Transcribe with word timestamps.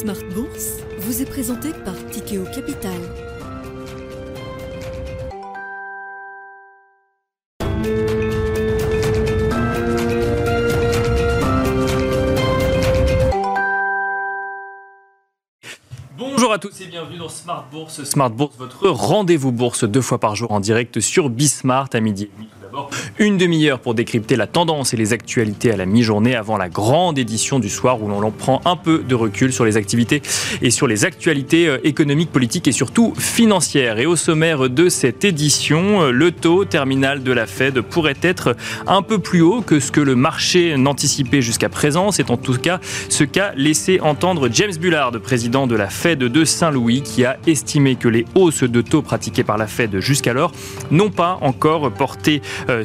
Smart 0.00 0.14
Bourse 0.32 0.76
vous 0.98 1.22
est 1.22 1.28
présenté 1.28 1.70
par 1.84 1.96
Tikeo 2.12 2.44
Capital. 2.54 2.92
Bonjour 16.16 16.52
à 16.52 16.58
tous 16.60 16.80
et 16.80 16.86
bienvenue 16.86 17.18
dans 17.18 17.28
Smart 17.28 17.66
Bourse. 17.72 18.04
Smart 18.04 18.30
Bourse, 18.30 18.54
votre 18.56 18.88
rendez-vous 18.88 19.50
bourse 19.50 19.82
deux 19.82 20.00
fois 20.00 20.20
par 20.20 20.36
jour 20.36 20.52
en 20.52 20.60
direct 20.60 21.00
sur 21.00 21.28
Bismart 21.28 21.88
à 21.92 21.98
midi 21.98 22.24
et 22.24 22.30
demi 22.36 22.48
une 23.18 23.36
demi-heure 23.36 23.80
pour 23.80 23.94
décrypter 23.94 24.36
la 24.36 24.46
tendance 24.46 24.94
et 24.94 24.96
les 24.96 25.12
actualités 25.12 25.72
à 25.72 25.76
la 25.76 25.86
mi-journée 25.86 26.36
avant 26.36 26.56
la 26.56 26.68
grande 26.68 27.18
édition 27.18 27.58
du 27.58 27.68
soir 27.68 28.02
où 28.02 28.08
l'on 28.08 28.30
prend 28.30 28.60
un 28.64 28.76
peu 28.76 29.02
de 29.06 29.14
recul 29.14 29.52
sur 29.52 29.64
les 29.64 29.76
activités 29.76 30.22
et 30.62 30.70
sur 30.70 30.86
les 30.86 31.04
actualités 31.04 31.66
euh, 31.66 31.78
économiques, 31.84 32.30
politiques 32.30 32.68
et 32.68 32.72
surtout 32.72 33.14
financières. 33.18 33.98
Et 33.98 34.06
au 34.06 34.16
sommaire 34.16 34.70
de 34.70 34.88
cette 34.88 35.24
édition, 35.24 36.02
euh, 36.02 36.10
le 36.10 36.30
taux 36.30 36.64
terminal 36.64 37.22
de 37.22 37.32
la 37.32 37.46
Fed 37.46 37.80
pourrait 37.80 38.18
être 38.22 38.56
un 38.86 39.02
peu 39.02 39.18
plus 39.18 39.42
haut 39.42 39.62
que 39.62 39.80
ce 39.80 39.90
que 39.90 40.00
le 40.00 40.14
marché 40.14 40.76
n'anticipait 40.76 41.42
jusqu'à 41.42 41.68
présent. 41.68 42.12
C'est 42.12 42.30
en 42.30 42.36
tout 42.36 42.54
cas 42.54 42.80
ce 43.08 43.24
qu'a 43.24 43.52
laissé 43.56 44.00
entendre 44.00 44.48
James 44.52 44.76
Bullard, 44.80 45.12
président 45.22 45.66
de 45.66 45.74
la 45.74 45.88
Fed 45.88 46.18
de 46.18 46.44
Saint-Louis, 46.44 47.02
qui 47.02 47.24
a 47.24 47.38
estimé 47.46 47.96
que 47.96 48.08
les 48.08 48.24
hausses 48.34 48.62
de 48.62 48.80
taux 48.80 49.02
pratiquées 49.02 49.44
par 49.44 49.58
la 49.58 49.66
Fed 49.66 49.98
jusqu'alors 49.98 50.52
n'ont 50.90 51.10
pas 51.10 51.38
encore 51.40 51.90
porté 51.92 52.42
euh, 52.68 52.84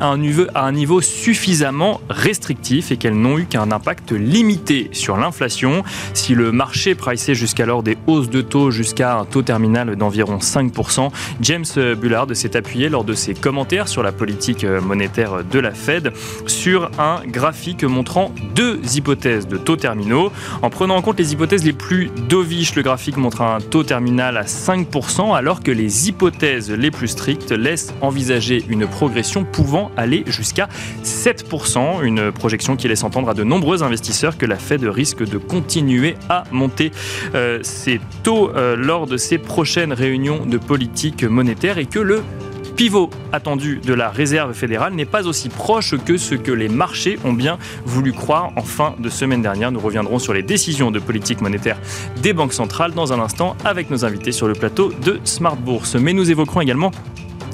à 0.00 0.06
un, 0.06 0.72
niveau, 0.72 1.00
suffisamment 1.00 2.00
restrictif 2.08 2.92
et 2.92 2.96
qu'elles 2.96 3.18
n'ont 3.18 3.38
eu 3.38 3.46
qu'un 3.46 3.70
impact 3.70 4.12
limité 4.12 4.88
sur 4.92 5.16
l'inflation. 5.16 5.82
Si 6.14 6.34
le 6.34 6.52
marché 6.52 6.94
priçait 6.94 7.34
jusqu'alors 7.34 7.82
des 7.82 7.96
hausses 8.06 8.30
de 8.30 8.40
taux 8.40 8.70
jusqu'à 8.70 9.18
un 9.18 9.24
taux 9.24 9.42
terminal 9.42 9.96
d'environ 9.96 10.38
5%, 10.38 11.10
James 11.40 11.64
Bullard 12.00 12.26
s'est 12.34 12.56
appuyé 12.56 12.88
lors 12.88 13.04
de 13.04 13.14
ses 13.14 13.34
commentaires 13.34 13.88
sur 13.88 14.02
la 14.02 14.12
politique 14.12 14.64
monétaire 14.64 15.44
de 15.44 15.58
la 15.58 15.72
Fed 15.72 16.12
sur 16.46 16.90
un 16.98 17.20
graphique 17.26 17.84
montrant 17.84 18.32
deux 18.54 18.80
hypothèses 18.96 19.46
de 19.46 19.56
taux 19.56 19.76
terminaux. 19.76 20.32
En 20.62 20.70
prenant 20.70 20.96
en 20.96 21.02
compte 21.02 21.18
les 21.18 21.32
hypothèses 21.32 21.64
les 21.64 21.72
plus 21.72 22.10
dovish, 22.28 22.74
le 22.74 22.82
graphique 22.82 23.16
montre 23.16 23.42
un 23.42 23.60
taux 23.60 23.84
terminal 23.84 24.36
à 24.36 24.44
5% 24.44 25.34
alors 25.34 25.62
que 25.62 25.70
les 25.70 26.08
hypothèses 26.08 26.70
les 26.70 26.90
plus 26.90 27.08
strictes 27.08 27.52
laissent 27.52 27.94
envisager 28.00 28.64
une 28.68 28.86
progression 28.86 29.44
pouvant 29.62 29.92
aller 29.96 30.24
jusqu'à 30.26 30.68
7%, 31.04 32.02
une 32.02 32.32
projection 32.32 32.74
qui 32.74 32.88
laisse 32.88 33.04
entendre 33.04 33.28
à 33.28 33.34
de 33.34 33.44
nombreux 33.44 33.84
investisseurs 33.84 34.36
que 34.36 34.44
la 34.44 34.56
Fed 34.56 34.82
risque 34.82 35.24
de 35.24 35.38
continuer 35.38 36.16
à 36.28 36.42
monter 36.50 36.90
euh, 37.36 37.60
ses 37.62 38.00
taux 38.24 38.50
euh, 38.50 38.74
lors 38.74 39.06
de 39.06 39.16
ses 39.16 39.38
prochaines 39.38 39.92
réunions 39.92 40.44
de 40.46 40.58
politique 40.58 41.22
monétaire 41.22 41.78
et 41.78 41.86
que 41.86 42.00
le 42.00 42.24
pivot 42.74 43.10
attendu 43.32 43.80
de 43.84 43.94
la 43.94 44.10
Réserve 44.10 44.52
fédérale 44.52 44.94
n'est 44.94 45.04
pas 45.04 45.28
aussi 45.28 45.48
proche 45.48 45.94
que 45.96 46.16
ce 46.16 46.34
que 46.34 46.50
les 46.50 46.68
marchés 46.68 47.16
ont 47.24 47.32
bien 47.32 47.56
voulu 47.84 48.12
croire 48.12 48.50
en 48.56 48.62
fin 48.62 48.96
de 48.98 49.08
semaine 49.08 49.42
dernière. 49.42 49.70
Nous 49.70 49.78
reviendrons 49.78 50.18
sur 50.18 50.32
les 50.32 50.42
décisions 50.42 50.90
de 50.90 50.98
politique 50.98 51.40
monétaire 51.40 51.78
des 52.20 52.32
banques 52.32 52.54
centrales 52.54 52.94
dans 52.94 53.12
un 53.12 53.20
instant 53.20 53.56
avec 53.64 53.90
nos 53.90 54.04
invités 54.04 54.32
sur 54.32 54.48
le 54.48 54.54
plateau 54.54 54.92
de 55.04 55.20
Smart 55.22 55.56
Bourse. 55.56 55.94
Mais 55.94 56.14
nous 56.14 56.32
évoquerons 56.32 56.62
également 56.62 56.90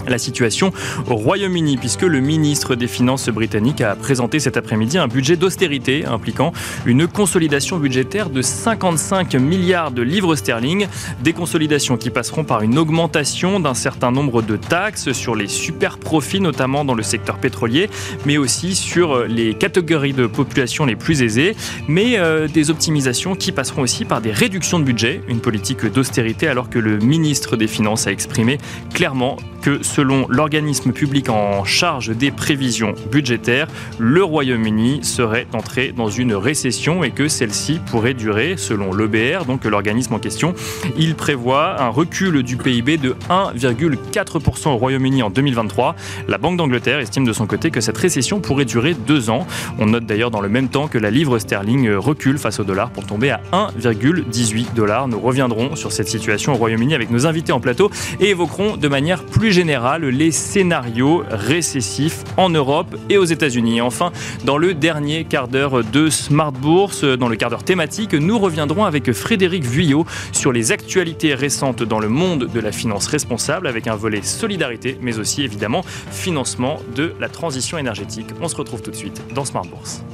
la 0.08 0.18
situation 0.18 0.72
au 1.08 1.14
Royaume-Uni, 1.14 1.76
puisque 1.76 2.02
le 2.02 2.20
ministre 2.20 2.74
des 2.74 2.86
Finances 2.86 3.28
britannique 3.28 3.80
a 3.80 3.94
présenté 3.94 4.40
cet 4.40 4.56
après-midi 4.56 4.98
un 4.98 5.08
budget 5.08 5.36
d'austérité 5.36 6.04
impliquant 6.06 6.52
une 6.86 7.06
consolidation 7.06 7.78
budgétaire 7.78 8.30
de 8.30 8.42
55 8.42 9.34
milliards 9.34 9.90
de 9.90 10.02
livres 10.02 10.36
sterling, 10.36 10.86
des 11.22 11.32
consolidations 11.32 11.96
qui 11.96 12.10
passeront 12.10 12.44
par 12.44 12.62
une 12.62 12.78
augmentation 12.78 13.60
d'un 13.60 13.74
certain 13.74 14.10
nombre 14.10 14.42
de 14.42 14.56
taxes 14.56 15.12
sur 15.12 15.34
les 15.34 15.48
super 15.48 15.98
profits, 15.98 16.40
notamment 16.40 16.84
dans 16.84 16.94
le 16.94 17.02
secteur 17.02 17.38
pétrolier, 17.38 17.88
mais 18.26 18.38
aussi 18.38 18.74
sur 18.74 19.24
les 19.24 19.54
catégories 19.54 20.12
de 20.12 20.26
population 20.26 20.86
les 20.86 20.96
plus 20.96 21.22
aisées, 21.22 21.56
mais 21.86 22.18
euh, 22.18 22.48
des 22.48 22.70
optimisations 22.70 23.34
qui 23.34 23.52
passeront 23.52 23.82
aussi 23.82 24.04
par 24.04 24.20
des 24.20 24.32
réductions 24.32 24.78
de 24.78 24.84
budget, 24.84 25.20
une 25.28 25.40
politique 25.40 25.84
d'austérité, 25.86 26.48
alors 26.48 26.70
que 26.70 26.78
le 26.78 26.98
ministre 26.98 27.56
des 27.56 27.66
Finances 27.66 28.06
a 28.06 28.12
exprimé 28.12 28.58
clairement 28.92 29.36
selon 29.82 30.26
l'organisme 30.28 30.92
public 30.92 31.28
en 31.28 31.64
charge 31.64 32.10
des 32.16 32.30
prévisions 32.30 32.94
budgétaires, 33.10 33.68
le 33.98 34.22
Royaume-Uni 34.22 35.00
serait 35.02 35.46
entré 35.52 35.92
dans 35.96 36.08
une 36.10 36.34
récession 36.34 37.04
et 37.04 37.10
que 37.10 37.28
celle-ci 37.28 37.80
pourrait 37.90 38.14
durer, 38.14 38.56
selon 38.56 38.94
l'EBR, 38.94 39.44
donc 39.44 39.64
l'organisme 39.64 40.14
en 40.14 40.18
question. 40.18 40.54
Il 40.96 41.14
prévoit 41.14 41.80
un 41.80 41.88
recul 41.88 42.42
du 42.42 42.56
PIB 42.56 42.96
de 42.96 43.16
1,4% 43.30 44.68
au 44.68 44.76
Royaume-Uni 44.76 45.22
en 45.22 45.30
2023. 45.30 45.96
La 46.28 46.38
Banque 46.38 46.56
d'Angleterre 46.56 46.98
estime 46.98 47.24
de 47.24 47.32
son 47.32 47.46
côté 47.46 47.70
que 47.70 47.80
cette 47.80 47.98
récession 47.98 48.40
pourrait 48.40 48.64
durer 48.64 48.94
deux 48.94 49.30
ans. 49.30 49.46
On 49.78 49.86
note 49.86 50.06
d'ailleurs 50.06 50.30
dans 50.30 50.40
le 50.40 50.48
même 50.48 50.68
temps 50.68 50.88
que 50.88 50.98
la 50.98 51.10
livre 51.10 51.38
sterling 51.38 51.90
recule 51.92 52.38
face 52.38 52.60
au 52.60 52.64
dollar 52.64 52.90
pour 52.90 53.06
tomber 53.06 53.30
à 53.30 53.40
1,18 53.52 54.74
dollars. 54.74 55.08
Nous 55.08 55.20
reviendrons 55.20 55.76
sur 55.76 55.92
cette 55.92 56.08
situation 56.08 56.52
au 56.52 56.56
Royaume-Uni 56.56 56.94
avec 56.94 57.10
nos 57.10 57.26
invités 57.26 57.52
en 57.52 57.60
plateau 57.60 57.90
et 58.20 58.30
évoquerons 58.30 58.76
de 58.76 58.88
manière 58.88 59.24
plus 59.24 59.50
les 59.64 60.30
scénarios 60.30 61.24
récessifs 61.28 62.22
en 62.36 62.48
Europe 62.48 62.94
et 63.08 63.18
aux 63.18 63.24
États-Unis. 63.24 63.80
Enfin, 63.80 64.12
dans 64.44 64.56
le 64.56 64.72
dernier 64.72 65.24
quart 65.24 65.48
d'heure 65.48 65.82
de 65.82 66.10
Smart 66.10 66.52
Bourse, 66.52 67.02
dans 67.04 67.28
le 67.28 67.34
quart 67.34 67.50
d'heure 67.50 67.64
thématique, 67.64 68.14
nous 68.14 68.38
reviendrons 68.38 68.84
avec 68.84 69.12
Frédéric 69.12 69.64
Vuillot 69.64 70.06
sur 70.32 70.52
les 70.52 70.70
actualités 70.70 71.34
récentes 71.34 71.82
dans 71.82 71.98
le 71.98 72.08
monde 72.08 72.48
de 72.52 72.60
la 72.60 72.70
finance 72.70 73.08
responsable 73.08 73.66
avec 73.66 73.88
un 73.88 73.96
volet 73.96 74.22
solidarité, 74.22 74.96
mais 75.02 75.18
aussi 75.18 75.42
évidemment 75.42 75.82
financement 76.12 76.78
de 76.94 77.14
la 77.18 77.28
transition 77.28 77.78
énergétique. 77.78 78.28
On 78.40 78.46
se 78.46 78.54
retrouve 78.54 78.82
tout 78.82 78.92
de 78.92 78.96
suite 78.96 79.20
dans 79.34 79.44
Smart 79.44 79.66
Bourse. 79.66 80.04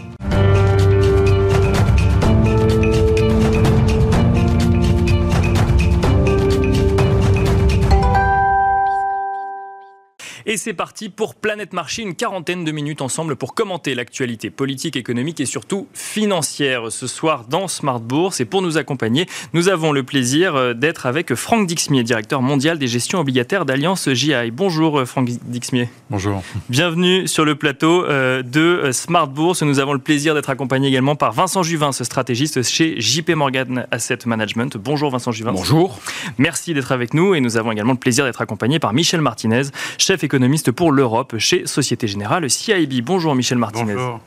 Et 10.47 10.59
c'est 10.59 10.75
parti 10.75 11.09
pour 11.09 11.35
Planète 11.35 11.73
Marché, 11.73 12.03
une 12.03 12.15
quarantaine 12.15 12.67
de 12.67 12.71
minutes 12.71 13.01
ensemble 13.01 13.35
pour 13.35 13.55
commenter 13.55 13.95
l'actualité 13.95 14.51
politique, 14.51 14.95
économique 14.95 15.41
et 15.41 15.47
surtout 15.47 15.89
financière 15.95 16.93
ce 16.93 17.07
soir 17.07 17.47
dans 17.49 17.67
Smart 17.67 17.99
Bourse. 17.99 18.41
Et 18.41 18.45
pour 18.45 18.61
nous 18.61 18.77
accompagner, 18.77 19.27
nous 19.55 19.71
avons 19.71 19.91
le 19.91 20.03
plaisir 20.03 20.55
euh, 20.55 20.75
d'être 20.75 21.07
avec 21.07 21.35
Franck 21.35 21.67
Dixmier, 21.67 22.03
directeur 22.03 22.43
mondial 22.43 22.79
des 22.79 22.89
gestions 22.89 23.21
obligataires 23.21 23.65
d'Alliance 23.65 24.13
JI. 24.13 24.51
Bonjour 24.53 25.01
euh, 25.01 25.07
Franck 25.07 25.31
Dixmier. 25.47 25.89
Bonjour. 26.11 26.43
Bienvenue 26.69 27.27
sur 27.27 27.47
le 27.47 27.55
plateau 27.55 28.05
euh, 28.05 28.43
de 28.43 28.91
Smart 28.93 29.29
Bourse. 29.29 29.63
Nous 29.63 29.79
avons 29.79 29.95
le 29.95 29.99
plaisir 29.99 30.35
d'être 30.35 30.51
accompagné 30.51 30.89
également 30.89 31.17
par 31.17 31.33
Vincent 31.33 31.63
Juvin, 31.63 31.91
ce 31.93 32.05
stratégiste 32.05 32.63
chez 32.65 33.01
JP 33.01 33.31
Morgan 33.31 33.87
Asset 33.91 34.19
Management. 34.27 34.77
Bonjour 34.77 35.11
Vincent 35.11 35.33
Juvin. 35.33 35.53
Bonjour. 35.53 36.01
Merci 36.37 36.75
d'être 36.75 36.93
avec 36.93 37.15
nous 37.15 37.35
et 37.35 37.41
nous 37.41 37.57
avons 37.57 37.73
également 37.73 37.93
le 37.93 37.99
plaisir 37.99 38.27
d'être 38.27 38.43
accompagné 38.43 38.79
par 38.79 38.93
Michel 38.93 39.23
Martinez, 39.23 39.63
chef 39.97 40.23
économique 40.23 40.34
économiste 40.35 40.73
pour 40.73 40.91
l'Europe 40.91 41.39
chez 41.39 41.65
Société 41.65 42.09
Générale 42.09 42.51
CIB. 42.51 43.03
Bonjour 43.05 43.37
Michel 43.37 43.57
Martinez. 43.57 43.95
Bonjour. 43.95 44.19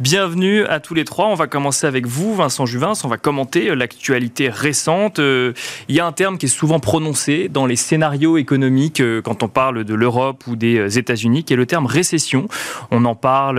Bienvenue 0.00 0.64
à 0.64 0.80
tous 0.80 0.94
les 0.94 1.04
trois. 1.04 1.26
On 1.26 1.34
va 1.34 1.48
commencer 1.48 1.86
avec 1.86 2.06
vous, 2.06 2.34
Vincent 2.34 2.64
Juvin. 2.64 2.94
On 3.04 3.08
va 3.08 3.18
commenter 3.18 3.74
l'actualité 3.74 4.48
récente. 4.48 5.18
Euh, 5.18 5.52
il 5.88 5.94
y 5.94 6.00
a 6.00 6.06
un 6.06 6.12
terme 6.12 6.38
qui 6.38 6.46
est 6.46 6.48
souvent 6.48 6.80
prononcé 6.80 7.50
dans 7.50 7.66
les 7.66 7.76
scénarios 7.76 8.38
économiques 8.38 9.02
euh, 9.02 9.20
quand 9.20 9.42
on 9.42 9.48
parle 9.48 9.84
de 9.84 9.92
l'Europe 9.92 10.44
ou 10.46 10.56
des 10.56 10.78
euh, 10.78 10.88
États-Unis, 10.88 11.44
qui 11.44 11.52
est 11.52 11.56
le 11.56 11.66
terme 11.66 11.84
récession. 11.84 12.48
On 12.90 13.04
en 13.04 13.14
parle 13.14 13.58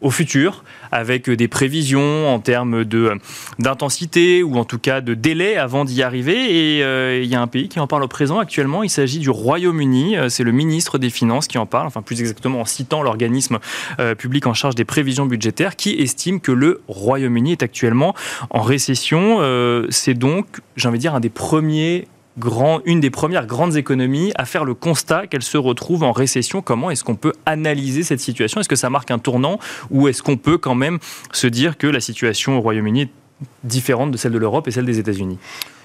au 0.00 0.10
futur, 0.10 0.64
avec 0.92 1.28
des 1.28 1.48
prévisions 1.48 2.28
en 2.28 2.38
termes 2.38 2.84
de 2.84 3.18
d'intensité 3.58 4.42
ou 4.42 4.56
en 4.56 4.64
tout 4.64 4.78
cas 4.78 5.00
de 5.00 5.14
délai 5.14 5.56
avant 5.56 5.84
d'y 5.84 6.02
arriver. 6.02 6.76
Et 6.76 6.82
euh, 6.82 7.20
il 7.22 7.28
y 7.28 7.34
a 7.34 7.40
un 7.40 7.46
pays 7.46 7.68
qui 7.68 7.80
en 7.80 7.86
parle 7.86 8.02
au 8.02 8.08
présent 8.08 8.38
actuellement. 8.38 8.82
Il 8.82 8.90
s'agit 8.90 9.18
du 9.18 9.30
Royaume-Uni. 9.30 10.16
Euh, 10.16 10.28
c'est 10.28 10.44
le 10.44 10.52
ministre 10.52 10.98
des 10.98 11.10
Finances 11.10 11.46
qui 11.46 11.58
en 11.58 11.66
parle, 11.66 11.86
enfin 11.86 12.02
plus 12.02 12.20
exactement 12.20 12.60
en 12.60 12.64
citant 12.64 13.02
l'organisme 13.02 13.58
euh, 13.98 14.14
public 14.14 14.46
en 14.46 14.54
charge 14.54 14.74
des 14.74 14.84
prévisions 14.84 15.26
budgétaires, 15.26 15.76
qui 15.76 15.92
estime 16.00 16.40
que 16.40 16.52
le 16.52 16.80
Royaume-Uni 16.88 17.52
est 17.52 17.62
actuellement 17.62 18.14
en 18.50 18.62
récession. 18.62 19.38
c'est 19.90 20.14
donc, 20.14 20.46
j'ai 20.76 20.88
envie 20.88 20.98
de 20.98 21.02
dire, 21.02 21.14
un 21.14 21.20
des 21.20 21.30
premiers 21.30 22.06
une 22.84 23.00
des 23.00 23.10
premières 23.10 23.46
grandes 23.46 23.76
économies 23.76 24.32
à 24.36 24.44
faire 24.44 24.64
le 24.64 24.74
constat 24.74 25.26
qu'elle 25.26 25.42
se 25.42 25.58
retrouve 25.58 26.02
en 26.02 26.12
récession. 26.12 26.62
Comment 26.62 26.90
est-ce 26.90 27.04
qu'on 27.04 27.16
peut 27.16 27.32
analyser 27.46 28.02
cette 28.02 28.20
situation? 28.20 28.60
Est-ce 28.60 28.68
que 28.68 28.76
ça 28.76 28.90
marque 28.90 29.10
un 29.10 29.18
tournant? 29.18 29.58
Ou 29.90 30.08
est-ce 30.08 30.22
qu'on 30.22 30.36
peut 30.36 30.58
quand 30.58 30.74
même 30.74 30.98
se 31.32 31.46
dire 31.46 31.76
que 31.76 31.86
la 31.86 32.00
situation 32.00 32.58
au 32.58 32.60
Royaume-Uni 32.60 33.02
est 33.02 33.10
différente 33.64 34.10
de 34.10 34.16
celle 34.16 34.32
de 34.32 34.38
l'Europe 34.38 34.68
et 34.68 34.70
celle 34.70 34.86
des 34.86 34.98
États-Unis? 34.98 35.38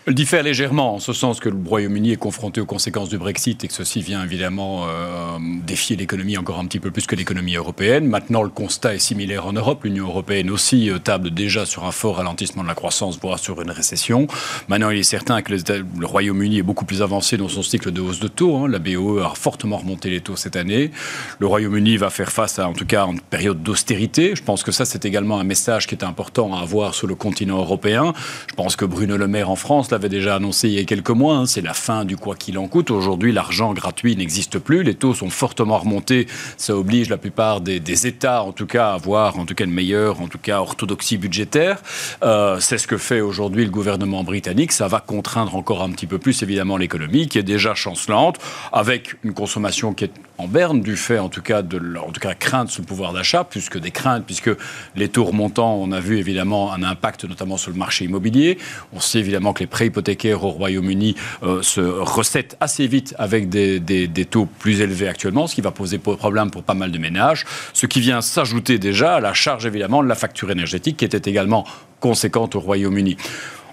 Elle 0.07 0.13
diffère 0.13 0.43
légèrement, 0.43 0.93
en 0.93 0.99
ce 0.99 1.13
sens 1.13 1.39
que 1.39 1.49
le 1.49 1.57
Royaume-Uni 1.65 2.11
est 2.11 2.15
confronté 2.15 2.61
aux 2.61 2.67
conséquences 2.67 3.09
du 3.09 3.17
Brexit 3.17 3.63
et 3.63 3.67
que 3.67 3.73
ceci 3.73 4.03
vient 4.03 4.23
évidemment 4.23 4.83
euh, 4.85 5.39
défier 5.65 5.95
l'économie 5.95 6.37
encore 6.37 6.59
un 6.59 6.65
petit 6.65 6.79
peu 6.79 6.91
plus 6.91 7.07
que 7.07 7.15
l'économie 7.15 7.55
européenne. 7.55 8.05
Maintenant, 8.05 8.43
le 8.43 8.49
constat 8.49 8.93
est 8.93 8.99
similaire 8.99 9.47
en 9.47 9.53
Europe. 9.53 9.83
L'Union 9.83 10.05
européenne 10.05 10.51
aussi 10.51 10.91
euh, 10.91 10.99
table 10.99 11.31
déjà 11.31 11.65
sur 11.65 11.85
un 11.85 11.91
fort 11.91 12.17
ralentissement 12.17 12.61
de 12.61 12.67
la 12.67 12.75
croissance, 12.75 13.17
voire 13.19 13.39
sur 13.39 13.59
une 13.63 13.71
récession. 13.71 14.27
Maintenant, 14.67 14.91
il 14.91 14.99
est 14.99 15.03
certain 15.03 15.41
que 15.41 15.51
le 15.51 16.05
Royaume-Uni 16.05 16.59
est 16.59 16.63
beaucoup 16.63 16.85
plus 16.85 17.01
avancé 17.01 17.35
dans 17.37 17.49
son 17.49 17.63
cycle 17.63 17.89
de 17.89 17.99
hausse 17.99 18.19
de 18.19 18.27
taux. 18.27 18.57
Hein. 18.57 18.67
La 18.67 18.77
BOE 18.77 19.23
a 19.25 19.33
fortement 19.33 19.77
remonté 19.77 20.11
les 20.11 20.21
taux 20.21 20.35
cette 20.35 20.55
année. 20.55 20.91
Le 21.39 21.47
Royaume-Uni 21.47 21.97
va 21.97 22.11
faire 22.11 22.31
face 22.31 22.59
à, 22.59 22.69
en 22.69 22.73
tout 22.73 22.85
cas, 22.85 23.07
une 23.07 23.21
période 23.21 23.63
d'austérité. 23.63 24.35
Je 24.35 24.43
pense 24.43 24.61
que 24.61 24.71
ça, 24.71 24.85
c'est 24.85 25.03
également 25.03 25.39
un 25.39 25.43
message 25.43 25.87
qui 25.87 25.95
est 25.95 26.03
important 26.03 26.55
à 26.55 26.61
avoir 26.61 26.93
sur 26.93 27.07
le 27.07 27.15
continent 27.15 27.57
européen. 27.57 28.13
Je 28.47 28.53
pense 28.53 28.75
que 28.75 28.85
Bruno 28.85 29.17
Le 29.17 29.27
Maire 29.27 29.49
en 29.49 29.55
France, 29.55 29.89
l'avait 29.95 30.09
déjà 30.09 30.35
annoncé 30.35 30.67
il 30.67 30.73
y 30.73 30.79
a 30.79 30.83
quelques 30.83 31.09
mois, 31.09 31.37
hein, 31.37 31.45
c'est 31.45 31.61
la 31.61 31.73
fin 31.73 32.03
du 32.03 32.17
quoi 32.17 32.35
qu'il 32.35 32.57
en 32.57 32.67
coûte. 32.67 32.91
Aujourd'hui, 32.91 33.31
l'argent 33.31 33.73
gratuit 33.73 34.17
n'existe 34.17 34.59
plus, 34.59 34.83
les 34.83 34.93
taux 34.93 35.13
sont 35.13 35.29
fortement 35.29 35.77
remontés, 35.77 36.27
ça 36.57 36.75
oblige 36.75 37.09
la 37.09 37.17
plupart 37.17 37.61
des, 37.61 38.07
États, 38.07 38.43
en 38.43 38.51
tout 38.51 38.65
cas, 38.65 38.89
à 38.89 38.93
avoir 38.95 39.39
en 39.39 39.45
tout 39.45 39.55
cas 39.55 39.63
une 39.63 39.71
meilleure, 39.71 40.19
en 40.21 40.27
tout 40.27 40.37
cas, 40.37 40.59
orthodoxie 40.59 41.17
budgétaire. 41.17 41.81
Euh, 42.23 42.59
c'est 42.59 42.77
ce 42.77 42.87
que 42.87 42.97
fait 42.97 43.21
aujourd'hui 43.21 43.63
le 43.63 43.71
gouvernement 43.71 44.25
britannique. 44.25 44.73
Ça 44.73 44.89
va 44.89 44.99
contraindre 44.99 45.55
encore 45.55 45.81
un 45.81 45.91
petit 45.91 46.07
peu 46.07 46.17
plus, 46.17 46.43
évidemment, 46.43 46.75
l'économie, 46.75 47.29
qui 47.29 47.37
est 47.37 47.43
déjà 47.43 47.73
chancelante, 47.73 48.37
avec 48.73 49.15
une 49.23 49.33
consommation 49.33 49.93
qui 49.93 50.03
est 50.03 50.11
en 50.37 50.47
berne 50.47 50.81
du 50.81 50.95
fait, 50.97 51.19
en 51.19 51.29
tout 51.29 51.41
cas, 51.41 51.61
de 51.61 51.79
en 51.97 52.11
tout 52.11 52.19
cas, 52.19 52.33
crainte 52.33 52.75
le 52.77 52.83
pouvoir 52.83 53.13
d'achat, 53.13 53.43
plus 53.43 53.69
que 53.69 53.77
des 53.77 53.91
craintes, 53.91 54.25
puisque 54.25 54.49
les 54.95 55.09
taux 55.09 55.23
remontants, 55.23 55.75
on 55.75 55.91
a 55.91 55.99
vu 55.99 56.17
évidemment 56.17 56.73
un 56.73 56.83
impact 56.83 57.25
notamment 57.25 57.57
sur 57.57 57.71
le 57.71 57.77
marché 57.77 58.05
immobilier. 58.05 58.57
On 58.93 58.99
sait 58.99 59.19
évidemment 59.19 59.53
que 59.53 59.61
les 59.61 59.67
prêts 59.67 59.87
hypothécaires 59.87 60.43
au 60.43 60.49
Royaume-Uni 60.49 61.15
euh, 61.43 61.61
se 61.61 61.81
recettent 61.81 62.57
assez 62.59 62.87
vite 62.87 63.15
avec 63.17 63.49
des, 63.49 63.79
des, 63.79 64.25
taux 64.25 64.45
plus 64.45 64.81
élevés 64.81 65.07
actuellement, 65.07 65.47
ce 65.47 65.55
qui 65.55 65.61
va 65.61 65.71
poser 65.71 65.97
problème 65.97 66.51
pour 66.51 66.63
pas 66.63 66.73
mal 66.73 66.91
de 66.91 66.97
ménages, 66.97 67.45
ce 67.73 67.85
qui 67.85 67.99
vient 67.99 68.21
s'ajouter 68.21 68.79
déjà 68.79 69.15
à 69.15 69.19
la 69.19 69.33
charge 69.33 69.65
évidemment 69.65 70.03
de 70.03 70.07
la 70.07 70.15
facture 70.15 70.51
énergétique 70.51 70.97
qui 70.97 71.05
était 71.05 71.29
également 71.29 71.65
conséquente 71.99 72.55
au 72.55 72.59
Royaume-Uni. 72.59 73.17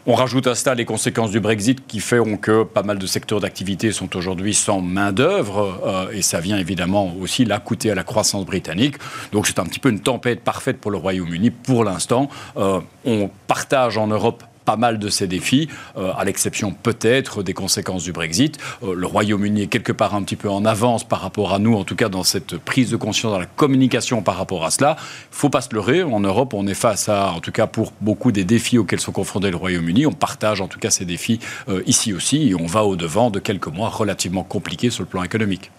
On 0.05 0.15
rajoute 0.15 0.49
à 0.49 0.57
cela 0.57 0.75
les 0.75 0.85
conséquences 0.85 1.31
du 1.31 1.39
Brexit 1.39 1.87
qui 1.87 2.01
font 2.01 2.37
que 2.37 2.65
pas 2.65 2.83
mal 2.83 2.99
de 2.99 3.07
secteurs 3.07 3.39
d'activité 3.39 3.93
sont 3.93 4.17
aujourd'hui 4.17 4.53
sans 4.53 4.81
main-d'œuvre 4.81 5.81
euh, 5.87 6.11
et 6.11 6.23
ça 6.23 6.41
vient 6.41 6.59
évidemment 6.59 7.15
aussi 7.21 7.45
là 7.45 7.61
coûter 7.61 7.93
à 7.93 7.95
la 7.95 8.03
croissance 8.03 8.45
britannique. 8.45 8.97
Donc 9.31 9.47
c'est 9.47 9.61
un 9.61 9.65
petit 9.65 9.79
peu 9.79 9.91
une 9.91 10.01
tempête 10.01 10.41
parfaite 10.41 10.81
pour 10.81 10.91
le 10.91 10.97
Royaume-Uni 10.97 11.51
pour 11.51 11.85
l'instant. 11.85 12.29
Euh, 12.57 12.81
on 13.05 13.31
partage 13.47 13.97
en 13.97 14.09
Europe 14.09 14.43
pas 14.65 14.77
mal 14.77 14.99
de 14.99 15.09
ces 15.09 15.27
défis, 15.27 15.69
euh, 15.97 16.13
à 16.17 16.25
l'exception 16.25 16.73
peut-être 16.73 17.43
des 17.43 17.55
conséquences 17.55 18.05
du 18.05 18.13
Brexit. 18.13 18.59
Euh, 18.83 18.95
le 18.95 19.07
Royaume-Uni 19.07 19.63
est 19.63 19.67
quelque 19.67 19.93
part 19.93 20.15
un 20.15 20.23
petit 20.23 20.37
peu 20.37 20.49
en 20.49 20.65
avance 20.65 21.05
par 21.05 21.21
rapport 21.21 21.53
à 21.53 21.59
nous, 21.59 21.75
en 21.75 21.85
tout 21.85 21.97
cas 21.97 22.09
dans 22.09 22.23
cette 22.23 22.57
prise 22.59 22.91
de 22.91 22.97
conscience, 22.97 23.33
dans 23.33 23.39
la 23.39 23.47
communication 23.47 24.23
par 24.23 24.37
rapport 24.37 24.65
à 24.65 24.71
cela. 24.71 24.97
Il 24.99 25.35
ne 25.35 25.37
faut 25.37 25.51
pas 25.51 25.61
se 25.61 25.75
leurrer. 25.75 26.03
En 26.03 26.21
Europe, 26.21 26.55
on 26.55 26.67
est 26.67 26.75
face 26.75 27.09
à, 27.09 27.33
en 27.33 27.41
tout 27.41 27.53
cas 27.53 27.67
pour 27.67 27.93
beaucoup 28.01 28.33
des 28.33 28.45
défis 28.45 28.79
auxquels 28.79 29.01
sont 29.01 29.13
confrontés 29.13 29.51
le 29.51 29.57
Royaume-Uni. 29.57 30.07
On 30.07 30.13
partage 30.13 30.61
en 30.61 30.69
tout 30.69 30.79
cas 30.79 30.91
ces 30.91 31.05
défis 31.05 31.41
euh, 31.69 31.83
ici 31.87 32.13
aussi 32.13 32.49
et 32.49 32.55
on 32.55 32.67
va 32.67 32.85
au-devant 32.85 33.31
de 33.31 33.39
quelques 33.39 33.69
mois 33.69 33.89
relativement 33.89 34.45
compliqués 34.45 34.91
sur 34.91 35.03
le 35.03 35.09
plan 35.09 35.23
économique. 35.23 35.71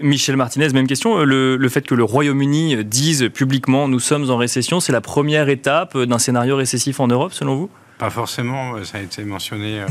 Michel 0.00 0.36
Martinez, 0.36 0.68
même 0.70 0.86
question. 0.86 1.24
Le 1.24 1.68
fait 1.68 1.82
que 1.82 1.94
le 1.94 2.04
Royaume-Uni 2.04 2.84
dise 2.84 3.28
publiquement 3.32 3.88
nous 3.88 4.00
sommes 4.00 4.30
en 4.30 4.36
récession, 4.36 4.80
c'est 4.80 4.92
la 4.92 5.00
première 5.00 5.48
étape 5.48 5.96
d'un 5.98 6.18
scénario 6.18 6.56
récessif 6.56 7.00
en 7.00 7.06
Europe, 7.06 7.32
selon 7.32 7.56
vous? 7.56 7.70
Pas 7.98 8.10
forcément, 8.10 8.82
ça 8.84 8.98
a 8.98 9.00
été 9.00 9.24
mentionné 9.24 9.80
euh, 9.80 9.86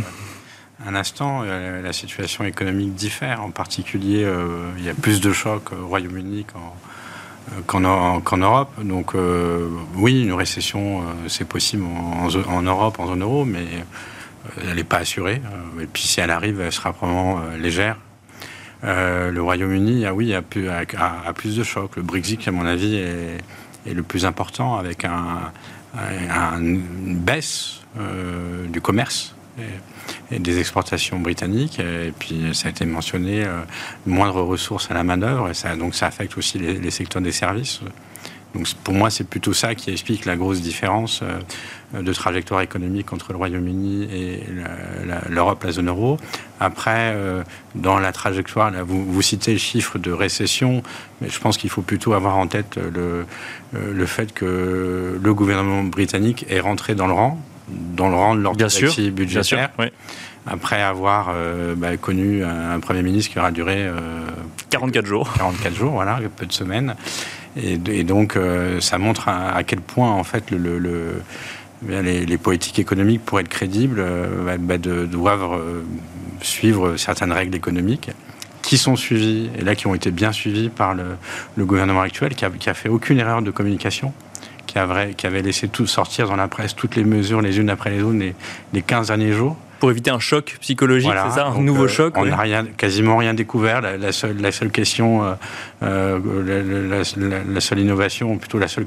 un 0.85 0.95
instant, 0.95 1.41
euh, 1.43 1.81
la 1.81 1.93
situation 1.93 2.43
économique 2.43 2.93
diffère. 2.93 3.41
En 3.41 3.51
particulier, 3.51 4.23
euh, 4.23 4.71
il 4.77 4.83
y 4.83 4.89
a 4.89 4.93
plus 4.93 5.21
de 5.21 5.31
chocs 5.31 5.71
au 5.71 5.87
Royaume-Uni 5.87 6.45
qu'en 7.65 7.79
Europe. 7.79 8.71
Donc 8.83 9.13
oui, 9.95 10.23
une 10.23 10.33
récession, 10.33 11.03
c'est 11.27 11.47
possible 11.47 11.85
en, 11.85 12.61
Europe, 12.61 12.99
en 12.99 13.07
zone 13.07 13.21
euro, 13.21 13.45
mais 13.45 13.65
elle 14.61 14.75
n'est 14.75 14.83
pas 14.83 14.99
assurée. 14.99 15.41
Et 15.81 15.85
puis 15.85 16.03
si 16.03 16.19
elle 16.19 16.31
arrive, 16.31 16.61
elle 16.61 16.71
sera 16.71 16.93
probablement 16.93 17.41
légère. 17.57 17.97
le 18.81 19.39
Royaume-Uni, 19.39 20.05
ah 20.05 20.13
oui, 20.13 20.33
a 20.33 20.41
plus, 20.41 21.57
de 21.57 21.63
chocs. 21.63 21.95
Le 21.97 22.01
Brexit, 22.01 22.47
à 22.47 22.51
mon 22.51 22.65
avis, 22.65 22.95
est 22.95 23.93
le 23.93 24.03
plus 24.03 24.25
important, 24.25 24.77
avec 24.77 25.03
un, 25.03 25.51
une 25.95 27.19
baisse 27.19 27.81
euh, 27.99 28.67
du 28.67 28.81
commerce 28.81 29.35
et, 30.31 30.39
des 30.39 30.59
exportations 30.59 31.19
britanniques. 31.19 31.79
Et 31.79 32.11
puis, 32.17 32.55
ça 32.55 32.67
a 32.67 32.71
été 32.71 32.85
mentionné, 32.85 33.43
euh, 33.45 33.61
moindre 34.07 34.41
ressources 34.41 34.89
à 34.89 34.95
la 34.95 35.03
main-d'œuvre. 35.03 35.49
Et 35.49 35.53
ça, 35.53 35.75
donc, 35.75 35.93
ça 35.93 36.07
affecte 36.07 36.37
aussi 36.37 36.57
les, 36.57 36.91
secteurs 36.91 37.21
des 37.21 37.31
services. 37.31 37.81
Donc, 38.53 38.67
pour 38.83 38.93
moi, 38.93 39.09
c'est 39.09 39.27
plutôt 39.27 39.53
ça 39.53 39.75
qui 39.75 39.91
explique 39.91 40.25
la 40.25 40.35
grosse 40.35 40.61
différence 40.61 41.21
euh, 41.23 42.01
de 42.01 42.13
trajectoire 42.13 42.61
économique 42.61 43.13
entre 43.13 43.31
le 43.31 43.37
Royaume-Uni 43.37 44.03
et 44.11 44.43
l'Europe, 45.29 45.63
la, 45.63 45.71
zone 45.71 45.89
euro. 45.89 46.17
Après, 46.59 47.15
dans 47.75 47.99
la 47.99 48.11
trajectoire, 48.11 48.71
là, 48.71 48.83
vous, 48.83 49.05
vous, 49.05 49.21
citez 49.21 49.51
le 49.51 49.59
chiffre 49.59 49.99
de 49.99 50.11
récession, 50.11 50.81
mais 51.21 51.29
je 51.29 51.39
pense 51.39 51.57
qu'il 51.57 51.69
faut 51.69 51.81
plutôt 51.81 52.13
avoir 52.13 52.37
en 52.37 52.47
tête 52.47 52.77
le, 52.77 53.25
le 53.73 54.05
fait 54.05 54.33
que 54.33 55.19
le 55.21 55.33
gouvernement 55.33 55.83
britannique 55.83 56.45
est 56.49 56.61
rentré 56.61 56.95
dans 56.95 57.07
le 57.07 57.13
rang 57.13 57.39
dans 57.67 58.09
le 58.09 58.15
rang 58.15 58.35
de 58.35 58.41
l'orthodoxie 58.41 59.11
budgétaire. 59.11 59.69
Après 60.45 60.81
avoir 60.81 61.31
euh, 61.33 61.73
bah, 61.75 61.95
connu 61.95 62.43
un, 62.43 62.79
Premier 62.81 63.01
ministre 63.01 63.31
qui 63.31 63.39
aura 63.39 63.51
duré 63.51 63.89
44 64.69 65.05
euh, 65.05 65.07
jours. 65.07 65.33
44 65.37 65.73
jours, 65.73 65.91
voilà, 65.91 66.19
peu 66.35 66.45
de 66.45 66.51
semaines. 66.51 66.95
Et, 67.55 68.03
donc, 68.03 68.35
euh, 68.35 68.79
ça 68.79 68.97
montre 68.97 69.27
à, 69.27 69.63
quel 69.63 69.79
point, 69.79 70.11
en 70.11 70.23
fait, 70.23 70.49
le, 70.51 71.21
les, 71.87 72.37
politiques 72.37 72.79
économiques, 72.79 73.23
pour 73.23 73.39
être 73.39 73.49
crédibles, 73.49 74.03
bah, 74.45 74.57
bah, 74.57 74.77
doivent 74.77 75.61
suivre 76.41 76.97
certaines 76.97 77.31
règles 77.31 77.55
économiques 77.55 78.09
qui 78.63 78.77
sont 78.77 78.95
suivies, 78.95 79.49
et 79.59 79.61
là 79.61 79.75
qui 79.75 79.87
ont 79.87 79.93
été 79.93 80.09
bien 80.09 80.31
suivies 80.31 80.69
par 80.69 80.95
le, 80.95 81.65
gouvernement 81.65 82.01
actuel, 82.01 82.33
qui 82.33 82.45
a, 82.45 82.49
qui 82.49 82.69
a 82.69 82.73
fait 82.73 82.89
aucune 82.89 83.19
erreur 83.19 83.41
de 83.41 83.51
communication 83.51 84.13
qui 84.65 84.79
avait, 85.27 85.41
laissé 85.41 85.67
tout 85.67 85.85
sortir 85.85 86.27
dans 86.27 86.35
la 86.35 86.47
presse, 86.47 86.75
toutes 86.75 86.95
les 86.95 87.03
mesures 87.03 87.41
les 87.41 87.59
unes 87.59 87.69
après 87.69 87.91
les 87.91 88.01
autres 88.01 88.17
les, 88.17 88.33
les 88.73 88.81
15 88.81 89.07
derniers 89.07 89.33
jours. 89.33 89.55
Pour 89.83 89.91
éviter 89.91 90.11
un 90.11 90.19
choc 90.19 90.55
psychologique, 90.61 91.11
c'est 91.25 91.35
ça 91.35 91.47
Un 91.47 91.59
nouveau 91.59 91.83
euh, 91.83 91.87
choc 91.89 92.13
On 92.15 92.23
n'a 92.23 92.37
rien, 92.37 92.63
quasiment 92.63 93.17
rien 93.17 93.33
découvert. 93.33 93.81
La, 93.81 94.13
seule, 94.13 94.39
la 94.39 94.53
seule 94.53 94.71
question, 94.71 95.25
euh, 95.25 95.33
euh, 95.83 97.03
la, 97.49 97.59
seule 97.59 97.79
innovation, 97.79 98.31
ou 98.31 98.37
plutôt 98.37 98.59
la 98.59 98.69
seule 98.69 98.85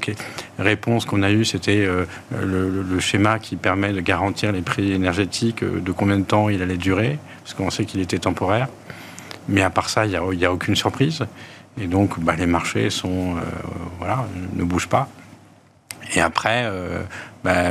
réponse 0.57 1.05
qu'on 1.05 1.21
a 1.21 1.29
eue, 1.29 1.45
c'était 1.45 1.87
le, 2.35 2.99
schéma 2.99 3.37
qui 3.37 3.57
permet 3.57 3.93
de 3.93 4.01
garantir 4.01 4.51
les 4.51 4.61
prix 4.61 4.91
énergétiques, 4.91 5.63
de 5.63 5.91
combien 5.91 6.17
de 6.17 6.23
temps 6.23 6.49
il 6.49 6.63
allait 6.63 6.77
durer, 6.77 7.19
parce 7.43 7.53
qu'on 7.53 7.69
sait 7.69 7.85
qu'il 7.85 8.01
était 8.01 8.17
temporaire. 8.17 8.67
Mais 9.49 9.61
à 9.61 9.69
part 9.69 9.89
ça, 9.89 10.07
il 10.07 10.09
n'y 10.09 10.45
a, 10.45 10.49
a, 10.49 10.51
aucune 10.51 10.75
surprise. 10.75 11.27
Et 11.79 11.85
donc, 11.85 12.19
bah, 12.19 12.33
les 12.35 12.47
marchés 12.47 12.89
sont, 12.89 13.35
voilà, 13.99 14.25
ne 14.55 14.63
bougent 14.63 14.89
pas. 14.89 15.07
Et 16.15 16.21
après, 16.21 16.67
bah, 17.43 17.65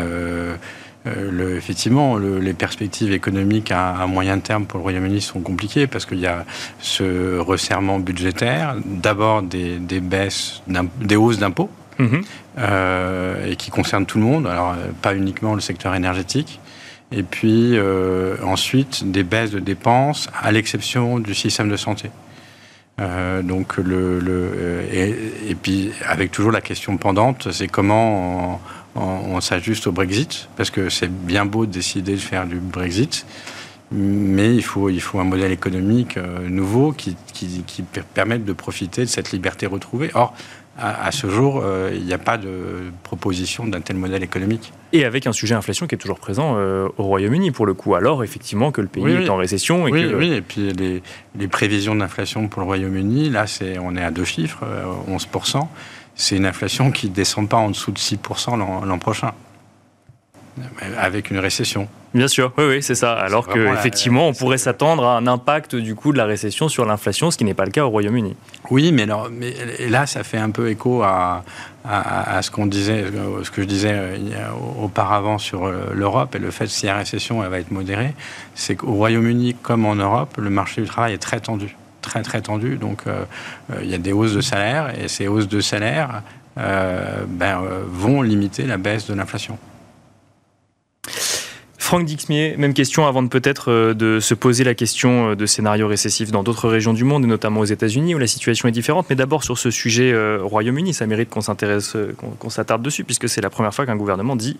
euh, 1.06 1.10
euh, 1.16 1.30
le, 1.30 1.56
effectivement, 1.56 2.18
les 2.18 2.54
perspectives 2.54 3.12
économiques 3.12 3.70
à, 3.70 4.06
moyen 4.06 4.38
terme 4.38 4.66
pour 4.66 4.78
le 4.78 4.82
Royaume-Uni 4.82 5.20
sont 5.20 5.40
compliquées 5.40 5.86
parce 5.86 6.06
qu'il 6.06 6.18
y 6.18 6.26
a 6.26 6.44
ce 6.78 7.38
resserrement 7.38 7.98
budgétaire, 7.98 8.76
d'abord 8.84 9.42
des, 9.42 9.78
baisses, 10.00 10.62
des 11.00 11.16
hausses 11.16 11.38
d'impôts, 11.38 11.70
mhm. 11.98 12.22
et 13.48 13.56
qui 13.56 13.70
concernent 13.70 14.06
tout 14.06 14.18
le 14.18 14.24
monde, 14.24 14.46
alors 14.46 14.74
pas 15.02 15.14
uniquement 15.14 15.54
le 15.54 15.60
secteur 15.60 15.94
énergétique. 15.94 16.60
Et 17.12 17.22
puis 17.22 17.78
ensuite 18.42 19.10
des 19.10 19.22
baisses 19.22 19.52
de 19.52 19.60
dépenses, 19.60 20.28
à 20.40 20.52
l'exception 20.52 21.18
du 21.18 21.34
système 21.34 21.68
de 21.68 21.76
santé. 21.76 22.10
Euh, 22.98 23.42
donc 23.42 23.76
le, 23.76 24.20
le 24.20 24.84
et, 24.90 25.50
et, 25.50 25.54
puis 25.54 25.92
avec 26.06 26.30
toujours 26.30 26.50
la 26.50 26.62
question 26.62 26.96
pendante, 26.96 27.52
c'est 27.52 27.68
comment 27.68 28.58
on, 28.96 29.36
on, 29.36 29.40
s'ajuste 29.40 29.86
au 29.86 29.92
Brexit, 29.92 30.48
parce 30.56 30.70
que 30.70 30.88
c'est 30.88 31.10
bien 31.10 31.44
beau 31.44 31.66
de 31.66 31.72
décider 31.72 32.12
de 32.12 32.20
faire 32.20 32.46
du 32.46 32.56
Brexit, 32.56 33.26
mais 33.92 34.54
il 34.54 34.62
faut, 34.62 34.90
il 34.90 35.00
faut 35.00 35.20
un 35.20 35.24
modèle 35.24 35.52
économique 35.52 36.16
euh, 36.16 36.48
nouveau 36.48 36.92
qui, 36.92 37.16
qui, 37.32 37.62
qui 37.66 37.82
permette 38.14 38.44
de 38.44 38.52
profiter 38.52 39.02
de 39.02 39.10
cette 39.10 39.30
liberté 39.32 39.66
retrouvée. 39.66 40.10
Or, 40.14 40.34
à, 40.78 41.10
ce 41.10 41.28
jour, 41.28 41.62
euh, 41.64 41.90
il 41.94 42.04
n'y 42.04 42.12
a 42.12 42.18
pas 42.18 42.36
de 42.36 42.50
proposition 43.02 43.66
d'un 43.66 43.80
tel 43.80 43.96
modèle 43.96 44.22
économique. 44.22 44.72
Et 44.92 45.06
avec 45.06 45.26
un 45.26 45.32
sujet 45.32 45.54
inflation 45.54 45.86
qui 45.86 45.94
est 45.94 45.98
toujours 45.98 46.18
présent 46.18 46.56
euh, 46.56 46.88
au 46.98 47.04
Royaume-Uni, 47.04 47.50
pour 47.50 47.64
le 47.64 47.72
coup, 47.72 47.94
alors 47.94 48.22
effectivement 48.22 48.72
que 48.72 48.82
le 48.82 48.86
pays 48.86 49.06
est 49.06 49.30
en 49.30 49.36
récession. 49.36 49.88
Et 49.88 49.92
oui, 49.92 50.12
oui, 50.14 50.32
et 50.32 50.42
puis 50.42 50.72
les, 50.74 51.02
les 51.38 51.48
prévisions 51.48 51.94
d'inflation 51.94 52.48
pour 52.48 52.60
le 52.60 52.66
Royaume-Uni, 52.66 53.30
là, 53.30 53.46
c'est, 53.46 53.78
on 53.78 53.96
est 53.96 54.04
à 54.04 54.10
deux 54.10 54.24
chiffres, 54.24 54.64
11%. 55.10 55.66
C'est 56.16 56.36
une 56.36 56.46
inflation 56.46 56.90
qui 56.90 57.08
ne 57.08 57.14
descend 57.14 57.48
pas 57.48 57.58
en 57.58 57.68
dessous 57.68 57.92
de 57.92 57.98
6% 57.98 58.58
l'an, 58.58 58.98
prochain. 58.98 59.32
avec 60.98 61.30
une 61.30 61.38
récession. 61.38 61.86
Bien 62.14 62.28
sûr, 62.28 62.50
oui, 62.56 62.64
oui, 62.64 62.82
c'est 62.82 62.94
ça. 62.94 63.12
Alors 63.12 63.46
qu'effectivement, 63.46 64.28
on 64.28 64.32
pourrait 64.32 64.56
s'attendre 64.56 65.04
à 65.04 65.18
un 65.18 65.26
impact 65.26 65.76
du 65.76 65.94
coup 65.94 66.12
de 66.12 66.16
la 66.16 66.24
récession 66.24 66.70
sur 66.70 66.86
l'inflation, 66.86 67.30
ce 67.30 67.36
qui 67.36 67.44
n'est 67.44 67.52
pas 67.52 67.66
le 67.66 67.70
cas 67.70 67.84
au 67.84 67.90
Royaume-Uni. 67.90 68.34
Oui, 68.70 68.90
mais, 68.90 69.02
alors, 69.02 69.28
mais 69.30 69.54
là, 69.90 70.06
ça 70.06 70.24
fait 70.24 70.38
un 70.38 70.50
peu 70.50 70.70
écho 70.70 71.02
à, 71.02 71.44
à, 71.88 72.40
ce 72.42 72.50
qu'on 72.50 72.66
disait, 72.66 73.04
ce 73.42 73.50
que 73.50 73.62
je 73.62 73.66
disais 73.66 73.92
euh, 73.92 74.16
auparavant 74.80 75.38
sur 75.38 75.66
euh, 75.66 75.90
l'Europe 75.92 76.34
et 76.34 76.38
le 76.38 76.50
fait 76.50 76.64
que 76.64 76.70
si 76.70 76.86
la 76.86 76.96
récession 76.96 77.44
elle 77.44 77.50
va 77.50 77.58
être 77.58 77.70
modérée, 77.70 78.14
c'est 78.54 78.76
qu'au 78.76 78.92
Royaume-Uni 78.92 79.54
comme 79.62 79.84
en 79.84 79.94
Europe, 79.94 80.36
le 80.38 80.50
marché 80.50 80.80
du 80.80 80.88
travail 80.88 81.12
est 81.12 81.18
très 81.18 81.40
tendu, 81.40 81.76
très 82.06 82.22
très 82.22 82.40
tendu. 82.40 82.76
Donc 82.76 83.02
il 83.82 83.88
y 83.88 83.94
a 83.94 83.98
des 83.98 84.12
hausses 84.12 84.34
de 84.34 84.40
salaire 84.40 84.98
et 84.98 85.08
ces 85.08 85.28
hausses 85.28 85.48
de 85.48 85.60
salaire 85.60 86.22
ben, 86.56 87.60
vont 87.86 88.22
limiter 88.22 88.64
la 88.64 88.78
baisse 88.78 89.06
de 89.06 89.14
l'inflation. 89.14 89.58
Franck 91.86 92.04
Dixmier, 92.04 92.56
même 92.56 92.74
question 92.74 93.06
avant 93.06 93.22
de 93.22 93.28
peut-être 93.28 93.70
euh, 93.70 93.94
de 93.94 94.18
se 94.18 94.34
poser 94.34 94.64
la 94.64 94.74
question 94.74 95.30
euh, 95.30 95.34
de 95.36 95.46
scénarios 95.46 95.86
récessifs 95.86 96.32
dans 96.32 96.42
d'autres 96.42 96.68
régions 96.68 96.92
du 96.92 97.04
monde, 97.04 97.22
et 97.22 97.28
notamment 97.28 97.60
aux 97.60 97.64
États-Unis, 97.64 98.12
où 98.16 98.18
la 98.18 98.26
situation 98.26 98.66
est 98.66 98.72
différente. 98.72 99.06
Mais 99.08 99.14
d'abord 99.14 99.44
sur 99.44 99.56
ce 99.56 99.70
sujet 99.70 100.10
euh, 100.12 100.40
Royaume-Uni, 100.42 100.92
ça 100.94 101.06
mérite 101.06 101.30
qu'on 101.30 101.42
s'intéresse, 101.42 101.96
qu'on 102.40 102.50
s'attarde 102.50 102.82
dessus, 102.82 103.04
puisque 103.04 103.28
c'est 103.28 103.40
la 103.40 103.50
première 103.50 103.72
fois 103.72 103.86
qu'un 103.86 103.94
gouvernement 103.94 104.34
dit 104.34 104.58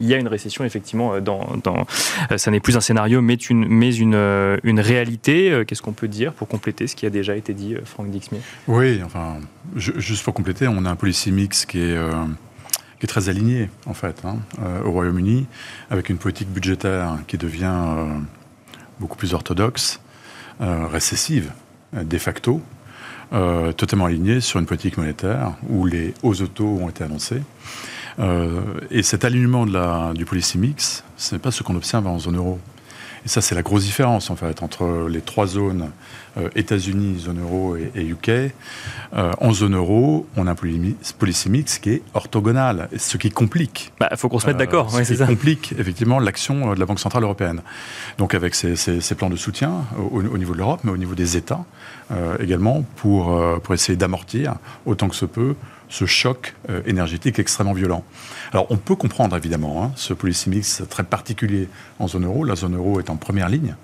il 0.00 0.08
y 0.08 0.14
a 0.14 0.16
une 0.16 0.28
récession 0.28 0.64
effectivement 0.64 1.20
dans, 1.20 1.46
ça 2.36 2.50
n'est 2.50 2.60
plus 2.60 2.76
un 2.76 2.80
scénario 2.80 3.20
mais 3.22 3.34
une 3.34 3.64
une 4.64 4.80
réalité 4.80 5.62
qu'est-ce 5.66 5.82
qu'on 5.82 5.92
peut 5.92 6.08
dire 6.08 6.32
pour 6.32 6.48
compléter 6.48 6.86
ce 6.86 6.96
qui 6.96 7.06
a 7.06 7.10
déjà 7.10 7.36
été 7.36 7.54
dit 7.54 7.76
Franck 7.84 8.10
Dixmier? 8.10 8.40
Oui 8.66 9.00
enfin 9.04 9.36
juste 9.76 10.24
pour 10.24 10.34
compléter 10.34 10.66
on 10.66 10.84
a 10.84 10.90
un 10.90 10.96
policy 10.96 11.30
mix 11.30 11.64
qui 11.64 11.80
est 11.80 11.96
très 13.06 13.28
aligné, 13.28 13.70
en 13.86 13.94
fait, 13.94 14.22
hein, 14.24 14.38
euh, 14.62 14.82
au 14.84 14.90
Royaume-Uni, 14.90 15.46
avec 15.90 16.08
une 16.08 16.18
politique 16.18 16.48
budgétaire 16.48 17.18
qui 17.26 17.38
devient 17.38 17.64
euh, 17.64 18.18
beaucoup 19.00 19.16
plus 19.16 19.34
orthodoxe, 19.34 20.00
euh, 20.60 20.86
récessive, 20.86 21.52
de 21.92 22.18
facto, 22.18 22.60
totalement 23.76 24.04
alignée 24.04 24.40
sur 24.40 24.60
une 24.60 24.66
politique 24.66 24.96
monétaire 24.96 25.54
où 25.68 25.86
les 25.86 26.14
hauts 26.22 26.40
autos 26.40 26.78
ont 26.80 26.88
été 26.88 27.02
annoncés. 27.02 27.42
Et 28.90 29.02
cet 29.02 29.24
alignement 29.24 29.66
de 29.66 29.72
la, 29.72 30.12
du 30.14 30.24
policy 30.24 30.58
mix, 30.58 31.04
ce 31.16 31.34
n'est 31.34 31.40
pas 31.40 31.50
ce 31.50 31.62
qu'on 31.62 31.76
observe 31.76 32.06
en 32.06 32.18
zone 32.18 32.36
euro. 32.36 32.58
Et 33.24 33.28
ça, 33.28 33.40
c'est 33.40 33.54
la 33.54 33.62
grosse 33.62 33.84
différence, 33.84 34.28
en 34.28 34.36
fait, 34.36 34.62
entre 34.62 35.08
les 35.08 35.22
trois 35.22 35.46
zones, 35.46 35.90
euh, 36.36 36.50
États-Unis, 36.56 37.20
zone 37.20 37.40
euro 37.40 37.74
et, 37.76 38.04
UK. 38.04 38.28
Euh, 38.28 39.32
en 39.40 39.52
zone 39.52 39.74
euro, 39.74 40.26
on 40.36 40.46
a 40.46 40.50
un 40.50 40.54
policy 40.54 41.48
mix 41.48 41.78
qui 41.78 41.90
est 41.90 42.02
orthogonal, 42.12 42.90
ce 42.94 43.16
qui 43.16 43.30
complique. 43.30 43.92
Il 43.94 44.00
bah, 44.00 44.10
faut 44.16 44.28
qu'on 44.28 44.40
se 44.40 44.46
mette 44.46 44.58
d'accord. 44.58 44.94
Euh, 44.94 45.04
ce 45.04 45.14
qui 45.14 45.24
complique, 45.24 45.74
effectivement, 45.78 46.18
l'action 46.18 46.74
de 46.74 46.78
la 46.78 46.84
Banque 46.84 47.00
Centrale 47.00 47.22
Européenne. 47.22 47.62
Donc, 48.18 48.34
avec 48.34 48.54
ces, 48.54 48.74
plans 49.16 49.30
de 49.30 49.36
soutien 49.36 49.72
au, 50.10 50.36
niveau 50.36 50.52
de 50.52 50.58
l'Europe, 50.58 50.80
mais 50.84 50.90
au 50.90 50.98
niveau 50.98 51.14
des 51.14 51.36
États 51.36 51.64
également, 52.38 52.84
pour, 52.96 53.40
pour 53.62 53.74
essayer 53.74 53.96
d'amortir 53.96 54.56
autant 54.84 55.08
que 55.08 55.16
se 55.16 55.24
peut 55.24 55.54
ce 55.94 56.06
choc 56.06 56.54
énergétique 56.86 57.38
extrêmement 57.38 57.72
violent. 57.72 58.02
Alors 58.52 58.66
on 58.70 58.76
peut 58.76 58.96
comprendre 58.96 59.36
évidemment 59.36 59.84
hein, 59.84 59.92
ce 59.94 60.12
policy 60.12 60.50
mix 60.50 60.82
très 60.90 61.04
particulier 61.04 61.68
en 62.00 62.08
zone 62.08 62.24
euro. 62.24 62.44
La 62.44 62.56
zone 62.56 62.74
euro 62.74 62.98
est 62.98 63.10
en 63.10 63.16
première 63.16 63.48
ligne 63.48 63.76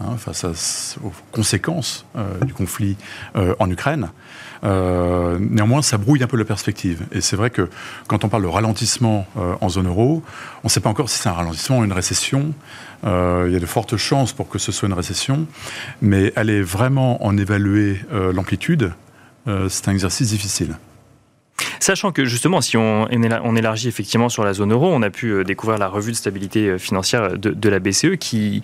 hein, 0.00 0.16
face 0.18 0.98
aux 1.02 1.12
conséquences 1.32 2.04
euh, 2.16 2.38
du 2.44 2.52
conflit 2.52 2.96
euh, 3.36 3.54
en 3.58 3.70
Ukraine. 3.70 4.10
Euh, 4.64 5.38
néanmoins, 5.38 5.82
ça 5.82 5.98
brouille 5.98 6.22
un 6.22 6.26
peu 6.26 6.36
la 6.36 6.44
perspective. 6.44 7.06
Et 7.12 7.20
c'est 7.20 7.36
vrai 7.36 7.50
que 7.50 7.68
quand 8.08 8.24
on 8.24 8.28
parle 8.28 8.42
de 8.42 8.48
ralentissement 8.48 9.26
en 9.60 9.68
zone 9.68 9.88
euro, 9.88 10.22
on 10.62 10.66
ne 10.66 10.70
sait 10.70 10.80
pas 10.80 10.90
encore 10.90 11.10
si 11.10 11.18
c'est 11.18 11.28
un 11.28 11.32
ralentissement 11.32 11.80
ou 11.80 11.84
une 11.84 11.92
récession. 11.92 12.54
il 13.04 13.52
y 13.52 13.56
a 13.56 13.60
de 13.60 13.66
fortes 13.66 13.96
chances 13.96 14.32
pour 14.32 14.48
que 14.48 14.58
ce 14.58 14.72
soit 14.72 14.88
une 14.88 14.94
récession, 14.94 15.46
mais 16.00 16.32
aller 16.36 16.62
vraiment 16.62 17.24
en 17.24 17.36
évaluer 17.36 18.00
l'amplitude, 18.10 18.92
c'est 19.46 19.88
un 19.88 19.92
exercice 19.92 20.28
difficile. 20.28 20.76
Sachant 21.84 22.12
que 22.12 22.24
justement, 22.24 22.62
si 22.62 22.78
on, 22.78 23.06
élargit 23.56 23.88
effectivement 23.88 24.30
sur 24.30 24.42
la 24.42 24.54
zone 24.54 24.72
euro, 24.72 24.90
on 24.90 25.02
a 25.02 25.10
pu 25.10 25.32
euh, 25.32 25.44
découvrir 25.44 25.78
la 25.78 25.88
revue 25.88 26.12
de 26.12 26.16
stabilité 26.16 26.68
euh, 26.68 26.78
financière 26.78 27.36
de, 27.36 27.68
la 27.68 27.78
BCE 27.78 28.16
qui, 28.18 28.62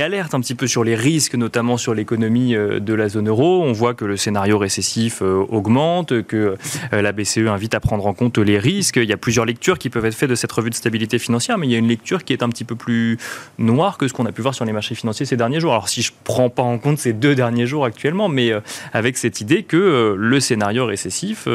alerte 0.00 0.32
un 0.32 0.40
petit 0.40 0.54
peu 0.54 0.66
sur 0.66 0.84
les 0.84 0.94
risques, 0.94 1.34
notamment 1.34 1.76
sur 1.76 1.92
l'économie 1.92 2.54
euh, 2.54 2.80
de 2.80 2.94
la 2.94 3.10
zone 3.10 3.28
euro. 3.28 3.62
On 3.62 3.72
voit 3.72 3.92
que 3.92 4.06
le 4.06 4.16
scénario 4.16 4.56
récessif 4.56 5.20
augmente, 5.20 6.22
que 6.22 6.56
la 6.92 7.12
BCE 7.12 7.46
invite 7.48 7.74
à 7.74 7.80
prendre 7.80 8.06
en 8.06 8.14
compte 8.14 8.38
les 8.38 8.58
risques. 8.58 8.96
Il 8.96 9.08
y 9.08 9.12
a 9.12 9.18
plusieurs 9.18 9.44
lectures 9.44 9.78
qui 9.78 9.90
peuvent 9.90 10.06
être 10.06 10.14
faites 10.14 10.30
de 10.30 10.34
cette 10.34 10.52
revue 10.52 10.70
de 10.70 10.74
stabilité 10.74 11.18
financière, 11.18 11.58
mais 11.58 11.66
il 11.66 11.72
y 11.72 11.74
a 11.74 11.78
une 11.78 11.88
lecture 11.88 12.24
qui 12.24 12.32
est 12.32 12.42
un 12.42 12.48
petit 12.48 12.64
peu 12.64 12.74
plus 12.74 13.18
noire 13.58 13.98
que 13.98 14.08
ce 14.08 14.14
qu'on 14.14 14.24
a 14.24 14.32
pu 14.32 14.40
voir 14.40 14.54
sur 14.54 14.64
les 14.64 14.72
marchés 14.72 14.94
financiers 14.94 15.26
ces 15.26 15.36
derniers 15.36 15.60
jours. 15.60 15.72
Alors 15.72 15.90
si 15.90 16.00
je 16.00 16.10
ne 16.10 16.16
prends 16.24 16.48
pas 16.48 16.62
en 16.62 16.78
compte 16.78 16.98
ces 16.98 17.12
deux 17.12 17.34
derniers 17.34 17.66
jours 17.66 17.84
actuellement, 17.84 18.30
mais 18.30 18.52
avec 18.94 19.18
cette 19.18 19.42
idée 19.42 19.62
que 19.62 20.14
le 20.16 20.40
scénario 20.40 20.86
récessif 20.86 21.46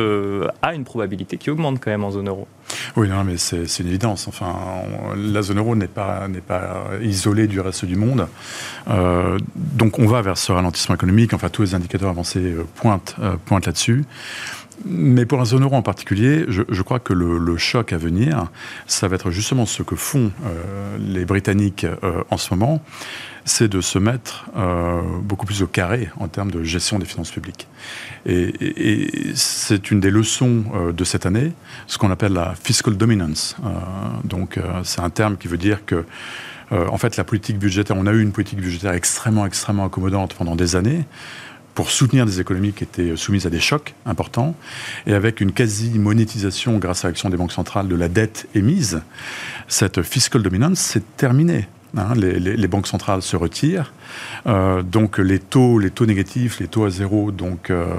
a 0.61 0.73
une 0.73 0.83
probabilité 0.83 1.37
qui 1.37 1.49
augmente 1.49 1.79
quand 1.79 1.91
même 1.91 2.03
en 2.03 2.11
zone 2.11 2.29
euro. 2.29 2.47
Oui, 2.95 3.07
non, 3.09 3.23
mais 3.23 3.37
c'est 3.37 3.65
une 3.79 3.87
évidence. 3.87 4.27
Enfin, 4.27 4.53
la 5.15 5.41
zone 5.41 5.57
euro 5.57 5.75
n'est 5.75 5.87
pas, 5.87 6.27
pas 6.47 6.83
isolée 7.01 7.47
du 7.47 7.59
reste 7.59 7.85
du 7.85 7.95
monde. 7.95 8.27
Euh, 8.87 9.37
donc 9.55 9.99
on 9.99 10.07
va 10.07 10.21
vers 10.21 10.37
ce 10.37 10.51
ralentissement 10.51 10.95
économique. 10.95 11.33
Enfin, 11.33 11.49
tous 11.49 11.63
les 11.63 11.75
indicateurs 11.75 12.09
avancés 12.09 12.39
euh, 12.39 12.65
pointent, 12.75 13.15
euh, 13.21 13.35
pointent 13.45 13.65
là-dessus. 13.65 14.05
Mais 14.85 15.25
pour 15.25 15.37
la 15.37 15.45
zone 15.45 15.63
euro 15.63 15.75
en 15.75 15.81
particulier, 15.81 16.45
je, 16.47 16.81
crois 16.81 16.99
que 16.99 17.13
le, 17.13 17.57
choc 17.57 17.93
à 17.93 17.97
venir, 17.97 18.47
ça 18.87 19.07
va 19.07 19.15
être 19.15 19.31
justement 19.31 19.65
ce 19.65 19.83
que 19.83 19.95
font 19.95 20.31
les 20.99 21.25
Britanniques 21.25 21.85
en 22.29 22.37
ce 22.37 22.53
moment 22.53 22.81
c'est 23.49 23.67
de 23.67 23.81
se 23.81 23.99
mettre 23.99 24.45
euh, 24.55 25.01
beaucoup 25.21 25.45
plus 25.45 25.61
au 25.61 25.67
carré 25.67 26.09
en 26.19 26.27
termes 26.27 26.51
de 26.51 26.63
gestion 26.63 26.99
des 26.99 27.05
finances 27.05 27.31
publiques. 27.31 27.67
Et, 28.25 28.53
c'est 29.35 29.91
une 29.91 29.99
des 29.99 30.11
leçons 30.11 30.63
euh, 30.73 30.91
de 30.91 31.03
cette 31.03 31.25
année, 31.25 31.51
ce 31.87 31.97
qu'on 31.97 32.11
appelle 32.11 32.33
la 32.33 32.55
fiscal 32.55 32.95
dominance. 32.95 33.57
Euh, 33.63 33.69
donc 34.23 34.59
c'est 34.83 35.01
un 35.01 35.09
terme 35.09 35.37
qui 35.37 35.47
veut 35.47 35.57
dire 35.57 35.85
que 35.85 36.05
en 36.71 36.99
fait, 36.99 37.17
la 37.17 37.23
politique 37.23 37.57
budgétaire, 37.57 37.97
on 37.97 38.05
a 38.05 38.11
eu 38.11 38.21
une 38.21 38.31
politique 38.31 38.59
budgétaire 38.59 38.93
extrêmement, 38.93 39.47
extrêmement 39.47 39.85
accommodante 39.85 40.35
pendant 40.35 40.55
des 40.55 40.75
années 40.75 41.03
pour 41.79 41.91
soutenir 41.91 42.25
des 42.25 42.41
économies 42.41 42.73
qui 42.73 42.83
étaient 42.83 43.15
soumises 43.15 43.45
à 43.45 43.49
des 43.49 43.61
chocs 43.61 43.93
importants, 44.05 44.53
et 45.07 45.13
avec 45.13 45.39
une 45.39 45.53
quasi-monétisation 45.53 46.77
grâce 46.77 47.05
à 47.05 47.07
l'action 47.07 47.29
des 47.29 47.37
banques 47.37 47.53
centrales 47.53 47.87
de 47.87 47.95
la 47.95 48.09
dette 48.09 48.49
émise, 48.53 49.01
cette 49.69 50.01
fiscal 50.01 50.43
dominance 50.43 50.77
s'est 50.77 51.03
terminée. 51.15 51.69
Hein, 51.95 52.15
les, 52.15 52.67
banques 52.67 52.87
centrales 52.87 53.21
se 53.21 53.37
retirent, 53.37 53.93
euh, 54.45 54.81
donc 54.81 55.19
les 55.19 55.39
taux, 55.39 55.79
les 55.79 55.89
taux 55.89 56.05
négatifs, 56.05 56.59
les 56.59 56.67
taux 56.67 56.83
à 56.83 56.89
zéro, 56.89 57.31
donc 57.31 57.69
euh, 57.69 57.95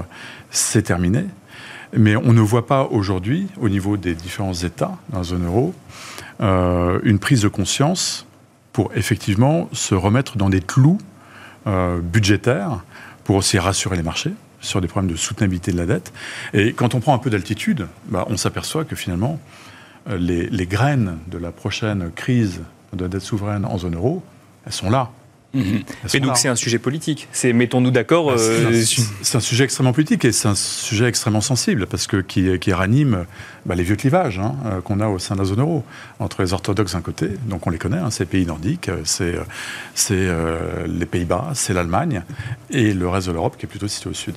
c'est 0.51 0.83
terminé. 0.83 1.25
Mais 1.97 2.15
on 2.15 2.33
ne 2.33 2.41
voit 2.41 2.67
pas 2.67 2.83
aujourd'hui, 2.83 3.47
au 3.59 3.67
niveau 3.67 3.97
des 3.97 4.13
différents 4.13 4.53
États 4.53 4.95
dans 5.09 5.17
la 5.17 5.23
zone 5.23 5.47
euro, 5.47 5.73
euh, 6.41 6.99
une 7.01 7.17
prise 7.17 7.41
de 7.41 7.47
conscience 7.47 8.27
pour 8.73 8.91
effectivement 8.93 9.69
se 9.73 9.95
remettre 9.95 10.37
dans 10.37 10.51
des 10.51 10.61
clous 10.61 10.99
budgétaires 12.03 12.83
pour 13.23 13.35
aussi 13.35 13.59
rassurer 13.59 13.97
les 13.97 14.03
marchés 14.03 14.33
sur 14.59 14.81
des 14.81 14.87
problèmes 14.87 15.11
de 15.11 15.17
soutenabilité 15.17 15.71
de 15.71 15.77
la 15.77 15.85
dette. 15.85 16.13
Et 16.53 16.73
quand 16.73 16.93
on 16.95 16.99
prend 16.99 17.15
un 17.15 17.17
peu 17.17 17.29
d'altitude, 17.29 17.87
bah, 18.07 18.25
on 18.29 18.37
s'aperçoit 18.37 18.85
que 18.85 18.95
finalement, 18.95 19.39
les, 20.07 20.47
les 20.49 20.67
graines 20.67 21.17
de 21.27 21.37
la 21.37 21.51
prochaine 21.51 22.11
crise 22.11 22.61
de 22.93 23.07
dette 23.07 23.21
souveraine 23.21 23.65
en 23.65 23.77
zone 23.77 23.95
euro, 23.95 24.23
elles 24.65 24.73
sont 24.73 24.89
là. 24.89 25.11
Mhm. 25.53 25.83
Et 26.13 26.19
donc 26.19 26.37
c'est 26.37 26.47
un 26.47 26.55
sujet 26.55 26.79
politique. 26.79 27.27
C'est 27.31 27.51
mettons-nous 27.51 27.91
d'accord. 27.91 28.27
Bah, 28.27 28.35
euh, 28.37 28.83
c'est 29.21 29.37
un, 29.37 29.41
sujet 29.41 29.65
extrêmement 29.65 29.91
politique 29.91 30.23
et 30.23 30.31
c'est 30.31 30.47
un 30.47 30.55
sujet 30.55 31.05
extrêmement 31.07 31.41
sensible 31.41 31.87
parce 31.87 32.07
que 32.07 32.17
qui, 32.17 32.57
qui 32.59 32.71
ranime 32.71 33.25
bah, 33.65 33.75
les 33.75 33.83
vieux 33.83 33.97
clivages 33.97 34.39
hein, 34.39 34.55
euh, 34.65 34.81
qu'on 34.81 34.99
a 34.99 35.07
au 35.07 35.19
sein 35.19 35.35
de 35.35 35.39
la 35.39 35.45
zone 35.45 35.59
euro 35.59 35.83
entre 36.19 36.41
les 36.41 36.53
orthodoxes 36.53 36.93
d'un 36.93 37.01
côté, 37.01 37.29
donc 37.47 37.67
on 37.67 37.69
les 37.69 37.77
connaît, 37.77 37.97
hein, 37.97 38.11
ces 38.11 38.25
pays 38.25 38.45
nordiques, 38.45 38.89
euh, 38.89 39.01
c'est 39.03 39.35
c'est 39.93 40.29
les 40.87 41.05
Pays-Bas, 41.05 41.51
c'est 41.53 41.73
l'Allemagne 41.73 42.23
et 42.69 42.93
le 42.93 43.07
reste 43.07 43.27
de 43.27 43.33
l'Europe 43.33 43.55
qui 43.57 43.65
est 43.65 43.69
plutôt 43.69 43.87
situé 43.87 44.09
au 44.09 44.13
sud. 44.13 44.35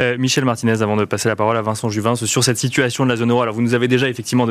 Euh, 0.00 0.16
Michel 0.18 0.44
Martinez, 0.44 0.82
avant 0.82 0.96
de 0.96 1.04
passer 1.04 1.28
la 1.28 1.36
parole 1.36 1.56
à 1.56 1.62
Vincent 1.62 1.88
Juvin 1.88 2.14
sur 2.16 2.44
cette 2.44 2.56
situation 2.56 3.04
de 3.04 3.10
la 3.10 3.16
zone 3.16 3.30
euro. 3.30 3.42
Alors, 3.42 3.54
vous 3.54 3.62
nous 3.62 3.74
avez 3.74 3.88
déjà 3.88 4.08
effectivement 4.08 4.46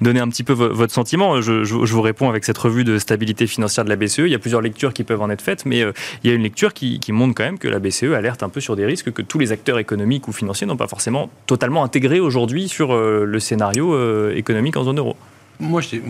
donné 0.00 0.20
un 0.20 0.28
petit 0.28 0.42
peu 0.42 0.52
votre 0.52 0.92
sentiment. 0.92 1.40
Je, 1.40 1.62
vous 1.74 2.02
réponds 2.02 2.28
avec 2.28 2.44
cette 2.44 2.58
revue 2.58 2.84
de 2.84 2.98
stabilité 2.98 3.46
financière 3.46 3.84
de 3.84 3.90
la 3.90 3.96
BCE. 3.96 4.18
Il 4.20 4.28
y 4.28 4.34
a 4.34 4.38
plusieurs 4.38 4.60
lectures 4.60 4.92
qui 4.92 5.04
peuvent 5.04 5.22
en 5.22 5.30
être 5.30 5.42
faites, 5.42 5.66
mais 5.66 5.82
euh, 5.82 5.92
il 6.22 6.30
y 6.30 6.32
a 6.32 6.36
une 6.36 6.42
lecture 6.42 6.72
qui, 6.72 7.00
montre 7.10 7.34
quand 7.34 7.44
même 7.44 7.58
que 7.58 7.68
la 7.68 7.78
BCE 7.78 8.12
alerte 8.14 8.42
un 8.42 8.48
peu 8.48 8.60
sur 8.60 8.74
des 8.76 8.86
risques 8.86 9.12
que 9.12 9.22
tous 9.22 9.38
les 9.38 9.52
acteurs 9.52 9.78
économiques 9.78 10.26
ou 10.26 10.32
financiers 10.32 10.66
n'ont 10.66 10.76
pas 10.76 10.88
forcément 10.88 11.30
totalement 11.46 11.84
intégrés 11.84 12.20
aujourd'hui 12.20 12.68
sur 12.68 12.92
euh, 12.92 13.24
le 13.24 13.38
scénario 13.38 14.30
économique 14.30 14.76
en 14.76 14.84
zone 14.84 14.98
euro. 14.98 15.16
Moi, 15.60 15.80
j'ai 15.80 16.02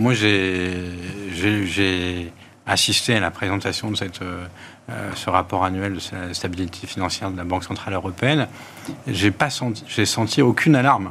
assisté 2.66 3.14
à 3.14 3.20
la 3.20 3.30
présentation 3.30 3.90
de 3.90 3.96
cette 3.96 4.20
euh, 4.90 5.10
ce 5.14 5.30
rapport 5.30 5.64
annuel 5.64 5.94
de 5.94 6.00
la 6.12 6.34
stabilité 6.34 6.86
financière 6.86 7.30
de 7.30 7.38
la 7.38 7.44
Banque 7.44 7.64
Centrale 7.64 7.94
Européenne, 7.94 8.48
j'ai 9.06 9.30
pas 9.30 9.48
senti, 9.48 9.82
j'ai 9.88 10.04
senti 10.04 10.42
aucune 10.42 10.76
alarme, 10.76 11.10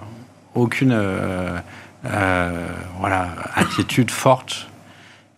aucune, 0.53 0.91
euh, 0.93 1.60
voilà, 3.00 3.29
inquiétude 3.55 4.12
forte. 4.12 4.67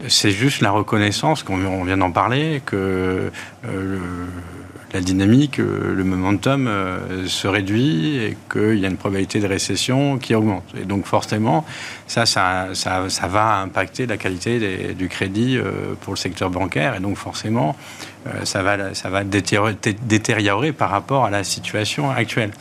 C'est 0.09 0.31
juste 0.31 0.59
la 0.59 0.71
reconnaissance, 0.71 1.43
qu'on 1.43 1.85
vient 1.85 1.95
d'en 1.95 2.11
parler, 2.11 2.61
que 2.65 3.31
euh, 3.65 3.99
la 4.95 5.01
dynamique, 5.01 5.59
euh, 5.59 5.93
le 5.93 6.03
momentum 6.05 6.67
euh, 6.67 7.27
se 7.27 7.49
réduit 7.49 8.15
et 8.15 8.37
qu'il 8.49 8.79
y 8.79 8.85
a 8.85 8.87
une 8.87 8.95
probabilité 8.95 9.41
de 9.41 9.47
récession 9.47 10.17
qui 10.17 10.33
augmente. 10.33 10.63
Et 10.81 10.85
donc 10.85 11.05
forcément, 11.05 11.65
ça, 12.07 12.25
ça, 12.25 12.69
ça, 12.73 13.27
va 13.27 13.57
impacter 13.57 14.05
la 14.05 14.15
qualité 14.15 14.93
du 14.93 15.09
crédit 15.09 15.59
pour 16.01 16.13
le 16.13 16.17
secteur 16.17 16.49
bancaire 16.49 16.95
et 16.95 16.99
donc 16.99 17.17
forcément, 17.17 17.75
ça 18.43 18.63
va, 18.63 18.93
ça 18.93 19.09
va 19.09 19.23
détériorer, 19.23 20.71
par 20.71 20.91
rapport 20.91 21.25
à 21.25 21.29
la 21.29 21.43
situation 21.43 22.09
actuelle. 22.11 22.51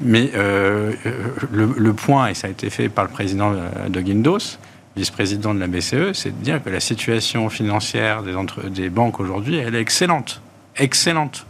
Mais 0.00 0.30
le, 0.34 1.74
le, 1.76 1.92
point, 1.94 2.28
et 2.28 2.34
ça 2.34 2.46
a 2.46 2.50
été 2.50 2.70
fait 2.70 2.88
par 2.88 3.04
le 3.04 3.10
président 3.10 3.54
de 3.88 4.00
Guindos, 4.00 4.58
vice-président 4.96 5.54
de 5.54 5.60
la 5.60 5.66
BCE, 5.66 6.12
c'est 6.12 6.38
de 6.38 6.44
dire 6.44 6.62
que 6.62 6.70
la 6.70 6.80
situation 6.80 7.48
financière 7.48 8.22
des, 8.22 8.34
entre, 8.34 8.68
des 8.68 8.90
banques 8.90 9.18
aujourd'hui, 9.18 9.56
elle 9.56 9.74
est 9.74 9.80
excellente. 9.80 10.42
Excellente. 10.76 11.46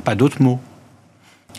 Pas 0.00 0.14
d'autres 0.14 0.42
mots. 0.42 0.60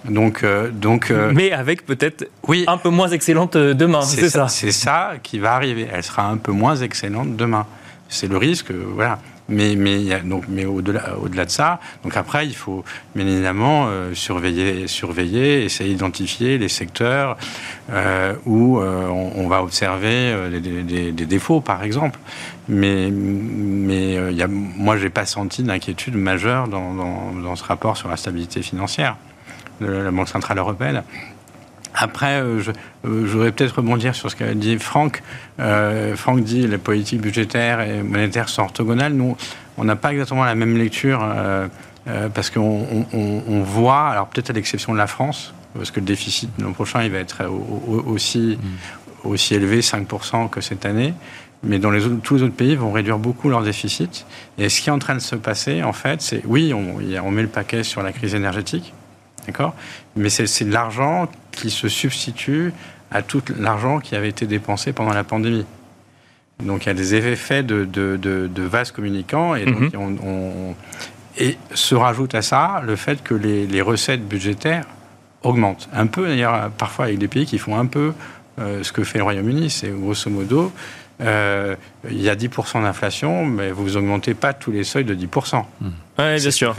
Donc, 0.10 0.44
euh, 0.44 0.70
donc, 0.70 1.10
euh, 1.10 1.32
Mais 1.34 1.51
avec 1.51 1.86
peut-être 1.86 2.30
oui, 2.48 2.65
un 2.68 2.77
peu 2.77 2.89
moins 2.89 3.08
excellente 3.08 3.56
euh, 3.56 3.74
demain, 3.74 4.01
c'est 4.01 4.30
ça. 4.30 4.48
C'est 4.48 4.72
ça 4.72 5.13
qui 5.24 5.39
va 5.39 5.54
arriver. 5.54 5.88
Elle 5.92 6.04
sera 6.04 6.27
un 6.27 6.38
peu 6.38 6.51
moins 6.51 6.75
excellente 6.75 7.36
demain. 7.36 7.65
C'est 8.08 8.27
le 8.27 8.38
risque, 8.38 8.72
voilà. 8.72 9.20
Mais, 9.48 9.75
mais, 9.75 10.20
donc, 10.22 10.46
mais 10.48 10.66
au-delà, 10.66 11.18
au-delà 11.20 11.46
de 11.46 11.52
ça, 11.52 11.80
donc 12.04 12.18
après, 12.18 12.48
il 12.48 12.56
faut 12.56 12.84
bien 13.16 13.28
évidemment 13.28 13.86
euh, 13.88 14.14
surveiller, 14.16 14.88
surveiller, 14.88 15.64
essayer 15.64 15.92
d'identifier 15.92 16.58
les 16.58 16.70
secteurs 16.70 17.38
euh, 17.92 18.34
où 18.46 18.80
euh, 18.80 19.08
on, 19.08 19.48
va 19.48 19.62
observer 19.62 20.50
des, 20.60 21.12
défauts, 21.12 21.62
par 21.62 21.84
exemple. 21.84 22.20
Mais, 22.68 23.12
mais 23.12 24.34
y 24.34 24.42
a, 24.42 24.48
moi, 24.48 24.98
j'ai 24.98 25.12
pas 25.12 25.28
senti 25.28 25.62
d'inquiétude 25.62 26.16
majeure 26.16 26.68
dans, 26.68 26.96
dans, 26.96 27.32
dans, 27.34 27.56
ce 27.56 27.64
rapport 27.64 27.98
sur 27.98 28.10
la 28.10 28.18
stabilité 28.18 28.64
financière 28.64 29.16
de 29.80 29.88
la 29.88 30.10
Banque 30.10 30.30
centrale 30.30 30.58
européenne. 30.58 31.04
Après, 31.96 32.42
euh, 32.42 32.60
je, 32.60 32.72
euh, 32.72 32.74
voudrais 33.25 33.52
peut-être 33.52 33.78
rebondir 33.78 34.16
sur 34.16 34.30
ce 34.30 34.36
qu'a 34.36 34.54
dit 34.54 34.78
Franck. 34.78 35.24
Euh, 35.60 36.16
Franck 36.16 36.44
dit 36.44 36.68
les 36.68 36.78
politiques 36.78 37.22
budgétaires 37.22 37.82
et 37.82 38.04
monétaires 38.04 38.50
sont 38.50 38.64
orthogonales. 38.64 39.14
Nous, 39.14 39.38
on 39.78 39.84
n'a 39.86 39.96
pas 39.96 40.12
exactement 40.12 40.44
la 40.44 40.56
même 40.56 40.78
lecture 40.78 41.25
parce 42.34 42.50
qu'on 42.50 43.64
voit, 43.66 44.08
alors 44.10 44.28
peut-être 44.28 44.52
à 44.52 44.54
l'exception 44.54 44.94
de 44.94 44.98
la 44.98 45.08
France, 45.08 45.54
parce 45.74 45.92
que 45.92 46.00
le 46.00 46.06
déficit 46.06 46.50
l'an 46.60 46.72
prochain, 46.72 47.04
il 47.04 47.12
va 47.12 47.18
être 47.18 47.44
aussi, 48.06 48.58
mm. 48.58 49.28
aussi 49.28 49.56
élevé, 49.56 49.82
5% 49.82 50.50
que 50.50 50.62
cette 50.62 50.86
année. 50.86 51.14
Mais 51.64 51.80
dans 51.80 51.90
les 51.90 52.02
tous 52.24 52.36
les 52.36 52.44
autres 52.44 52.54
pays 52.54 52.75
vont 52.75 52.92
réduire 52.92 53.18
beaucoup 53.18 53.50
leur 53.50 53.64
déficit. 53.64 54.25
Et 54.58 54.70
ce 54.70 54.82
qui 54.82 54.90
est 54.90 54.94
en 54.94 55.00
train 55.00 55.16
de 55.16 55.20
se 55.20 55.36
passer, 55.36 55.84
en 55.84 55.94
fait, 55.94 56.22
c'est 56.22 56.42
oui, 56.46 56.74
on, 56.74 57.00
on 57.25 57.32
met 57.32 57.42
le 57.42 57.48
paquet 57.48 57.84
sur 57.84 58.02
la 58.02 58.14
crise 58.14 58.36
énergétique, 58.36 58.94
d'accord? 59.46 59.75
Mais 60.16 60.30
c'est 60.30 60.66
de 60.66 60.72
l'argent 60.72 61.30
qui 61.52 61.70
se 61.70 61.88
substitue 61.88 62.74
à 63.12 63.22
tout 63.22 63.44
l'argent 63.58 64.00
qui 64.00 64.16
avait 64.16 64.30
été 64.30 64.46
dépensé 64.46 64.94
pendant 64.94 65.14
la 65.14 65.24
pandémie. 65.24 65.66
Donc 66.64 66.86
il 66.86 66.88
y 66.88 66.92
a 66.92 66.96
des 66.96 67.16
effets 67.16 67.64
de, 67.64 67.86
de, 67.86 68.18
de, 68.18 68.64
vases 68.64 68.92
communicants 68.92 69.56
et, 69.56 69.66
donc, 69.66 69.94
mhm. 69.94 70.20
on, 70.24 70.75
et 71.38 71.58
se 71.74 71.96
rajoute 71.96 72.34
à 72.34 72.42
ça 72.42 72.82
le 72.86 72.96
fait 72.96 73.22
que 73.22 73.34
les, 73.34 73.68
les 73.68 73.82
recettes 73.82 74.25
budgétaires 74.25 74.86
augmentent. 75.44 75.90
Un 75.94 76.08
peu 76.08 76.28
d'ailleurs 76.28 76.72
parfois 76.72 77.06
avec 77.06 77.18
des 77.18 77.28
pays 77.28 77.46
qui 77.46 77.58
font 77.58 77.78
un 77.78 77.86
peu 77.86 78.14
euh, 78.60 78.84
ce 78.84 78.92
que 78.94 79.04
fait 79.04 79.18
le 79.18 79.25
Royaume-Uni, 79.25 79.70
c'est 79.70 79.90
grosso 79.90 80.30
modo 80.30 80.72
euh, 81.22 81.75
il 82.10 82.22
y 82.22 82.29
a 82.29 82.36
10% 82.36 82.84
d'inflation, 82.84 83.45
mais 83.45 83.72
vous 83.72 83.98
augmentez 83.98 84.34
pas 84.34 84.53
tous 84.53 84.72
les 84.72 84.84
seuils 84.84 85.05
de 85.05 85.15
10%. 85.15 85.63
Oui, 85.81 85.91
bien 86.17 86.51
sûr. 86.51 86.75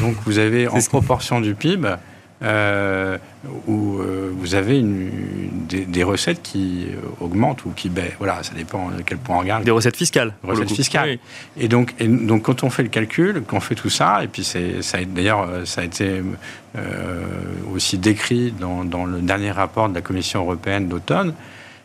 Donc 0.00 0.16
vous 0.24 0.38
avez 0.38 0.68
en 0.68 0.80
proportion 0.80 1.40
du 1.40 1.54
PIB 1.54 1.96
euh, 2.42 3.16
où 3.66 3.98
euh, 3.98 4.30
vous 4.36 4.54
avez 4.54 4.78
une, 4.78 5.10
des, 5.68 6.02
recettes 6.02 6.42
qui 6.42 6.88
augmentent 7.20 7.64
ou 7.64 7.70
qui 7.70 7.88
baissent. 7.88 8.14
Voilà, 8.18 8.42
ça 8.42 8.52
dépend 8.54 8.90
de 8.90 9.02
quel 9.02 9.18
point 9.18 9.36
on 9.36 9.40
regarde. 9.40 9.64
Des 9.64 9.70
recettes 9.70 9.96
fiscales. 9.96 10.34
recettes 10.42 10.72
fiscales. 10.72 11.18
Et, 11.56 11.68
donc, 11.68 11.94
et 11.98 12.06
donc, 12.06 12.42
quand 12.42 12.62
on 12.62 12.70
fait 12.70 12.82
le 12.82 12.88
calcul, 12.88 13.42
quand 13.46 13.56
on 13.56 13.60
fait 13.60 13.74
tout 13.74 13.90
ça, 13.90 14.22
et 14.22 14.28
puis 14.28 14.46
d'ailleurs, 15.14 15.48
ça 15.64 15.80
a 15.80 15.84
été 15.84 16.22
euh, 16.76 17.22
aussi 17.72 17.98
décrit 17.98 18.50
dans, 18.50 18.84
dans, 18.84 19.04
le 19.04 19.20
dernier 19.20 19.52
rapport 19.52 19.88
de 19.88 19.94
la 19.94 20.00
Commission 20.00 20.40
européenne 20.40 20.88
d'automne, 20.88 21.32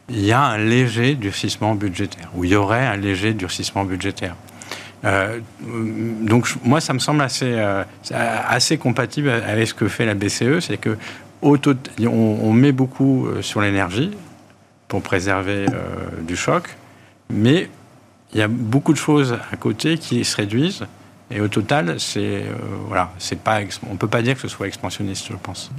il 0.10 0.26
y 0.26 0.32
a 0.32 0.42
un 0.42 0.58
léger 0.58 1.16
durcissement 1.16 1.76
budgétaire, 1.76 2.30
ou 2.36 2.44
il 2.44 2.52
y 2.52 2.56
aurait 2.56 2.86
un 2.86 2.98
léger 2.98 3.34
durcissement 3.34 3.84
budgétaire. 3.84 4.36
Euh, 5.06 5.40
donc 6.22 6.48
moi, 6.64 6.82
ça 6.82 6.94
me 6.94 7.00
semble 7.00 7.22
assez, 7.22 7.54
euh, 7.54 7.84
assez 8.12 8.78
compatible 8.78 9.30
avec 9.30 9.68
ce 9.68 9.74
que 9.74 9.88
fait 9.88 10.06
la 10.06 10.14
BCE, 10.14 10.60
c'est 10.60 10.78
que 10.78 10.98
on, 11.42 12.52
met 12.52 12.74
beaucoup 12.74 13.28
euh, 13.28 13.42
sur 13.42 13.62
l'énergie 13.62 14.12
pour 14.90 15.02
préserver 15.02 15.68
du 16.28 16.36
choc, 16.36 16.76
mais 17.30 17.70
il 18.34 18.40
y 18.40 18.42
a 18.42 18.48
beaucoup 18.48 18.92
de 18.92 18.98
choses 18.98 19.38
à 19.52 19.56
côté 19.56 19.98
qui 19.98 20.26
se 20.26 20.36
réduisent. 20.36 20.86
Et 21.32 21.40
au 21.42 21.48
total, 21.48 22.00
c'est 22.00 22.46
voilà, 22.88 23.12
pas, 23.44 23.60
on 23.88 23.98
peut 23.98 24.08
pas 24.08 24.24
dire 24.24 24.34
que 24.34 24.42
ce 24.42 24.48
soit 24.48 24.66
expansionniste, 24.66 25.28
je 25.30 25.36
pense. 25.36 25.70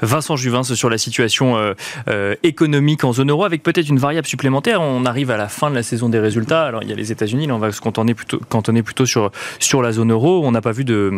Vincent 0.00 0.36
Juvin 0.36 0.62
sur 0.62 0.90
la 0.90 0.98
situation 0.98 1.56
euh, 1.56 1.74
euh, 2.08 2.34
économique 2.42 3.04
en 3.04 3.12
zone 3.12 3.30
euro, 3.30 3.44
avec 3.44 3.62
peut-être 3.62 3.88
une 3.88 3.98
variable 3.98 4.26
supplémentaire. 4.26 4.80
On 4.80 5.04
arrive 5.04 5.30
à 5.30 5.36
la 5.36 5.48
fin 5.48 5.70
de 5.70 5.74
la 5.74 5.82
saison 5.82 6.08
des 6.08 6.18
résultats. 6.18 6.64
Alors 6.64 6.82
il 6.82 6.88
y 6.88 6.92
a 6.92 6.96
les 6.96 7.12
États-Unis, 7.12 7.46
là 7.46 7.54
on 7.54 7.58
va 7.58 7.72
se 7.72 7.80
cantonner 7.80 8.14
plutôt, 8.14 9.06
sur 9.06 9.82
la 9.82 9.92
zone 9.92 10.12
euro. 10.12 10.42
On 10.44 10.52
n'a 10.52 10.60
pas 10.60 10.72
vu 10.72 10.84
de 10.84 11.10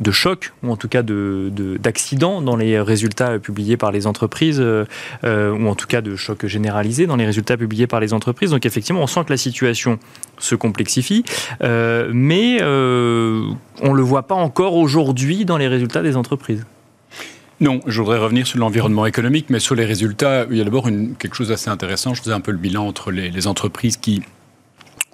de 0.00 0.10
choc, 0.10 0.52
ou 0.64 0.72
en 0.72 0.76
tout 0.76 0.88
cas 0.88 1.02
d'accident 1.04 2.40
de, 2.40 2.46
dans 2.46 2.56
les 2.56 2.80
résultats 2.80 3.38
publiés 3.38 3.76
par 3.76 3.92
les 3.92 4.08
entreprises, 4.08 4.60
euh, 4.60 4.84
ou 5.22 5.68
en 5.68 5.76
tout 5.76 5.86
cas 5.86 6.00
de 6.00 6.16
choc 6.16 6.46
généralisé 6.46 7.06
dans 7.06 7.14
les 7.14 7.26
résultats 7.26 7.56
publiés 7.56 7.86
par 7.86 8.00
les 8.00 8.12
entreprises. 8.12 8.50
Donc 8.50 8.66
effectivement, 8.66 9.02
on 9.02 9.06
sent 9.06 9.24
que 9.24 9.30
la 9.30 9.36
situation 9.36 10.00
se 10.38 10.56
complexifie, 10.56 11.24
mais 11.60 12.60
on 12.62 13.92
ne 13.92 13.94
le 13.94 14.02
voit 14.02 14.24
pas 14.24 14.34
encore 14.34 14.74
aujourd'hui 14.74 15.44
dans 15.44 15.58
les 15.58 15.68
résultats 15.68 16.02
des 16.02 16.16
entreprises. 16.16 16.66
Non, 17.60 17.80
je 17.86 18.00
voudrais 18.00 18.18
revenir 18.18 18.46
sur 18.46 18.58
l'environnement 18.58 19.06
économique, 19.06 19.46
mais 19.48 19.60
sur 19.60 19.74
les 19.74 19.84
résultats, 19.84 20.46
il 20.50 20.56
y 20.56 20.60
a 20.60 20.64
d'abord 20.64 20.88
quelque 21.18 21.36
chose 21.36 21.48
d'assez 21.48 21.70
intéressant. 21.70 22.14
Je 22.14 22.20
faisais 22.20 22.34
un 22.34 22.40
peu 22.40 22.50
le 22.50 22.58
bilan 22.58 22.86
entre 22.86 23.12
les, 23.12 23.46
entreprises 23.46 23.96
qui 23.96 24.22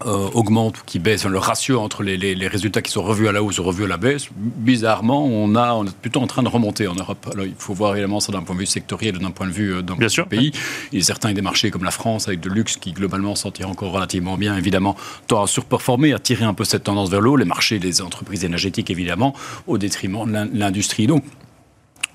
euh, 0.06 0.30
augmentent 0.32 0.78
ou 0.78 0.82
qui 0.86 0.98
baissent, 0.98 1.26
le 1.26 1.38
ratio 1.38 1.78
entre 1.80 2.02
les, 2.02 2.48
résultats 2.48 2.80
qui 2.80 2.90
sont 2.90 3.02
revus 3.02 3.28
à 3.28 3.32
la 3.32 3.42
hausse 3.42 3.58
ou 3.58 3.62
revus 3.62 3.84
à 3.84 3.88
la 3.88 3.98
baisse. 3.98 4.28
Bizarrement, 4.34 5.26
on, 5.26 5.54
a, 5.54 5.74
on 5.74 5.84
est 5.84 5.94
plutôt 5.94 6.20
en 6.20 6.26
train 6.26 6.42
de 6.42 6.48
remonter 6.48 6.88
en 6.88 6.94
Europe. 6.94 7.28
Alors, 7.30 7.44
il 7.44 7.54
faut 7.58 7.74
voir 7.74 7.92
évidemment 7.92 8.20
ça 8.20 8.32
d'un 8.32 8.42
point 8.42 8.54
de 8.54 8.60
vue 8.60 8.66
sectoriel 8.66 9.18
d'un 9.18 9.32
point 9.32 9.46
de 9.46 9.52
vue 9.52 9.74
euh, 9.74 9.82
dans 9.82 9.96
le 9.96 10.24
pays. 10.24 10.52
Il 10.92 10.98
y 10.98 11.02
a 11.02 11.04
certains 11.04 11.34
des 11.34 11.42
marchés 11.42 11.70
comme 11.70 11.84
la 11.84 11.90
France, 11.90 12.26
avec 12.26 12.40
de 12.40 12.48
luxe, 12.48 12.76
qui 12.76 12.92
globalement 12.92 13.34
s'en 13.34 13.50
tirent 13.50 13.68
encore 13.68 13.92
relativement 13.92 14.38
bien, 14.38 14.56
évidemment, 14.56 14.96
tend 15.26 15.42
à 15.42 15.46
surperformer, 15.46 16.14
à 16.14 16.18
tirer 16.18 16.46
un 16.46 16.54
peu 16.54 16.64
cette 16.64 16.84
tendance 16.84 17.10
vers 17.10 17.20
le 17.20 17.28
haut. 17.28 17.36
Les 17.36 17.44
marchés 17.44 17.78
les 17.78 18.00
entreprises 18.00 18.46
énergétiques, 18.46 18.88
évidemment, 18.88 19.34
au 19.66 19.76
détriment 19.76 20.24
de 20.24 20.58
l'industrie. 20.58 21.06
Donc, 21.06 21.22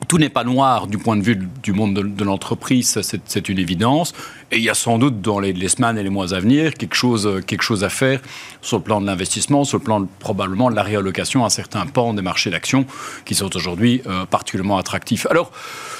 tout 0.08 0.18
n'est 0.18 0.30
pas 0.30 0.44
noir 0.44 0.88
du 0.88 0.98
point 0.98 1.16
de 1.18 1.22
vue 1.22 1.40
du 1.64 1.74
monde 1.74 1.94
de, 1.94 2.24
l'entreprise, 2.24 3.00
c'est 3.02 3.50
une 3.50 3.60
évidence. 3.60 4.14
Et 4.52 4.58
il 4.58 4.64
y 4.64 4.70
a 4.70 4.74
sans 4.74 4.98
doute 4.98 5.22
dans 5.22 5.40
les, 5.40 5.68
semaines 5.68 5.98
et 5.98 6.04
les 6.04 6.10
mois 6.10 6.34
à 6.34 6.40
venir 6.40 6.74
quelque 6.74 6.96
chose, 6.96 7.42
quelque 7.48 7.64
chose 7.64 7.84
à 7.84 7.90
faire 7.90 8.20
sur 8.62 8.78
le 8.78 8.84
plan 8.84 9.02
de 9.02 9.06
l'investissement, 9.06 9.64
sur 9.64 9.80
le 9.80 9.84
plan 9.84 10.08
probablement 10.20 10.70
de 10.70 10.76
la 10.76 10.84
réallocation 10.84 11.46
à 11.46 11.50
certains 11.50 11.86
pans 11.86 12.14
des 12.14 12.22
marchés 12.22 12.50
d'actions 12.50 12.86
qui 13.26 13.36
sont 13.36 13.56
aujourd'hui 13.56 14.02
euh, 14.08 14.26
particulièrement 14.26 14.78
attractifs. 14.78 15.26
Alors, 15.30 15.52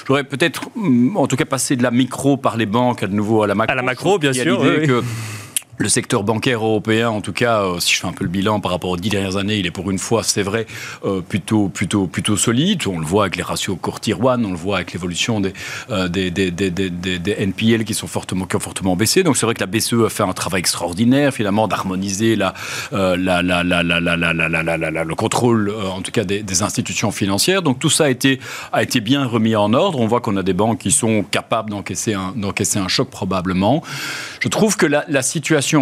j'aurais 0.06 0.24
peut-être, 0.24 0.68
mm, 0.76 1.16
en 1.16 1.26
tout 1.26 1.36
cas, 1.36 1.44
passé 1.44 1.76
de 1.76 1.82
la 1.82 1.90
micro 1.90 2.36
par 2.36 2.56
les 2.56 2.66
banques 2.66 3.02
à 3.02 3.06
de 3.06 3.14
nouveau 3.14 3.42
à 3.42 3.46
la 3.46 3.54
macro. 3.54 3.72
À 3.72 3.74
la 3.74 3.82
macro, 3.82 4.18
bien 4.18 4.32
sûr. 4.32 4.60
Oui, 4.60 4.86
le 5.78 5.88
secteur 5.88 6.22
bancaire 6.22 6.64
européen, 6.64 7.10
en 7.10 7.20
tout 7.20 7.32
cas, 7.32 7.62
euh, 7.62 7.80
si 7.80 7.94
je 7.94 8.00
fais 8.00 8.06
un 8.06 8.12
peu 8.12 8.24
le 8.24 8.30
bilan 8.30 8.60
par 8.60 8.70
rapport 8.70 8.90
aux 8.90 8.96
dix 8.96 9.10
dernières 9.10 9.36
années, 9.36 9.58
il 9.58 9.66
est 9.66 9.70
pour 9.70 9.90
une 9.90 9.98
fois, 9.98 10.22
c'est 10.22 10.42
vrai, 10.42 10.66
euh, 11.04 11.20
plutôt, 11.20 11.68
plutôt, 11.68 12.06
plutôt 12.06 12.36
solide. 12.36 12.82
On 12.86 12.98
le 12.98 13.06
voit 13.06 13.24
avec 13.24 13.36
les 13.36 13.42
ratios 13.42 13.76
core 13.80 14.00
tier 14.00 14.14
1, 14.14 14.44
on 14.44 14.50
le 14.50 14.56
voit 14.56 14.76
avec 14.76 14.92
l'évolution 14.92 15.40
des, 15.40 15.52
des, 16.08 16.30
des, 16.30 16.50
des, 16.50 16.70
des, 16.70 17.32
NPL 17.38 17.84
qui, 17.84 17.94
sont 17.94 18.06
fortement, 18.06 18.46
qui 18.46 18.56
ont 18.56 18.60
fortement 18.60 18.96
baissé. 18.96 19.22
Donc 19.22 19.36
c'est 19.36 19.46
vrai 19.46 19.54
que 19.54 19.60
la 19.60 19.66
BCE 19.66 20.04
a 20.06 20.08
fait 20.08 20.22
un 20.22 20.32
travail 20.32 20.60
extraordinaire, 20.60 21.32
finalement, 21.32 21.68
d'harmoniser 21.68 22.36
la, 22.36 22.54
la, 22.92 23.42
la, 23.42 23.62
le 23.64 25.14
contrôle, 25.14 25.74
en 25.92 26.00
tout 26.00 26.12
cas, 26.12 26.24
des, 26.24 26.62
institutions 26.62 27.10
financières. 27.10 27.60
Donc 27.60 27.78
tout 27.78 27.90
ça 27.90 28.04
a 28.04 28.08
été, 28.08 28.40
a 28.72 28.82
été 28.82 29.00
bien 29.00 29.26
remis 29.26 29.54
en 29.54 29.74
ordre. 29.74 30.00
On 30.00 30.06
voit 30.06 30.20
qu'on 30.20 30.38
a 30.38 30.42
des 30.42 30.54
banques 30.54 30.78
qui 30.78 30.90
sont 30.90 31.22
capables 31.22 31.70
d'encaisser 31.70 32.14
un, 32.14 32.32
un 32.40 32.88
choc, 32.88 33.10
probablement. 33.10 33.82
Je 34.40 34.48
trouve 34.48 34.76
que 34.76 34.86
la, 34.86 35.04
la 35.08 35.22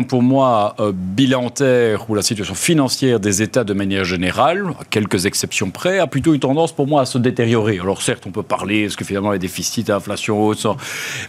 pour 0.08 0.22
moi 0.22 0.74
euh, 0.80 0.92
bilantaire 0.94 2.08
ou 2.08 2.14
la 2.14 2.22
situation 2.22 2.54
financière 2.54 3.20
des 3.20 3.42
États 3.42 3.64
de 3.64 3.74
manière 3.74 4.04
générale, 4.04 4.64
à 4.80 4.84
quelques 4.84 5.26
exceptions 5.26 5.70
près, 5.70 5.98
a 5.98 6.06
plutôt 6.06 6.32
une 6.32 6.40
tendance 6.40 6.72
pour 6.72 6.86
moi 6.86 7.02
à 7.02 7.06
se 7.06 7.18
détériorer. 7.18 7.78
Alors 7.80 8.00
certes, 8.00 8.24
on 8.26 8.30
peut 8.30 8.42
parler, 8.42 8.84
est-ce 8.84 8.96
que 8.96 9.04
finalement 9.04 9.32
les 9.32 9.38
déficits, 9.38 9.84
l'inflation 9.86 10.42
hausse, 10.42 10.66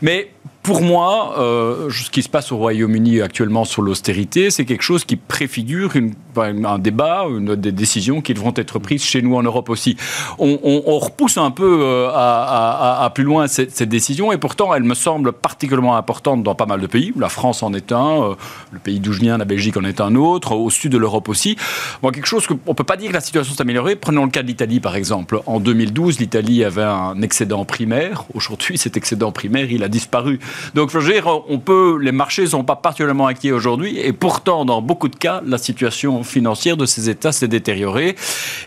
mais 0.01 0.31
pour 0.65 0.81
moi, 0.81 1.35
euh, 1.37 1.91
ce 1.91 2.09
qui 2.09 2.23
se 2.23 2.29
passe 2.29 2.51
au 2.51 2.57
Royaume-Uni 2.57 3.21
actuellement 3.21 3.65
sur 3.65 3.83
l'austérité, 3.83 4.49
c'est 4.49 4.65
quelque 4.65 4.81
chose 4.81 5.05
qui 5.05 5.15
préfigure 5.15 5.91
un 6.37 6.79
débat, 6.79 7.25
une, 7.29 7.55
des 7.55 7.71
décisions 7.71 8.19
qui 8.19 8.33
devront 8.33 8.53
être 8.55 8.79
prises 8.79 9.03
chez 9.03 9.21
nous 9.21 9.35
en 9.35 9.43
Europe 9.43 9.69
aussi. 9.69 9.95
On, 10.39 10.55
repousse 10.99 11.37
un 11.37 11.51
peu 11.51 11.81
euh, 11.81 12.09
à, 12.11 13.11
plus 13.13 13.23
loin 13.23 13.45
cette, 13.47 13.83
décision 13.83 14.31
et 14.31 14.37
pourtant 14.37 14.73
elle 14.73 14.83
me 14.83 14.95
semble 14.95 15.33
particulièrement 15.33 15.97
importante 15.97 16.41
dans 16.41 16.55
pas 16.55 16.65
mal 16.65 16.81
de 16.81 16.87
pays. 16.87 17.13
La 17.15 17.29
France 17.29 17.61
en 17.61 17.71
est 17.75 17.91
un, 17.91 18.23
euh, 18.23 18.35
le 18.71 18.79
pays 18.79 18.99
d'où 18.99 19.13
je 19.13 19.19
viens, 19.19 19.37
la 19.37 19.45
Belgique 19.45 19.77
en 19.77 19.83
est 19.83 20.01
un 20.01 20.15
autre, 20.15 20.53
au 20.53 20.71
sud 20.71 20.91
de 20.91 20.97
l'Europe 20.97 21.29
aussi. 21.29 21.57
Bon, 22.01 22.09
quelque 22.09 22.25
chose 22.25 22.47
qu'on 22.47 22.55
ne 22.55 22.73
peut 22.73 22.83
pas 22.83 22.97
dire 22.97 23.09
que 23.09 23.13
la 23.13 23.21
situation 23.21 23.53
s'est 23.53 23.61
améliorée. 23.61 23.95
Prenons 23.95 24.25
le 24.25 24.31
cas 24.31 24.41
de 24.41 24.47
l'Italie 24.47 24.79
par 24.79 24.95
exemple. 24.95 25.41
En 25.45 25.59
2012, 25.59 26.19
l'Italie 26.19 26.63
avait 26.63 26.81
un 26.81 27.21
excédent 27.21 27.65
primaire. 27.65 28.25
Aujourd'hui, 28.33 28.79
cet 28.79 28.97
excédent 28.97 29.31
primaire, 29.31 29.71
il 29.71 29.83
a 29.83 29.89
disparu. 29.89 30.39
Donc, 30.73 30.91
je 30.91 30.99
veux 30.99 31.13
dire, 31.13 31.27
on 31.47 31.59
peut, 31.59 31.97
les 32.01 32.11
marchés 32.11 32.43
ne 32.43 32.47
sont 32.47 32.63
pas 32.63 32.75
particulièrement 32.75 33.27
inquiets 33.27 33.51
aujourd'hui, 33.51 33.99
et 33.99 34.13
pourtant, 34.13 34.65
dans 34.65 34.81
beaucoup 34.81 35.07
de 35.07 35.15
cas, 35.15 35.41
la 35.45 35.57
situation 35.57 36.23
financière 36.23 36.77
de 36.77 36.85
ces 36.85 37.09
États 37.09 37.31
s'est 37.31 37.47
détériorée. 37.47 38.15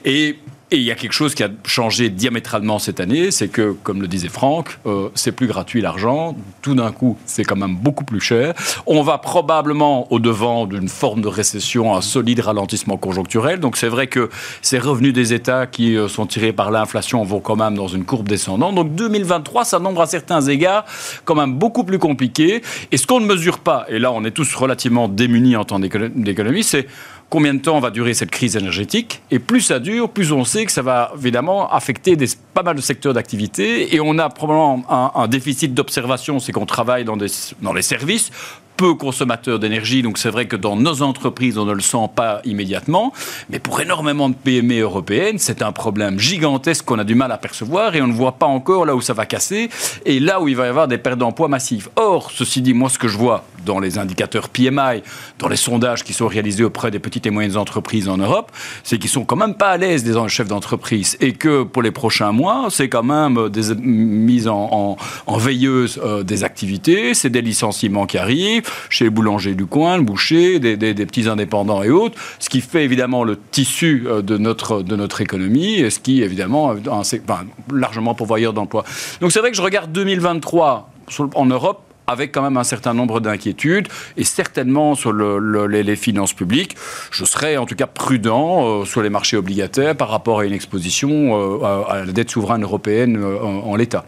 Et 0.05 0.39
et 0.71 0.77
il 0.77 0.83
y 0.83 0.91
a 0.91 0.95
quelque 0.95 1.13
chose 1.13 1.35
qui 1.35 1.43
a 1.43 1.49
changé 1.65 2.11
diamétralement 2.11 2.79
cette 2.79 3.01
année, 3.01 3.31
c'est 3.31 3.49
que, 3.49 3.75
comme 3.83 4.03
le 4.03 4.09
disait 4.09 4.29
Franck, 4.29 4.79
euh, 4.87 5.09
c'est 5.15 5.33
plus 5.33 5.47
gratuit 5.47 5.81
l'argent. 5.81 6.37
Tout 6.61 6.75
d'un 6.75 6.93
coup, 6.93 7.17
c'est 7.25 7.45
quand 7.45 7.57
même 7.57 7.75
beaucoup 7.77 8.05
plus 8.05 8.21
cher. 8.21 8.53
On 8.87 9.03
va 9.03 9.17
probablement 9.17 10.13
au 10.13 10.19
devant 10.19 10.67
d'une 10.67 10.89
forme 10.89 11.23
de 11.23 11.29
récession, 11.29 11.97
un 11.97 12.03
solide 12.03 12.41
ralentissement 12.41 12.99
conjoncturel. 12.99 13.61
Donc 13.61 13.79
c'est 13.79 13.89
vrai 13.89 14.09
que 14.09 14.29
ces 14.61 14.79
revenus 14.79 15.15
des 15.15 15.33
États 15.33 15.67
qui 15.67 15.97
euh, 15.97 16.07
sont 16.07 16.27
tirés 16.27 16.53
par 16.53 16.71
l'inflation 16.71 17.25
vont 17.25 17.41
quand 17.41 17.57
même 17.57 17.75
dans 17.75 17.89
une 17.89 18.05
courbe 18.05 18.29
descendante. 18.29 18.75
Donc 18.75 18.95
2023 18.95 19.65
ça 19.65 19.79
nombre 19.79 20.03
à 20.03 20.07
certains 20.07 20.43
égards 20.43 20.85
quand 21.25 21.35
même 21.35 21.55
beaucoup 21.55 21.85
plus 21.85 21.99
compliqué. 21.99 22.63
Et 22.93 22.99
ce 22.99 23.07
qu'on 23.07 23.21
ne 23.21 23.27
mesure 23.27 23.61
pas, 23.61 23.87
et 23.89 23.99
là 23.99 24.13
on 24.13 24.23
est 24.25 24.33
tous 24.33 24.55
relativement 24.55 25.09
démunis 25.09 25.57
en 25.57 25.65
temps 25.65 25.81
d'économie, 25.81 26.63
c'est 26.63 26.87
combien 27.31 27.55
de 27.55 27.61
temps 27.61 27.79
va 27.81 27.91
durer 27.91 28.15
cette 28.15 28.31
crise 28.31 28.57
énergétique. 28.57 29.23
Et 29.31 29.39
plus 29.39 29.61
ça 29.61 29.79
dure, 29.79 30.09
plus 30.09 30.33
on 30.33 30.45
sait 30.45 30.65
que 30.65 30.73
ça 30.73 30.83
va 30.83 31.13
évidemment 31.19 31.71
affecter 31.71 32.17
des, 32.17 32.27
pas 32.55 32.63
mal 32.63 32.77
de 32.77 32.81
secteurs 32.81 33.15
d'activité. 33.15 33.95
Et 33.95 34.01
on 34.01 34.19
a 34.19 34.29
probablement 34.29 35.13
un, 35.15 35.29
déficit 35.29 35.75
d'observation, 35.75 36.39
c'est 36.39 36.53
qu'on 36.53 36.67
travaille 36.67 37.05
dans 37.05 37.17
les 37.17 37.83
services 37.83 38.31
peu 38.79 38.95
consommateurs 38.95 39.59
d'énergie, 39.59 40.03
donc 40.03 40.19
c'est 40.19 40.31
vrai 40.31 40.47
que 40.47 40.55
dans 40.55 40.77
nos 40.77 41.03
entreprises, 41.03 41.59
on 41.59 41.65
ne 41.65 41.73
le 41.73 41.81
sent 41.81 42.09
pas 42.15 42.41
immédiatement. 42.45 43.13
Mais 43.51 43.59
pour 43.59 43.81
énormément 43.81 44.29
de 44.29 44.37
PME 44.37 44.79
européennes, 44.83 45.39
c'est 45.39 45.63
un 45.63 45.73
problème 45.73 46.21
gigantesque 46.21 46.85
qu'on 46.85 47.01
a 47.01 47.05
du 47.05 47.17
mal 47.17 47.33
à 47.33 47.39
percevoir 47.39 47.97
et 47.97 48.01
on 48.01 48.07
ne 48.07 48.13
voit 48.13 48.39
pas 48.39 48.47
encore 48.47 48.87
là 48.87 48.95
où 48.95 49.01
ça 49.01 49.15
va 49.15 49.27
casser 49.27 49.69
et 50.07 50.21
là 50.21 50.41
où 50.41 50.47
il 50.47 50.55
va 50.55 50.67
y 50.67 50.69
avoir 50.69 50.87
des 50.87 50.97
pertes 50.97 51.19
d'emploi 51.19 51.49
massives. 51.49 51.89
Or, 51.97 52.31
ceci 52.31 52.63
dit, 52.63 52.73
moi, 52.73 52.89
ce 52.89 53.01
que 53.01 53.09
je 53.09 53.19
vois 53.19 53.45
dans 53.67 53.81
les 53.81 53.99
indicateurs 53.99 54.49
PMI, 54.49 55.03
dans 55.41 55.49
les 55.49 55.57
sondages 55.57 56.05
qui 56.05 56.13
sont 56.13 56.29
réalisés 56.29 56.63
auprès 56.63 56.93
des 56.93 57.01
petites 57.01 57.27
et 57.27 57.31
moyennes 57.31 57.57
entreprises 57.57 58.09
en 58.09 58.17
Europe, 58.17 58.53
c'est 58.85 58.99
qu'ils 58.99 59.11
sont 59.11 59.25
quand 59.25 59.37
même 59.37 59.55
pas 59.55 59.71
à 59.71 59.77
l'aise 59.77 60.05
des 60.05 60.15
chefs 60.29 60.49
d'entreprise 60.49 61.17
et 61.21 61.33
que 61.33 61.65
pour 61.65 61.83
les 61.83 61.91
prochains 61.91 62.33
mois, 62.33 62.69
c'est 62.71 62.89
quand 62.89 63.03
même 63.03 63.49
des 63.49 63.75
mises 63.75 64.47
en, 64.47 64.97
en, 65.27 65.37
veilleuse 65.37 66.01
euh, 66.03 66.23
des 66.23 66.45
activités, 66.45 67.15
c'est 67.15 67.31
des 67.31 67.43
licenciements 67.43 68.07
qui 68.07 68.19
arrivent, 68.19 68.68
chez 68.91 69.05
les 69.05 69.11
boulangers 69.11 69.55
du 69.55 69.67
coin, 69.67 69.97
le 69.97 70.03
boucher, 70.03 70.59
des, 70.59 70.77
petits 71.07 71.29
indépendants 71.29 71.83
et 71.83 71.91
autres, 71.91 72.19
ce 72.39 72.49
qui 72.49 72.61
fait 72.61 72.85
évidemment 72.85 73.25
le 73.25 73.37
tissu 73.37 74.05
euh, 74.07 74.23
de 74.23 74.37
notre, 74.37 74.83
de 74.83 74.97
notre 74.97 75.21
économie, 75.21 75.75
et 75.75 75.91
ce 75.91 76.01
qui 76.01 76.23
évidemment 76.23 76.75
enfin, 76.91 77.47
largement 77.73 78.15
pourvoyeur 78.15 78.53
d'emplois. 78.53 78.85
Donc 79.21 79.33
c'est 79.33 79.41
vrai 79.41 79.51
que 79.51 79.57
je 79.57 79.63
regarde 79.63 79.93
2023 79.93 80.91
en 81.35 81.47
Europe 81.47 81.83
avec 82.09 82.33
quand 82.33 82.43
même 82.43 82.57
un 82.57 82.65
certain 82.65 82.95
nombre 82.95 83.21
d'inquiétudes 83.21 83.89
et 84.17 84.25
certainement 84.25 84.95
sur 84.95 85.13
les, 85.13 85.97
finances 85.97 86.33
publiques. 86.33 86.77
Je 87.11 87.25
serais 87.25 87.57
en 87.57 87.67
tout 87.67 87.75
cas 87.75 87.87
prudent 87.87 88.67
euh, 88.67 88.85
sur 88.85 89.03
les 89.03 89.11
marchés 89.11 89.37
obligataires 89.37 89.97
par 89.97 90.09
rapport 90.09 90.41
à 90.41 90.45
une 90.45 90.53
exposition 90.53 91.61
euh, 91.63 91.85
à, 91.89 92.05
la 92.05 92.13
dette 92.13 92.31
souveraine 92.31 92.63
européenne 92.63 93.23
en, 93.23 93.77
l'état. 93.77 94.05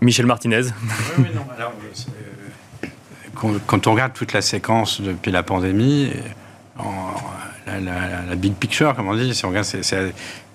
Michel 0.00 0.26
Martinez. 0.26 0.62
Oui, 1.18 1.26
non, 1.34 1.42
alors, 1.56 1.72
quand 3.66 3.86
on 3.86 3.92
regarde 3.92 4.12
toute 4.12 4.32
la 4.32 4.42
séquence 4.42 5.00
depuis 5.00 5.32
la 5.32 5.42
pandémie, 5.42 6.10
la, 7.66 8.34
big 8.36 8.54
picture, 8.54 8.94
comme 8.94 9.08
on 9.08 9.14
dit, 9.14 9.34
si 9.34 9.44
on 9.44 9.48
regarde 9.48 9.66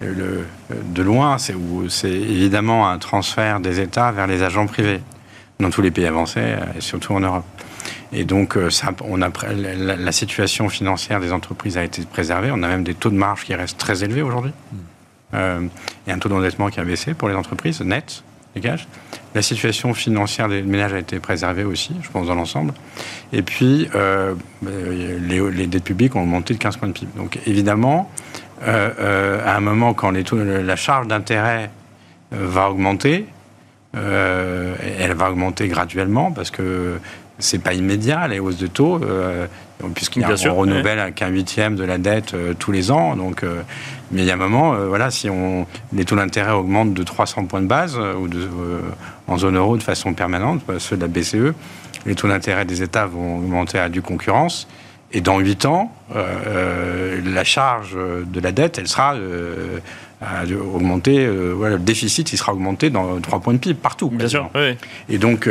le, 0.02 0.45
de 0.71 1.02
loin, 1.02 1.38
c'est 1.38 1.54
évidemment 2.12 2.89
un 2.89 2.97
transfert 2.97 3.60
des 3.60 3.80
États 3.80 4.12
vers 4.12 4.28
les 4.28 4.43
agents 4.43 4.67
privés 4.67 5.02
dans 5.60 5.69
tous 5.69 5.82
les 5.82 5.91
pays 5.91 6.06
avancés 6.06 6.56
et 6.78 6.82
surtout 6.82 7.13
en 7.13 7.19
Europe. 7.19 7.45
Et 8.12 8.23
donc, 8.23 8.58
euh, 8.58 8.69
ça, 8.69 8.91
on 9.04 9.21
a, 9.21 9.30
la, 9.54 10.12
situation 10.12 10.69
financière 10.69 11.19
des 11.19 11.32
entreprises 11.32 11.78
a 11.78 11.84
été 11.84 12.04
préservée. 12.04 12.49
On 12.52 12.63
a 12.63 12.67
même 12.67 12.84
des 12.84 12.95
taux 12.95 13.10
de 13.10 13.15
marge 13.15 13.45
qui 13.45 13.54
restent 13.54 13.78
très 13.78 14.04
élevés 14.04 14.23
aujourd'hui. 14.23 14.52
Hmm. 14.71 14.78
Euh, 15.36 15.67
et 16.08 16.12
un 16.12 16.17
taux 16.17 16.30
d'endettement 16.30 16.69
qui 16.69 16.80
a 16.80 16.86
baissé 16.86 17.13
pour 17.13 17.30
les 17.30 17.36
entreprises, 17.36 17.82
net, 17.82 18.23
La 19.35 19.41
situation 19.41 19.93
financière 19.93 20.49
des 20.49 20.62
ménages 20.62 20.93
a 20.93 20.99
été 20.99 21.19
préservée 21.19 21.63
aussi, 21.63 21.95
je 22.01 22.09
pense, 22.09 22.27
dans 22.27 22.35
l'ensemble. 22.35 22.73
Et 23.31 23.41
puis, 23.41 23.88
euh, 23.95 24.33
les, 24.63 25.67
dettes 25.67 25.83
publiques 25.83 26.15
ont 26.15 26.23
augmenté 26.23 26.53
de 26.53 26.59
15 26.59 26.77
points 26.77 26.88
de 26.88 26.93
PIB. 26.93 27.12
Donc, 27.15 27.39
évidemment, 27.45 28.09
euh, 28.63 28.89
euh, 28.99 29.41
à 29.45 29.55
un 29.55 29.59
moment, 29.59 29.93
quand 29.93 30.12
la 30.12 30.75
charge 30.75 31.07
d'intérêt 31.07 31.69
va 32.31 32.69
augmenter, 32.69 33.25
elle 33.93 35.13
va 35.13 35.31
augmenter 35.31 35.67
graduellement 35.67 36.31
parce 36.31 36.51
que 36.51 36.99
c'est 37.39 37.60
pas 37.60 37.73
immédiat 37.73 38.28
les 38.28 38.39
hausses 38.39 38.58
de 38.58 38.67
taux, 38.67 39.02
puisqu'il 39.95 40.21
y 40.21 40.25
a 40.25 40.36
on 40.49 40.56
renouvelle 40.56 41.13
qu'un 41.13 41.30
huitième 41.30 41.75
de 41.75 41.84
la 41.84 41.97
dette 41.97 42.36
tous 42.60 42.71
les 42.71 42.91
ans. 42.91 43.15
Donc 43.15 43.43
mais 44.12 44.23
il 44.23 44.25
y 44.25 44.32
a 44.32 44.34
un 44.34 44.38
moment, 44.38 44.73
euh, 44.73 44.88
voilà, 44.88 45.12
si 45.12 45.30
on, 45.30 45.67
les 45.93 46.06
taux 46.06 46.15
d'intérêt 46.15 46.52
augmentent 46.52 46.93
de 46.93 47.04
300 47.04 47.45
points 47.45 47.62
de 47.62 47.67
base 47.67 47.95
euh, 47.97 48.15
ou 48.15 48.28
de, 48.28 48.39
euh, 48.39 48.80
en 49.28 49.38
zone 49.38 49.56
euro 49.56 49.78
de 49.78 49.84
façon 49.84 50.13
permanente, 50.13 50.62
ceux 50.80 50.97
de 50.97 51.02
la 51.02 51.08
BCE, 51.08 51.54
les 52.06 52.15
taux 52.15 52.28
d'intérêt 52.28 52.65
des 52.65 52.82
États 52.82 53.06
vont 53.06 53.38
augmenter 53.38 53.78
à 53.78 53.89
due 53.89 54.02
concurrence. 54.02 54.67
Et 55.12 55.21
dans 55.21 55.39
8 55.39 55.65
ans, 55.65 55.91
la 56.13 57.43
charge 57.43 57.95
de 57.95 58.39
la 58.39 58.52
dette, 58.52 58.78
elle 58.78 58.88
sera 58.88 59.15
augmentée. 60.73 61.27
voilà, 61.27 61.75
le 61.75 61.82
déficit, 61.82 62.32
il 62.34 62.38
sera 62.38 62.53
augmenté 62.53 62.89
dans 62.89 63.19
3 63.19 63.39
points 63.39 63.53
de 63.53 63.60
PIB 63.60 63.79
partout. 63.82 64.10
Bien 64.10 64.27
sûr. 64.27 64.49
Oui. 64.55 64.75
Et 65.08 65.17
donc, 65.17 65.49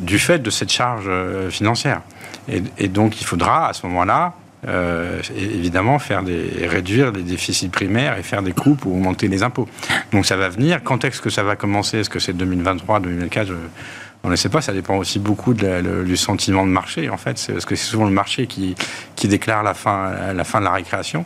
du 0.00 0.18
fait 0.18 0.38
de 0.40 0.50
cette 0.50 0.72
charge 0.72 1.10
financière. 1.50 2.02
Et, 2.48 2.62
et 2.78 2.88
donc, 2.88 3.20
il 3.20 3.24
faudra 3.24 3.68
à 3.68 3.72
ce 3.72 3.86
moment-là 3.86 4.34
euh, 4.66 5.20
évidemment 5.36 5.98
faire 5.98 6.22
des, 6.22 6.66
réduire 6.66 7.12
les 7.12 7.22
déficits 7.22 7.68
primaires 7.68 8.18
et 8.18 8.22
faire 8.22 8.42
des 8.42 8.52
coupes 8.52 8.86
ou 8.86 8.92
augmenter 8.92 9.28
les 9.28 9.42
impôts. 9.42 9.68
Donc 10.12 10.24
ça 10.24 10.36
va 10.36 10.48
venir. 10.48 10.82
Quand 10.82 11.04
est-ce 11.04 11.20
que 11.20 11.28
ça 11.28 11.42
va 11.42 11.54
commencer? 11.54 11.98
Est-ce 11.98 12.08
que 12.08 12.18
c'est 12.18 12.32
2023, 12.32 13.00
2024 13.00 13.52
on 14.24 14.30
ne 14.30 14.36
sait 14.36 14.48
pas, 14.48 14.62
ça 14.62 14.72
dépend 14.72 14.96
aussi 14.96 15.18
beaucoup 15.18 15.52
du 15.54 16.16
sentiment 16.16 16.66
de 16.66 16.70
marché, 16.70 17.10
en 17.10 17.18
fait, 17.18 17.44
parce 17.46 17.66
que 17.66 17.76
c'est 17.76 17.84
souvent 17.84 18.06
le 18.06 18.10
marché 18.10 18.46
qui, 18.46 18.74
déclare 19.24 19.62
la 19.62 19.74
fin, 19.74 20.10
de 20.30 20.64
la 20.64 20.72
récréation. 20.72 21.24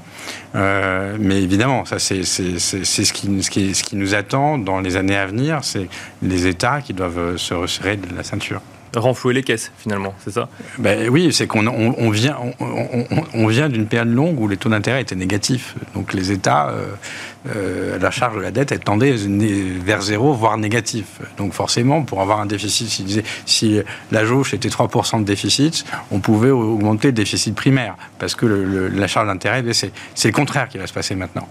Euh, 0.55 1.17
mais 1.19 1.43
évidemment, 1.43 1.85
ça 1.85 1.99
c'est 1.99 2.25
ce 2.25 3.13
qui, 3.13 3.43
ce, 3.43 3.51
qui, 3.51 3.75
ce 3.75 3.83
qui 3.83 3.97
nous 3.97 4.15
attend 4.15 4.59
dans 4.59 4.81
les 4.81 4.97
années 4.97 5.17
à 5.17 5.27
venir, 5.27 5.61
c'est 5.63 5.89
les 6.23 6.47
États 6.47 6.81
qui 6.81 6.93
doivent 6.93 7.37
se 7.37 7.55
resserrer 7.55 7.97
de 7.97 8.15
la 8.15 8.25
ceinture 8.25 8.61
renflouer 8.97 9.35
les 9.35 9.43
caisses, 9.43 9.73
finalement, 9.79 10.15
c'est 10.25 10.33
ça? 10.33 10.49
Ben, 10.79 11.09
Oui, 11.09 11.33
c'est 11.33 11.47
qu'on 11.47 11.67
on, 11.67 12.11
vient, 12.11 12.37
on, 12.61 13.47
vient 13.47 13.69
d'une 13.69 13.87
période 13.87 14.13
longue 14.13 14.41
où 14.41 14.49
les 14.49 14.57
taux 14.57 14.69
d'intérêt 14.69 15.03
étaient 15.03 15.15
négatifs. 15.15 15.75
Donc 15.95 16.13
les 16.13 16.33
États, 16.33 16.69
euh, 16.69 16.87
euh, 17.55 17.99
la 17.99 18.11
charge 18.11 18.37
de 18.37 18.41
la 18.41 18.51
dette, 18.51 18.73
elle 18.73 18.81
tendait 18.81 19.15
vers 19.15 20.03
zéro, 20.03 20.33
voire 20.33 20.57
négatif. 20.59 21.21
Donc 21.37 21.53
forcément, 21.53 22.03
pour 22.03 22.21
avoir 22.21 22.41
un 22.41 22.47
déficit, 22.47 23.23
si, 23.47 23.81
la 24.11 24.25
jauge 24.25 24.55
était 24.55 24.69
3% 24.69 25.21
de 25.21 25.25
déficit, 25.25 25.85
on 26.11 26.21
pouvait 26.21 26.51
augmenter 26.51 27.09
le 27.09 27.13
déficit 27.13 27.55
primaire, 27.55 27.97
parce 28.19 28.35
que 28.35 28.47
la 28.47 29.07
charge 29.07 29.29
d'intérêt 29.29 29.63
baissait. 29.63 29.93
C'est 30.15 30.29
le 30.29 30.35
contraire 30.35 30.69
qui 30.69 30.79
va 30.79 30.87
se 30.87 30.93
passer 30.93 31.15
maintenant. 31.15 31.49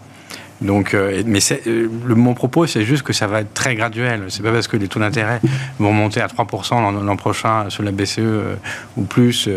Donc, 0.61 0.93
euh, 0.93 1.21
mais 1.25 1.39
euh, 1.51 1.87
le, 2.05 2.15
mon 2.15 2.33
propos, 2.33 2.65
c'est 2.65 2.83
juste 2.83 3.03
que 3.03 3.13
ça 3.13 3.27
va 3.27 3.41
être 3.41 3.53
très 3.53 3.75
graduel. 3.75 4.25
C'est 4.29 4.41
pas 4.41 4.51
parce 4.51 4.67
que 4.67 4.77
les 4.77 4.87
taux 4.87 4.99
d'intérêt 4.99 5.39
vont 5.79 5.93
monter 5.93 6.21
à 6.21 6.27
3% 6.27 7.05
l'an 7.05 7.15
prochain 7.15 7.69
sur 7.69 7.83
la 7.83 7.91
BCE 7.91 8.19
euh, 8.19 8.55
ou 8.95 9.03
plus 9.03 9.49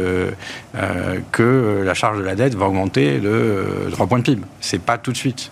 que 1.33 1.83
la 1.85 1.95
charge 1.95 2.19
de 2.19 2.23
la 2.23 2.35
dette 2.35 2.55
va 2.55 2.67
augmenter 2.67 3.19
de 3.19 3.89
3 3.93 4.07
points 4.07 4.19
de 4.19 4.25
PIB. 4.25 4.43
C'est 4.61 4.83
pas 4.83 4.99
tout 4.99 5.13
de 5.13 5.17
suite. 5.17 5.51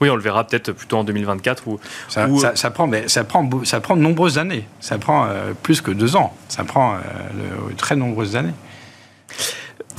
Oui, 0.00 0.08
on 0.08 0.16
le 0.16 0.22
verra 0.22 0.44
peut-être 0.44 0.72
plutôt 0.72 0.96
en 0.96 1.04
2024 1.04 1.68
ou 1.68 1.78
ça, 2.08 2.26
ça, 2.54 2.70
prend, 2.70 2.86
mais 2.86 3.06
ça 3.08 3.22
prend, 3.22 3.48
ça 3.64 3.80
prend 3.80 3.96
de 3.96 4.00
nombreuses 4.00 4.38
années. 4.38 4.64
Ça 4.80 4.96
prend 4.98 5.28
plus 5.62 5.82
que 5.82 5.90
deux 5.90 6.16
ans. 6.16 6.34
Ça 6.48 6.64
prend 6.64 6.94
de 6.94 7.76
très 7.76 7.96
nombreuses 7.96 8.34
années. 8.34 8.54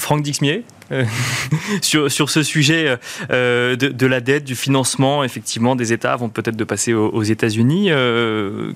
Franck 0.01 0.23
Dixmier, 0.23 0.65
euh, 0.91 1.05
sur, 1.81 2.11
sur 2.11 2.29
ce 2.29 2.41
sujet 2.41 2.97
euh, 3.29 3.75
de, 3.75 4.05
la 4.07 4.19
dette, 4.19 4.43
du 4.43 4.55
financement, 4.55 5.23
effectivement, 5.23 5.75
des 5.75 5.93
États 5.93 6.15
vont 6.15 6.29
peut-être 6.29 6.55
de 6.55 6.63
passer 6.63 6.93
aux, 6.93 7.23
États-Unis. 7.23 7.91
Euh, 7.91 8.73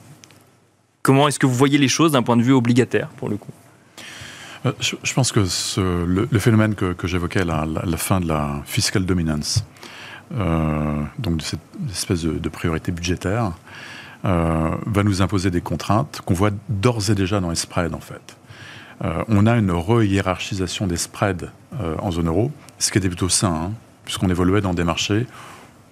Comment 1.02 1.28
est-ce 1.28 1.40
que 1.40 1.46
vous 1.46 1.54
voyez 1.54 1.78
les 1.78 1.88
choses 1.88 2.14
d'un 2.14 2.24
point 2.24 2.38
de 2.38 2.42
vue 2.42 2.54
obligataire, 2.54 3.10
pour 3.18 3.30
le 3.30 3.38
coup? 3.38 3.52
Je, 4.80 5.14
pense 5.14 5.32
que 5.32 5.42
le, 6.02 6.40
phénomène 6.40 6.74
que, 6.74 6.96
j'évoquais 7.04 7.42
à 7.42 7.46
la, 7.46 7.98
fin 7.98 8.20
de 8.20 8.28
la 8.28 8.64
fiscal 8.66 9.06
dominance, 9.06 9.64
donc 10.32 11.38
de 11.38 11.42
cette 11.44 11.60
espèce 11.92 12.24
de, 12.24 12.50
priorité 12.50 12.92
budgétaire, 12.92 13.52
va 14.24 15.04
nous 15.04 15.22
imposer 15.22 15.52
des 15.52 15.62
contraintes 15.62 16.22
qu'on 16.26 16.34
voit 16.34 16.50
d'ores 16.70 17.12
et 17.12 17.16
déjà 17.16 17.40
dans 17.40 17.52
les 17.52 17.56
spreads, 17.56 17.94
en 17.94 18.00
fait. 18.00 18.36
On 19.02 19.46
a 19.46 19.58
une 19.58 19.72
re-hiérarchisation 19.72 20.88
des 20.88 20.98
spreads 20.98 21.52
en 22.00 22.12
zone 22.12 22.28
euro, 22.28 22.52
ce 22.80 22.92
qui 22.92 22.98
était 22.98 23.08
plutôt 23.08 23.30
sain, 23.30 23.54
hein, 23.54 23.72
puisqu'on 24.06 24.30
évoluait 24.30 24.62
dans 24.62 24.74
des 24.74 24.84
marchés 24.84 25.28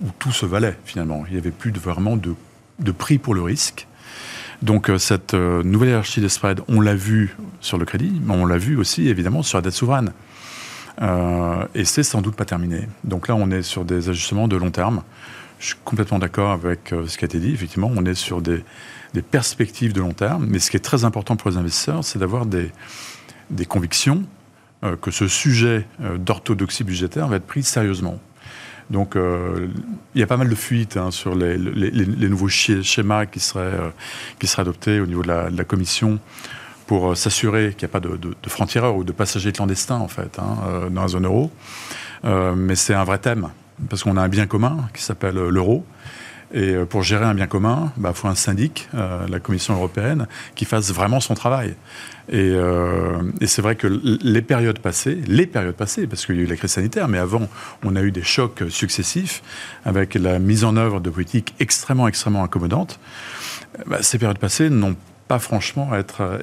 où 0.02 0.08
tout 0.20 0.32
se 0.32 0.46
valait 0.46 0.78
finalement. 0.86 1.24
Il 1.28 1.34
n'y 1.34 1.40
avait 1.40 1.52
plus 1.52 1.72
de, 1.72 1.80
vraiment 1.80 2.18
de, 2.18 2.92
prix 2.92 3.18
pour 3.18 3.34
le 3.34 3.42
risque. 3.42 3.88
Donc 4.62 4.90
euh, 4.90 4.98
cette 4.98 5.34
euh, 5.34 5.64
nouvelle 5.64 5.90
hiérarchie 5.90 6.22
des 6.22 6.30
spreads, 6.30 6.62
on 6.68 6.80
l'a 6.80 6.96
vu 6.96 7.36
sur 7.60 7.78
le 7.78 7.86
crédit, 7.86 8.22
mais 8.24 8.34
on 8.34 8.46
l'a 8.46 8.58
vu 8.58 8.78
aussi 8.78 9.08
évidemment 9.08 9.44
sur 9.44 9.58
la 9.58 9.62
dette 9.62 9.74
souveraine. 9.74 10.14
Euh, 11.02 11.66
et 11.74 11.86
c'est 11.86 12.04
sans 12.04 12.22
doute 12.22 12.36
pas 12.36 12.46
terminé. 12.46 12.88
Donc 13.04 13.28
là, 13.28 13.36
on 13.36 13.50
est 13.50 13.64
sur 13.64 13.84
des 13.84 14.10
ajustements 14.10 14.48
de 14.48 14.56
long 14.56 14.70
terme. 14.70 15.02
Je 15.64 15.70
suis 15.70 15.78
complètement 15.86 16.20
d'accord 16.20 16.52
avec 16.52 16.94
ce 17.08 17.18
qui 17.18 17.24
a 17.24 17.28
été 17.28 17.40
dit. 17.40 17.54
Effectivement, 17.54 17.90
on 17.96 18.04
est 18.04 18.16
sur 18.16 18.42
des, 18.42 18.66
perspectives 19.32 19.94
de 19.94 20.02
long 20.02 20.12
terme. 20.12 20.46
Mais 20.46 20.60
ce 20.60 20.70
qui 20.70 20.76
est 20.76 20.82
très 20.82 21.06
important 21.06 21.38
pour 21.38 21.50
les 21.50 21.56
investisseurs, 21.56 22.04
c'est 22.04 22.20
d'avoir 22.20 22.46
des, 22.46 22.70
convictions 23.70 24.24
que 25.02 25.10
ce 25.10 25.30
sujet 25.30 25.88
d'orthodoxie 26.18 26.84
budgétaire 26.84 27.30
va 27.30 27.38
être 27.38 27.48
pris 27.48 27.64
sérieusement. 27.64 28.20
Donc, 28.90 29.16
euh, 29.16 29.68
il 30.14 30.22
y 30.22 30.24
a 30.24 30.28
pas 30.28 30.38
mal 30.38 30.50
de 30.50 30.56
fuites 30.56 30.98
hein, 30.98 31.12
sur 31.12 31.36
les, 31.36 31.58
nouveaux 31.58 32.48
schémas 32.48 33.26
qui 33.26 33.40
seraient, 33.40 33.62
euh, 33.62 33.90
qui 34.40 34.48
seraient 34.48 34.62
adoptés 34.62 35.00
au 35.00 35.06
niveau 35.06 35.24
de 35.24 35.28
la, 35.28 35.64
Commission 35.64 36.20
pour 36.86 37.12
euh, 37.12 37.16
s'assurer 37.16 37.74
qu'il 37.78 37.88
n'y 37.88 37.92
a 37.92 37.94
pas 37.94 38.00
de, 38.00 38.18
de 38.18 38.88
ou 38.88 39.04
de 39.04 39.12
passagers 39.12 39.52
clandestins, 39.52 40.00
en 40.00 40.08
fait, 40.08 40.38
hein, 40.40 40.90
dans 40.92 41.02
la 41.02 41.08
zone 41.08 41.26
euro. 41.26 41.52
mais 42.24 42.76
c'est 42.76 42.94
un 42.94 43.04
vrai 43.04 43.18
thème, 43.18 43.50
parce 43.90 44.04
qu'on 44.04 44.18
a 44.18 44.22
un 44.22 44.30
bien 44.30 44.48
commun 44.48 44.78
qui 44.94 45.04
s'appelle 45.04 45.36
l'euro. 45.36 45.86
Et 46.56 46.76
pour 46.88 47.02
gérer 47.02 47.26
un 47.26 47.34
bien 47.34 47.48
commun, 47.48 47.92
il 47.98 48.04
bah, 48.04 48.14
faut 48.14 48.28
un 48.28 48.36
syndic, 48.36 48.88
la 48.94 49.40
Commission 49.40 49.74
européenne, 49.74 50.28
qui 50.54 50.66
fasse 50.66 50.94
vraiment 50.94 51.20
son 51.20 51.34
travail. 51.34 51.74
Euh, 52.32 53.22
et, 53.42 53.48
c'est 53.48 53.62
vrai 53.62 53.76
que 53.76 53.88
les 53.88 54.42
périodes 54.42 54.80
passées, 54.80 55.20
les 55.28 55.46
périodes 55.46 55.76
passées, 55.76 56.08
parce 56.08 56.26
qu'il 56.26 56.36
y 56.36 56.40
a 56.40 56.42
eu 56.44 56.46
la 56.46 56.56
crise 56.56 56.72
sanitaire, 56.72 57.08
mais 57.08 57.18
avant, 57.18 57.50
on 57.84 57.96
a 57.96 58.02
eu 58.02 58.12
des 58.12 58.24
chocs 58.24 58.64
successifs 58.70 59.42
avec 59.84 60.16
la 60.16 60.40
mise 60.40 60.64
en 60.64 60.78
œuvre 60.78 61.00
de 61.00 61.10
politiques 61.10 61.54
extrêmement, 61.60 62.08
extrêmement 62.08 62.44
incommodantes. 62.44 63.00
Bah, 63.88 63.98
ces 64.02 64.18
périodes 64.18 64.40
passées 64.40 64.70
n'ont 64.70 64.96
pas 65.28 65.40
franchement 65.40 65.92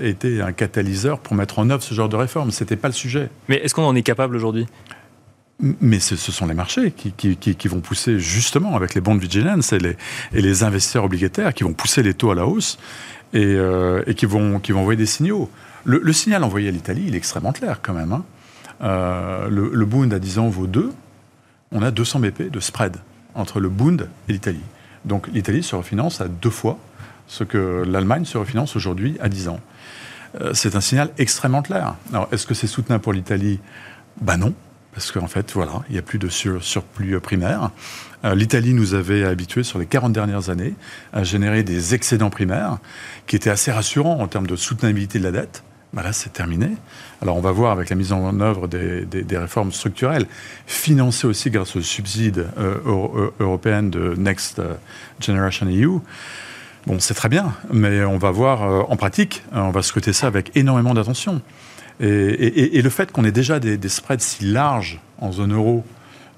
été 0.00 0.40
un 0.40 0.52
catalyseur 0.52 1.18
pour 1.18 1.34
mettre 1.34 1.58
en 1.58 1.68
œuvre 1.70 1.82
ce 1.82 1.94
genre 1.94 2.08
de 2.08 2.16
réforme. 2.16 2.50
Ce 2.50 2.62
n'était 2.64 2.76
pas 2.76 2.88
le 2.88 2.94
sujet. 2.94 3.28
Mais 3.48 3.56
est-ce 3.56 3.74
qu'on 3.74 3.84
en 3.84 3.94
est 3.94 4.02
capable 4.02 4.36
aujourd'hui? 4.36 4.66
Mais 5.80 6.00
ce, 6.00 6.16
sont 6.16 6.46
les 6.46 6.54
marchés 6.54 6.92
qui, 6.92 7.68
vont 7.68 7.80
pousser 7.80 8.18
justement 8.18 8.76
avec 8.76 8.94
les 8.94 9.00
bonds 9.00 9.14
de 9.14 9.20
vigilance 9.20 9.72
et 9.72 9.78
les, 10.32 10.62
investisseurs 10.62 11.04
obligataires 11.04 11.54
qui 11.54 11.64
vont 11.64 11.72
pousser 11.72 12.02
les 12.02 12.14
taux 12.14 12.30
à 12.30 12.34
la 12.34 12.46
hausse 12.46 12.78
et, 13.32 13.44
euh, 13.44 14.02
et 14.06 14.14
qui, 14.14 14.26
vont, 14.26 14.58
qui 14.58 14.72
vont 14.72 14.80
envoyer 14.80 14.96
des 14.96 15.06
signaux. 15.06 15.50
Le, 15.84 16.12
signal 16.12 16.44
envoyé 16.44 16.68
à 16.68 16.70
l'Italie, 16.70 17.04
il 17.06 17.14
est 17.14 17.18
extrêmement 17.18 17.52
clair 17.52 17.80
quand 17.82 17.94
même. 17.94 18.12
Hein. 18.12 18.24
Euh, 18.82 19.48
le, 19.48 19.84
Bund 19.84 20.12
à 20.12 20.18
10 20.18 20.38
ans 20.38 20.48
vaut 20.48 20.66
2. 20.66 20.92
On 21.72 21.82
a 21.82 21.90
200 21.90 22.20
BP 22.20 22.50
de 22.50 22.60
spread 22.60 22.96
entre 23.34 23.60
le 23.60 23.68
Bund 23.68 24.08
et 24.28 24.32
l'Italie. 24.32 24.64
Donc 25.04 25.28
l'Italie 25.28 25.62
se 25.62 25.76
refinance 25.76 26.20
à 26.20 26.28
deux 26.28 26.50
fois 26.50 26.78
ce 27.26 27.44
que 27.44 27.84
l'Allemagne 27.86 28.24
se 28.24 28.38
refinance 28.38 28.76
aujourd'hui 28.76 29.16
à 29.20 29.28
10 29.28 29.48
ans. 29.48 29.60
Euh, 30.40 30.52
c'est 30.54 30.76
un 30.76 30.80
signal 30.80 31.10
extrêmement 31.18 31.62
clair. 31.62 31.94
Alors 32.12 32.28
est-ce 32.32 32.46
que 32.46 32.54
c'est 32.54 32.66
soutenable 32.66 33.02
pour 33.02 33.12
l'Italie? 33.12 33.60
Ben 34.20 34.36
non, 34.36 34.54
parce 34.92 35.12
qu'en 35.12 35.26
fait, 35.26 35.52
voilà, 35.52 35.82
il 35.88 35.92
n'y 35.92 35.98
a 35.98 36.02
plus 36.02 36.18
de 36.18 36.28
surplus 36.28 37.20
primaire. 37.20 37.70
Euh, 38.24 38.34
L'Italie 38.34 38.74
nous 38.74 38.94
avait 38.94 39.24
habitués 39.24 39.62
sur 39.62 39.78
les 39.78 39.86
40 39.86 40.12
dernières 40.12 40.50
années 40.50 40.74
à 41.12 41.24
générer 41.24 41.62
des 41.62 41.94
excédents 41.94 42.30
primaires 42.30 42.78
qui 43.26 43.36
étaient 43.36 43.50
assez 43.50 43.70
rassurants 43.70 44.20
en 44.20 44.26
termes 44.26 44.46
de 44.46 44.56
soutenabilité 44.56 45.18
de 45.18 45.24
la 45.24 45.32
dette. 45.32 45.62
Ben 45.92 46.02
là, 46.02 46.12
c'est 46.12 46.32
terminé. 46.32 46.70
Alors, 47.20 47.36
on 47.36 47.40
va 47.40 47.50
voir 47.50 47.72
avec 47.72 47.90
la 47.90 47.96
mise 47.96 48.12
en 48.12 48.40
œuvre 48.40 48.68
des, 48.68 49.36
réformes 49.36 49.72
structurelles, 49.72 50.26
financées 50.66 51.26
aussi 51.26 51.50
grâce 51.50 51.74
aux 51.74 51.82
subsides 51.82 52.46
euh, 52.58 52.76
euh, 52.86 53.30
européens 53.40 53.82
de 53.82 54.14
Next 54.16 54.62
Generation 55.20 55.66
EU. 55.66 55.98
Bon, 56.86 57.00
c'est 57.00 57.14
très 57.14 57.28
bien, 57.28 57.52
mais 57.72 58.04
on 58.04 58.18
va 58.18 58.30
voir 58.30 58.90
en 58.90 58.96
pratique, 58.96 59.42
on 59.52 59.70
va 59.70 59.82
scruter 59.82 60.14
ça 60.14 60.28
avec 60.28 60.56
énormément 60.56 60.94
d'attention. 60.94 61.42
Et, 62.00 62.80
le 62.80 62.90
fait 62.90 63.12
qu'on 63.12 63.24
ait 63.24 63.32
déjà 63.32 63.60
des, 63.60 63.88
spreads 63.88 64.22
si 64.22 64.44
larges 64.44 65.00
en 65.18 65.32
zone 65.32 65.52
euro, 65.52 65.84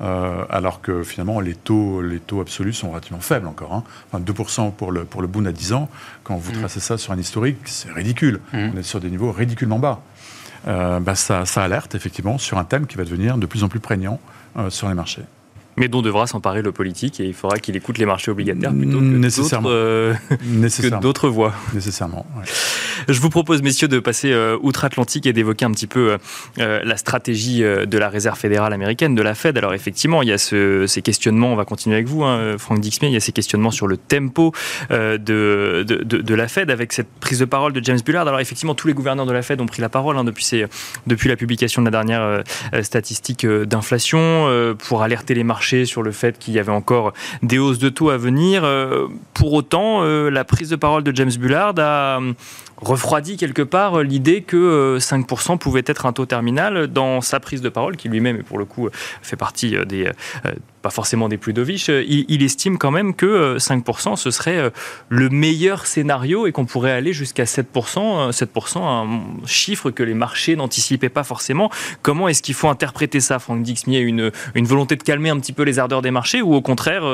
euh, 0.01 0.45
alors 0.51 0.81
que 0.81 1.05
finalement 1.05 1.39
les 1.39 1.55
taux, 1.55 2.03
les 2.03 2.19
taux 2.19 2.41
absolus 2.41 2.73
sont 2.73 2.91
relativement 2.91 3.21
faibles 3.21 3.47
encore. 3.47 3.73
Hein. 3.73 3.85
Enfin, 4.11 4.23
2% 4.23 4.73
pour 4.73 4.91
le, 4.91 5.05
pour 5.05 5.23
le 5.23 5.29
Bund 5.29 5.47
à 5.47 5.53
10 5.53 5.75
ans, 5.75 5.89
quand 6.25 6.37
vous 6.37 6.51
mm. 6.53 6.59
tracez 6.59 6.81
ça 6.81 6.99
sur 6.99 7.13
un 7.13 7.19
historique, 7.19 7.59
c'est 7.67 7.93
ridicule. 7.93 8.41
Mm. 8.53 8.71
On 8.75 8.79
est 8.79 8.83
sur 8.83 8.99
des 8.99 9.11
niveaux 9.11 9.31
ridiculement 9.31 9.79
bas. 9.79 10.03
Euh, 10.67 11.01
bah, 11.01 11.15
ça, 11.15 11.45
ça, 11.45 11.63
alerte 11.63 11.95
effectivement 11.95 12.39
sur 12.39 12.59
un 12.59 12.65
thème 12.65 12.87
qui 12.87 12.97
va 12.97 13.05
devenir 13.05 13.37
de 13.37 13.47
plus 13.47 13.65
en 13.65 13.69
plus 13.69 13.81
prégnant 13.81 14.21
euh, 14.57 14.71
sur 14.71 14.89
les 14.89 14.95
marchés 14.95 15.23
mais 15.77 15.89
dont 15.89 16.03
devra 16.03 16.27
s'emparer 16.27 16.63
le 16.63 16.73
politique 16.73 17.21
et 17.21 17.25
il 17.25 17.35
faudra 17.35 17.59
qu'il 17.59 17.77
écoute 17.77 17.99
les 17.99 18.07
marchés 18.07 18.31
obligataires 18.31 18.73
plutôt 18.73 18.99
que 18.99 19.67
euh, 19.67 20.15
d'autres 21.01 21.29
voies. 21.29 21.55
Nécessairement. 21.73 22.27
Je 23.09 23.21
vous 23.21 23.31
propose, 23.31 23.63
messieurs, 23.63 23.89
de 23.89 23.99
passer 23.99 24.33
euh, 24.33 24.59
outre-Atlantique 24.63 25.27
et 25.27 25.33
d'évoquer 25.33 25.65
un 25.65 25.71
petit 25.73 25.87
peu 25.87 26.17
euh, 26.59 26.81
la 26.85 26.97
stratégie 26.97 27.63
de 27.63 27.99
la 27.99 28.09
Réserve 28.09 28.39
fédérale 28.39 28.73
américaine, 28.73 29.15
de 29.15 29.23
la 29.23 29.35
Fed. 29.35 29.57
Alors 29.59 29.75
effectivement, 29.75 30.23
il 30.23 30.29
y 30.29 30.33
a 30.33 30.39
ces 30.39 31.03
questionnements, 31.03 31.53
on 31.53 31.57
va 31.57 31.65
continuer 31.65 31.97
avec 31.97 32.09
vous, 32.09 32.25
hein, 32.25 32.57
Franck 32.59 32.81
Dixmier, 32.81 33.09
il 33.09 33.15
y 33.15 33.17
a 33.17 33.21
ces 33.21 33.33
questionnements 33.33 33.71
sur 33.71 33.87
le 33.87 33.97
tempo 33.97 34.53
de, 34.91 35.85
de, 35.85 36.35
la 36.35 36.49
Fed 36.49 36.71
avec 36.71 36.93
cette 36.93 37.09
prise 37.21 37.39
de 37.39 37.45
parole 37.45 37.73
de 37.73 37.83
James 37.83 37.99
Bullard. 38.05 38.27
Alors 38.27 38.41
effectivement, 38.41 38.75
tous 38.75 38.89
les 38.89 38.95
gouverneurs 38.95 39.27
de 39.27 39.33
la 39.33 39.43
Fed 39.43 39.61
ont 39.61 39.67
pris 39.67 39.83
la 39.83 39.89
parole 39.89 40.17
hein, 40.17 40.25
depuis, 40.25 40.63
depuis 41.07 41.29
la 41.29 41.37
publication 41.37 41.83
de 41.83 41.87
la 41.87 41.91
dernière 41.91 42.43
statistique 42.83 43.47
d'inflation 43.47 44.75
pour 44.79 45.03
alerter 45.03 45.35
les 45.35 45.45
marchés 45.45 45.85
sur 45.85 46.03
le 46.03 46.13
fait 46.13 46.39
qu'il 46.39 46.55
y 46.55 46.59
avait 46.59 46.73
encore 46.73 47.13
des 47.43 47.59
hausses 47.59 47.79
de 47.79 47.89
taux 47.89 48.11
à 48.11 48.17
venir. 48.17 48.65
Euh, 48.65 49.09
pour 49.35 49.53
autant, 49.53 50.03
euh, 50.03 50.31
la 50.31 50.45
prise 50.45 50.71
de 50.71 50.77
parole 50.77 51.03
de 51.03 51.15
James 51.15 51.33
Bullard 51.39 51.75
a 51.79 52.21
refroidi 52.83 53.37
quelque 53.37 53.63
part 53.63 54.03
l'idée 54.03 54.43
que 54.43 54.99
5% 54.99 55.53
euh, 55.53 55.57
pouvait 55.57 55.85
être 55.87 56.07
un 56.07 56.13
taux 56.13 56.27
terminal 56.27 56.89
dans 56.89 57.21
sa 57.21 57.41
prise 57.41 57.63
de 57.63 57.69
parole, 57.69 57.97
qui 57.97 58.09
lui-même, 58.09 58.43
pour 58.43 58.59
le 58.59 58.65
coup, 58.65 58.89
fait 59.23 59.37
partie 59.37 59.77
des 59.87 60.11
pas 60.83 60.91
forcément 60.91 61.29
des 61.29 61.39
plus 61.39 61.53
doviches, 61.53 61.89
euh, 61.89 62.05
il, 62.07 62.43
estime 62.43 62.77
quand 62.77 62.91
même 62.91 63.15
que 63.15 63.57
5%, 63.57 64.13
euh, 64.13 64.17
ce 64.17 64.31
serait 64.31 64.59
euh, 64.59 64.71
le 65.09 65.31
meilleur 65.31 65.87
scénario 65.87 66.47
et 66.47 66.53
qu'on 66.53 66.67
pourrait 66.67 66.91
aller 66.91 67.13
jusqu'à 67.13 67.45
7%, 67.45 68.33
7%, 68.33 68.79
un 68.83 69.47
chiffre 69.47 69.91
que 69.91 70.03
les 70.03 70.15
marchés 70.15 70.57
n'anticipaient 70.57 71.09
pas 71.09 71.23
forcément. 71.23 71.71
Comment 72.03 72.29
est-ce 72.29 72.43
qu'il 72.43 72.55
faut 72.55 72.69
interpréter 72.69 73.21
ça, 73.21 73.39
Franck 73.39 73.63
Dixmier? 73.63 74.01
Une, 74.01 74.33
une 74.55 74.67
volonté 74.67 74.97
de 74.97 75.03
calmer 75.03 75.31
un 75.31 75.39
petit 75.39 75.53
peu 75.53 75.63
les 75.63 75.79
ardeurs 75.79 76.03
des 76.03 76.11
marchés 76.11 76.43
ou 76.43 76.55
au 76.55 76.61
contraire 76.61 77.05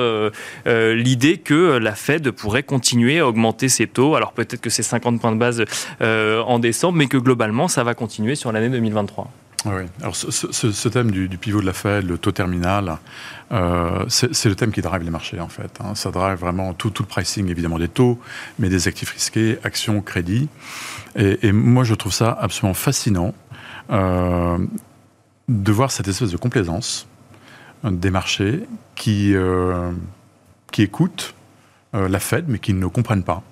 l'idée 0.64 1.36
que 1.36 1.76
la 1.76 1.94
Fed 1.94 2.30
pourrait 2.30 2.62
continuer 2.62 3.18
à 3.18 3.28
augmenter 3.28 3.68
ses 3.68 3.86
taux? 3.86 4.14
Alors 4.14 4.32
peut-être 4.32 4.60
que 4.60 4.70
c'est 4.70 4.82
50 4.82 5.20
points 5.20 5.32
de 5.32 5.38
base 5.38 5.64
en 6.00 6.58
décembre, 6.58 6.96
mais 6.96 7.06
que 7.06 7.18
globalement 7.18 7.68
ça 7.68 7.84
va 7.84 7.94
continuer 7.94 8.34
sur 8.34 8.50
l'année 8.52 8.70
2023 8.70 9.30
oui, 9.64 9.82
alors 10.00 10.14
ce, 10.14 10.88
thème 10.88 11.10
du, 11.10 11.28
pivot 11.36 11.60
de 11.60 11.66
la 11.66 11.72
Fed, 11.72 12.06
le 12.06 12.16
taux 12.16 12.30
terminal, 12.30 12.98
euh, 13.50 14.04
c'est 14.08 14.44
le 14.46 14.54
thème 14.54 14.70
qui 14.70 14.82
drive 14.82 15.02
les 15.02 15.10
marchés 15.10 15.40
en 15.40 15.48
fait. 15.48 15.80
Hein. 15.80 15.96
Ça 15.96 16.12
drive 16.12 16.38
vraiment 16.38 16.74
tout, 16.74 16.92
le 17.00 17.04
pricing 17.04 17.48
évidemment 17.48 17.78
des 17.78 17.88
taux, 17.88 18.20
mais 18.60 18.68
des 18.68 18.86
actifs 18.86 19.10
risqués, 19.10 19.58
actions, 19.64 20.00
crédits. 20.00 20.48
Et, 21.16 21.50
moi 21.50 21.82
je 21.82 21.94
trouve 21.94 22.12
ça 22.12 22.38
absolument 22.40 22.74
fascinant 22.74 23.34
euh, 23.90 24.58
de 25.48 25.72
voir 25.72 25.90
cette 25.90 26.06
espèce 26.06 26.30
de 26.30 26.36
complaisance 26.36 27.08
des 27.82 28.10
marchés 28.10 28.62
qui, 28.94 29.34
euh, 29.34 29.90
qui 30.70 30.82
écoutent 30.82 31.34
la 31.94 32.20
Fed 32.20 32.44
mais 32.46 32.60
qui 32.60 32.74
ne 32.74 32.86
comprennent 32.86 33.24
pas. 33.24 33.42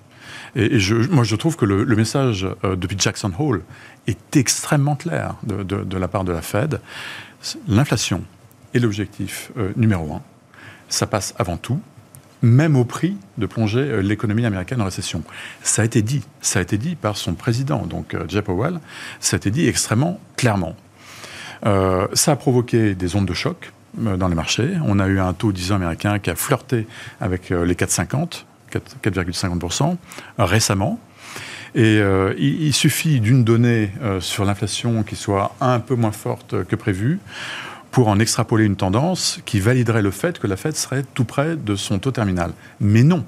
Et, 0.55 0.79
je, 0.79 0.95
moi, 0.95 1.23
je 1.23 1.35
trouve 1.35 1.55
que 1.55 1.65
le, 1.65 1.85
message 1.95 2.47
depuis 2.63 2.97
Jackson 2.99 3.31
Hole 3.37 3.63
est 4.07 4.35
extrêmement 4.35 4.95
clair 4.95 5.35
de, 5.43 5.97
la 5.97 6.07
part 6.07 6.23
de 6.23 6.31
la 6.31 6.41
Fed. 6.41 6.79
L'inflation 7.67 8.23
est 8.73 8.79
l'objectif 8.79 9.51
euh, 9.57 9.71
numéro 9.75 10.13
un. 10.13 10.21
Ça 10.89 11.07
passe 11.07 11.33
avant 11.37 11.57
tout, 11.57 11.79
même 12.41 12.75
au 12.75 12.85
prix 12.85 13.15
de 13.37 13.45
plonger 13.45 13.79
euh, 13.79 14.01
l'économie 14.01 14.45
américaine 14.45 14.81
en 14.81 14.85
récession. 14.85 15.23
Ça 15.63 15.81
a 15.81 15.85
été 15.85 16.01
dit, 16.01 16.23
ça 16.41 16.59
a 16.59 16.61
été 16.61 16.77
dit 16.77 16.95
par 16.95 17.17
son 17.17 17.33
président, 17.33 17.85
donc 17.85 18.13
euh, 18.13 18.25
Jeff 18.27 18.45
Powell, 18.45 18.79
ça 19.19 19.35
a 19.35 19.37
été 19.37 19.51
dit 19.51 19.67
extrêmement 19.67 20.19
clairement. 20.35 20.75
ça 21.63 22.31
a 22.31 22.35
provoqué 22.35 22.95
des 22.95 23.15
ondes 23.15 23.25
de 23.25 23.33
choc 23.33 23.71
dans 23.95 24.27
les 24.27 24.35
marchés. 24.35 24.77
On 24.85 24.99
a 24.99 25.07
eu 25.07 25.19
un 25.19 25.33
taux 25.33 25.51
10 25.51 25.71
ans 25.71 25.75
américain 25.75 26.19
qui 26.19 26.29
a 26.29 26.35
flirté 26.35 26.87
avec 27.19 27.49
les 27.49 27.73
4,50, 27.73 28.45
4,50% 28.71 29.97
récemment. 30.37 30.99
Et 31.75 31.99
euh, 31.99 32.33
il, 32.37 32.73
suffit 32.73 33.19
d'une 33.19 33.43
donnée 33.43 33.91
euh, 34.01 34.19
sur 34.19 34.45
l'inflation 34.45 35.03
qui 35.03 35.15
soit 35.15 35.55
un 35.61 35.79
peu 35.79 35.95
moins 35.95 36.11
forte 36.11 36.63
que 36.63 36.75
prévu 36.75 37.19
pour 37.91 38.07
en 38.07 38.19
extrapoler 38.19 38.65
une 38.65 38.75
tendance 38.75 39.39
qui 39.45 39.59
validerait 39.59 40.01
le 40.01 40.11
fait 40.11 40.39
que 40.39 40.47
la 40.47 40.57
Fed 40.57 40.75
serait 40.75 41.03
tout 41.13 41.25
près 41.25 41.55
de 41.55 41.75
son 41.75 41.99
taux 41.99 42.11
terminal. 42.11 42.51
Mais 42.79 43.03
non, 43.03 43.23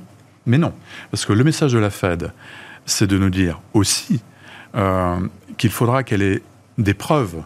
mais 0.45 0.57
non, 0.57 0.73
parce 1.11 1.25
que 1.25 1.33
le 1.33 1.43
message 1.43 1.73
de 1.73 1.79
la 1.79 1.89
Fed, 1.89 2.31
c'est 2.85 3.07
de 3.07 3.17
nous 3.17 3.29
dire 3.29 3.61
aussi 3.73 4.21
euh, 4.75 5.19
qu'il 5.57 5.69
faudra 5.69 6.03
qu'elle 6.03 6.21
ait 6.21 6.41
des 6.77 6.93
preuves 6.93 7.43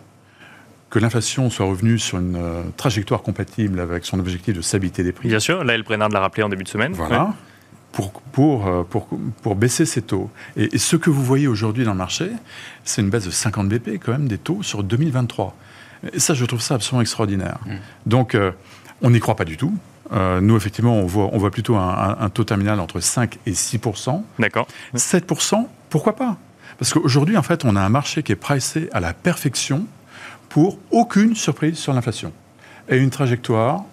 que 0.89 0.99
l'inflation 0.99 1.49
soit 1.49 1.65
revenue 1.65 1.97
sur 1.97 2.19
une 2.19 2.39
trajectoire 2.77 3.23
compatible 3.23 3.79
avec 3.79 4.05
son 4.05 4.19
objectif 4.19 4.55
de 4.55 4.61
stabilité 4.61 5.03
des 5.03 5.11
prix. 5.11 5.27
Bien 5.27 5.39
sûr, 5.39 5.63
là, 5.63 5.75
Brenard 5.81 6.09
l'a 6.09 6.19
rappelé 6.19 6.43
en 6.43 6.49
début 6.49 6.63
de 6.63 6.69
semaine. 6.69 6.93
Voilà 6.93 7.33
pour, 7.93 8.11
pour, 8.11 8.67
euh, 8.67 8.83
pour, 8.83 9.07
pour, 9.41 9.55
baisser 9.55 9.85
ces 9.85 10.01
taux. 10.01 10.29
Et, 10.57 10.77
ce 10.77 10.97
que 10.97 11.09
vous 11.09 11.23
voyez 11.23 11.47
aujourd'hui 11.47 11.85
dans 11.85 11.91
le 11.91 11.97
marché, 11.97 12.29
c'est 12.83 13.01
une 13.01 13.09
baisse 13.09 13.25
de 13.25 13.31
50 13.31 13.69
BP 13.69 13.99
quand 14.03 14.11
même 14.11 14.27
des 14.27 14.39
taux 14.39 14.61
sur 14.63 14.83
2023. 14.83 15.55
Et 16.11 16.19
ça, 16.19 16.33
je 16.33 16.43
trouve 16.43 16.59
ça 16.59 16.75
absolument 16.75 17.01
extraordinaire. 17.01 17.59
Mmh. 17.65 17.71
Donc, 18.07 18.35
euh, 18.35 18.51
on 19.01 19.11
n'y 19.11 19.19
croit 19.19 19.35
pas 19.35 19.45
du 19.45 19.55
tout. 19.55 19.73
Euh, 20.11 20.41
nous, 20.41 20.57
effectivement, 20.57 20.95
on 20.95 21.05
voit, 21.05 21.29
on 21.31 21.37
voit 21.37 21.51
plutôt 21.51 21.75
un, 21.75 22.29
taux 22.33 22.43
terminal 22.43 22.79
entre 22.79 22.99
5 22.99 23.37
et 23.45 23.53
6 23.53 23.79
D'accord. 24.39 24.67
7 24.93 25.25
pourquoi 25.89 26.15
pas? 26.15 26.37
Parce 26.79 26.91
qu'aujourd'hui, 26.91 27.37
en 27.37 27.43
fait, 27.43 27.63
on 27.63 27.75
a 27.75 27.81
un 27.81 27.89
marché 27.89 28.23
qui 28.23 28.31
est 28.31 28.37
pricé 28.37 28.89
à 28.91 28.99
la 28.99 29.13
perfection 29.13 29.85
pour 30.49 30.79
aucune 30.91 31.35
surprise 31.35 31.77
sur 31.77 31.93
l'inflation. 31.93 32.33
Et 32.89 32.97
une 32.97 33.11
trajectoire 33.11 33.85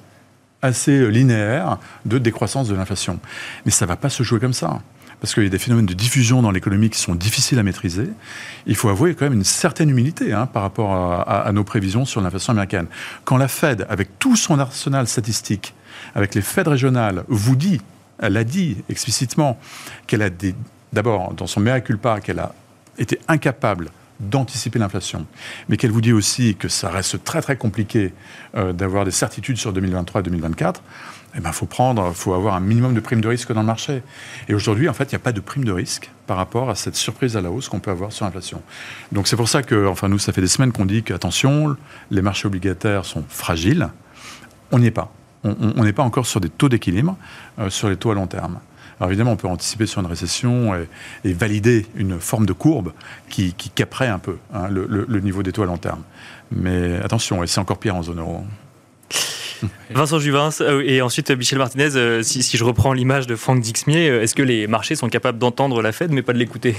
assez 0.62 1.10
linéaire 1.10 1.78
de 2.04 2.18
décroissance 2.18 2.68
de 2.68 2.74
l'inflation. 2.74 3.18
Mais 3.64 3.70
ça 3.70 3.84
ne 3.84 3.88
va 3.88 3.96
pas 3.96 4.10
se 4.10 4.22
jouer 4.22 4.40
comme 4.40 4.52
ça. 4.52 4.80
Parce 5.20 5.34
qu'il 5.34 5.42
y 5.42 5.46
a 5.46 5.50
des 5.50 5.58
phénomènes 5.58 5.86
de 5.86 5.94
diffusion 5.94 6.40
dans 6.40 6.50
l'économie 6.50 6.88
qui 6.88 6.98
sont 6.98 7.14
difficiles 7.14 7.58
à 7.58 7.62
maîtriser. 7.62 8.08
Il 8.66 8.74
faut 8.74 8.88
avouer 8.88 9.14
quand 9.14 9.26
même 9.26 9.34
une 9.34 9.44
certaine 9.44 9.90
humilité 9.90 10.32
hein, 10.32 10.46
par 10.46 10.62
rapport 10.62 10.92
à, 11.28 11.50
nos 11.52 11.62
prévisions 11.62 12.06
sur 12.06 12.22
l'inflation 12.22 12.52
américaine. 12.52 12.86
Quand 13.24 13.36
la 13.36 13.48
Fed, 13.48 13.86
avec 13.90 14.18
tout 14.18 14.36
son 14.36 14.58
arsenal 14.58 15.06
statistique, 15.06 15.74
avec 16.14 16.34
les 16.34 16.40
Fed 16.40 16.68
régionales, 16.68 17.24
vous 17.28 17.54
dit, 17.54 17.82
elle 18.18 18.36
a 18.38 18.44
dit 18.44 18.78
explicitement 18.88 19.58
qu'elle 20.06 20.22
a 20.22 20.30
d'abord, 20.92 21.34
dans 21.34 21.46
son 21.46 21.60
mea 21.60 21.80
culpa, 21.80 22.20
qu'elle 22.20 22.38
a 22.38 22.54
été 22.98 23.18
incapable 23.28 23.90
d'anticiper 24.20 24.78
l'inflation, 24.78 25.26
mais 25.68 25.76
qu'elle 25.76 25.90
vous 25.90 26.00
dit 26.00 26.12
aussi 26.12 26.54
que 26.54 26.68
ça 26.68 26.90
reste 26.90 27.24
très 27.24 27.40
très 27.40 27.56
compliqué 27.56 28.12
euh, 28.54 28.72
d'avoir 28.72 29.04
des 29.04 29.10
certitudes 29.10 29.56
sur 29.56 29.72
2023 29.72 30.20
et 30.20 30.24
2024, 30.24 30.82
eh 31.36 31.40
ben, 31.40 31.52
faut 31.52 31.66
prendre, 31.66 32.12
faut 32.12 32.34
avoir 32.34 32.54
un 32.54 32.60
minimum 32.60 32.92
de 32.94 33.00
prime 33.00 33.20
de 33.20 33.28
risque 33.28 33.52
dans 33.52 33.60
le 33.60 33.66
marché. 33.66 34.02
Et 34.48 34.54
aujourd'hui, 34.54 34.88
en 34.88 34.92
fait, 34.92 35.04
il 35.04 35.14
n'y 35.14 35.20
a 35.20 35.20
pas 35.20 35.32
de 35.32 35.40
prime 35.40 35.64
de 35.64 35.72
risque 35.72 36.10
par 36.26 36.36
rapport 36.36 36.70
à 36.70 36.74
cette 36.74 36.96
surprise 36.96 37.36
à 37.36 37.40
la 37.40 37.50
hausse 37.50 37.68
qu'on 37.68 37.80
peut 37.80 37.90
avoir 37.90 38.12
sur 38.12 38.24
l'inflation. 38.24 38.62
Donc 39.12 39.28
c'est 39.28 39.36
pour 39.36 39.48
ça 39.48 39.62
que, 39.62 39.86
enfin, 39.86 40.08
nous, 40.08 40.18
ça 40.18 40.32
fait 40.32 40.40
des 40.40 40.48
semaines 40.48 40.72
qu'on 40.72 40.86
dit 40.86 41.02
qu'attention, 41.02 41.76
les 42.10 42.22
marchés 42.22 42.46
obligataires 42.46 43.04
sont 43.04 43.24
fragiles. 43.28 43.88
On 44.72 44.80
n'y 44.80 44.86
est 44.86 44.92
pas. 44.92 45.12
On 45.42 45.84
n'est 45.84 45.94
pas 45.94 46.02
encore 46.02 46.26
sur 46.26 46.40
des 46.40 46.50
taux 46.50 46.68
d'équilibre 46.68 47.16
euh, 47.58 47.70
sur 47.70 47.88
les 47.88 47.96
taux 47.96 48.10
à 48.10 48.14
long 48.14 48.26
terme. 48.26 48.58
Alors 49.00 49.10
évidemment, 49.10 49.32
on 49.32 49.36
peut 49.36 49.48
anticiper 49.48 49.86
sur 49.86 50.00
une 50.02 50.06
récession 50.06 50.74
et, 51.24 51.32
valider 51.32 51.86
une 51.96 52.20
forme 52.20 52.44
de 52.44 52.52
courbe 52.52 52.92
qui, 53.30 53.54
qui 53.54 53.70
caperait 53.70 54.08
un 54.08 54.18
peu 54.18 54.36
hein, 54.52 54.68
le, 54.68 55.20
niveau 55.20 55.42
des 55.42 55.52
taux 55.52 55.62
à 55.62 55.66
long 55.66 55.78
terme. 55.78 56.02
Mais 56.52 56.96
attention, 57.02 57.42
et 57.42 57.46
c'est 57.46 57.60
encore 57.60 57.78
pire 57.78 57.96
en 57.96 58.02
zone 58.02 58.18
euro. 58.18 58.44
Vincent 59.90 60.18
Juvin 60.18 60.50
euh, 60.60 60.82
et 60.86 61.00
ensuite 61.00 61.30
Michel 61.30 61.58
Martinez, 61.58 61.96
euh, 61.96 62.22
si, 62.22 62.42
je 62.56 62.64
reprends 62.64 62.92
l'image 62.92 63.26
de 63.26 63.36
Franck 63.36 63.60
Dixmier, 63.60 64.08
euh, 64.08 64.22
est-ce 64.22 64.34
que 64.34 64.42
les 64.42 64.66
marchés 64.66 64.94
sont 64.94 65.08
capables 65.08 65.38
d'entendre 65.38 65.82
la 65.82 65.92
Fed 65.92 66.12
mais 66.12 66.22
pas 66.22 66.32
de 66.32 66.38
l'écouter? 66.38 66.76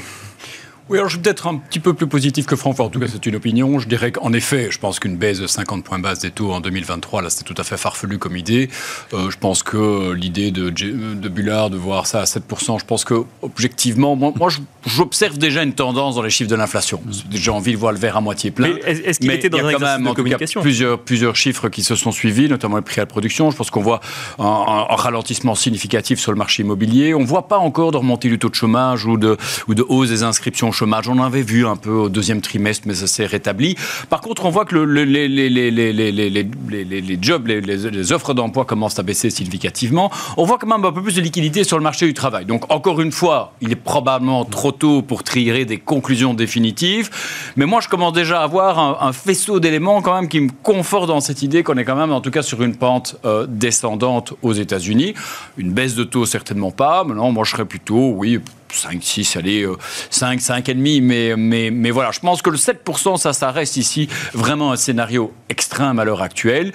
Oui, 0.91 0.97
alors 0.97 1.09
je 1.09 1.15
vais 1.15 1.23
peut-être 1.23 1.47
un 1.47 1.55
petit 1.55 1.79
peu 1.79 1.93
plus 1.93 2.05
positif 2.05 2.45
que 2.45 2.57
Franck. 2.57 2.81
En 2.81 2.89
tout 2.89 2.99
cas, 2.99 3.05
c'est 3.09 3.25
une 3.25 3.37
opinion. 3.37 3.79
Je 3.79 3.87
dirais 3.87 4.11
qu'en 4.11 4.33
effet, 4.33 4.67
je 4.71 4.77
pense 4.77 4.99
qu'une 4.99 5.15
baisse 5.15 5.39
de 5.39 5.47
50 5.47 5.85
points 5.85 5.99
base 5.99 6.19
des 6.19 6.31
taux 6.31 6.51
en 6.51 6.59
2023, 6.59 7.21
là, 7.21 7.29
c'était 7.29 7.45
tout 7.45 7.55
à 7.57 7.63
fait 7.63 7.77
farfelu 7.77 8.17
comme 8.17 8.35
idée. 8.35 8.69
Euh, 9.13 9.29
je 9.29 9.37
pense 9.37 9.63
que 9.63 10.11
l'idée 10.11 10.51
de, 10.51 10.69
de 10.69 11.29
Bullard 11.29 11.69
de 11.69 11.77
voir 11.77 12.07
ça 12.07 12.19
à 12.19 12.25
7%, 12.25 12.77
je 12.77 12.83
pense 12.83 13.05
que 13.05 13.23
objectivement, 13.41 14.17
moi, 14.17 14.33
moi 14.35 14.49
j'observe 14.85 15.37
déjà 15.37 15.63
une 15.63 15.71
tendance 15.71 16.15
dans 16.15 16.23
les 16.23 16.29
chiffres 16.29 16.49
de 16.49 16.57
l'inflation. 16.57 17.01
J'ai 17.31 17.51
envie 17.51 17.71
de 17.71 17.77
voir 17.77 17.93
le 17.93 17.97
verre 17.97 18.17
à 18.17 18.21
moitié 18.21 18.51
plein. 18.51 18.73
Mais 18.73 18.91
est-ce 18.91 19.21
qu'il 19.21 19.31
était 19.31 19.49
dans 19.49 19.59
il 19.59 19.63
y 19.63 19.67
a 19.69 19.73
quand 19.73 19.79
même 19.79 20.13
communication 20.13 20.59
plusieurs, 20.59 20.99
plusieurs 20.99 21.37
chiffres 21.37 21.69
qui 21.69 21.83
se 21.83 21.95
sont 21.95 22.11
suivis, 22.11 22.49
notamment 22.49 22.75
le 22.75 22.81
prix 22.81 22.99
à 22.99 23.03
la 23.03 23.07
production. 23.07 23.49
Je 23.49 23.55
pense 23.55 23.69
qu'on 23.69 23.81
voit 23.81 24.01
un, 24.39 24.43
un, 24.45 24.95
ralentissement 24.95 25.55
significatif 25.55 26.19
sur 26.19 26.33
le 26.33 26.37
marché 26.37 26.63
immobilier. 26.63 27.13
On 27.13 27.21
ne 27.21 27.25
voit 27.25 27.47
pas 27.47 27.59
encore 27.59 27.91
de 27.91 27.97
remontée 27.97 28.27
du 28.27 28.39
taux 28.39 28.49
de 28.49 28.55
chômage 28.55 29.05
ou 29.05 29.15
de, 29.15 29.37
ou 29.69 29.73
de 29.73 29.85
hausse 29.87 30.09
des 30.09 30.23
inscriptions 30.23 30.73
On 30.81 31.19
en 31.19 31.23
avait 31.23 31.41
vu 31.41 31.65
un 31.65 31.75
peu 31.75 31.91
au 31.91 32.09
deuxième 32.09 32.41
trimestre, 32.41 32.87
mais 32.87 32.95
ça 32.95 33.07
s'est 33.07 33.25
rétabli. 33.25 33.75
Par 34.09 34.21
contre, 34.21 34.45
on 34.45 34.49
voit 34.49 34.65
que 34.65 34.75
les, 34.75 35.05
les, 35.05 37.19
jobs, 37.21 37.47
les, 37.47 38.11
offres 38.11 38.33
d'emploi 38.33 38.65
commencent 38.65 38.99
à 38.99 39.03
baisser 39.03 39.29
significativement. 39.29 40.11
On 40.37 40.43
voit 40.43 40.57
quand 40.57 40.67
même 40.67 40.83
un 40.83 40.91
peu 40.91 41.01
plus 41.01 41.15
de 41.15 41.21
liquidité 41.21 41.63
sur 41.63 41.77
le 41.77 41.83
marché 41.83 42.07
du 42.07 42.13
travail. 42.13 42.45
Donc, 42.45 42.71
encore 42.71 43.01
une 43.01 43.11
fois, 43.11 43.53
il 43.61 43.71
est 43.71 43.75
probablement 43.75 44.45
trop 44.45 44.71
tôt 44.71 45.01
pour 45.01 45.23
tirer 45.23 45.65
des 45.65 45.77
conclusions 45.77 46.33
définitives. 46.33 47.09
Mais 47.55 47.65
moi, 47.65 47.81
je 47.81 47.87
commence 47.87 48.13
déjà 48.13 48.41
à 48.41 48.43
avoir 48.43 49.03
un, 49.03 49.13
faisceau 49.13 49.59
d'éléments 49.59 50.01
quand 50.01 50.15
même 50.15 50.29
qui 50.29 50.39
me 50.39 50.49
conforte 50.63 51.07
dans 51.07 51.19
cette 51.19 51.41
idée 51.41 51.63
qu'on 51.63 51.77
est 51.77 51.85
quand 51.85 51.95
même, 51.95 52.11
en 52.11 52.21
tout 52.21 52.31
cas, 52.31 52.41
sur 52.41 52.61
une 52.63 52.75
pente 52.75 53.17
euh, 53.25 53.45
descendante 53.47 54.33
aux 54.41 54.53
États-Unis. 54.53 55.13
Une 55.57 55.71
baisse 55.71 55.95
de 55.95 56.03
taux, 56.03 56.25
certainement 56.25 56.71
pas. 56.71 57.03
Maintenant, 57.03 57.31
moi, 57.31 57.43
je 57.43 57.51
serais 57.51 57.65
plutôt, 57.65 58.13
oui, 58.15 58.39
5, 58.73 59.03
6, 59.03 59.37
allez, 59.37 59.67
5, 60.09 60.39
5,5, 60.39 60.75
mais, 60.75 61.35
mais, 61.37 61.71
mais 61.71 61.91
voilà, 61.91 62.11
je 62.11 62.19
pense 62.19 62.41
que 62.41 62.49
le 62.49 62.57
7%, 62.57 63.17
ça, 63.17 63.33
ça 63.33 63.51
reste 63.51 63.77
ici 63.77 64.07
vraiment 64.33 64.71
un 64.71 64.75
scénario 64.75 65.33
extrême 65.49 65.99
à 65.99 66.05
l'heure 66.05 66.21
actuelle. 66.21 66.71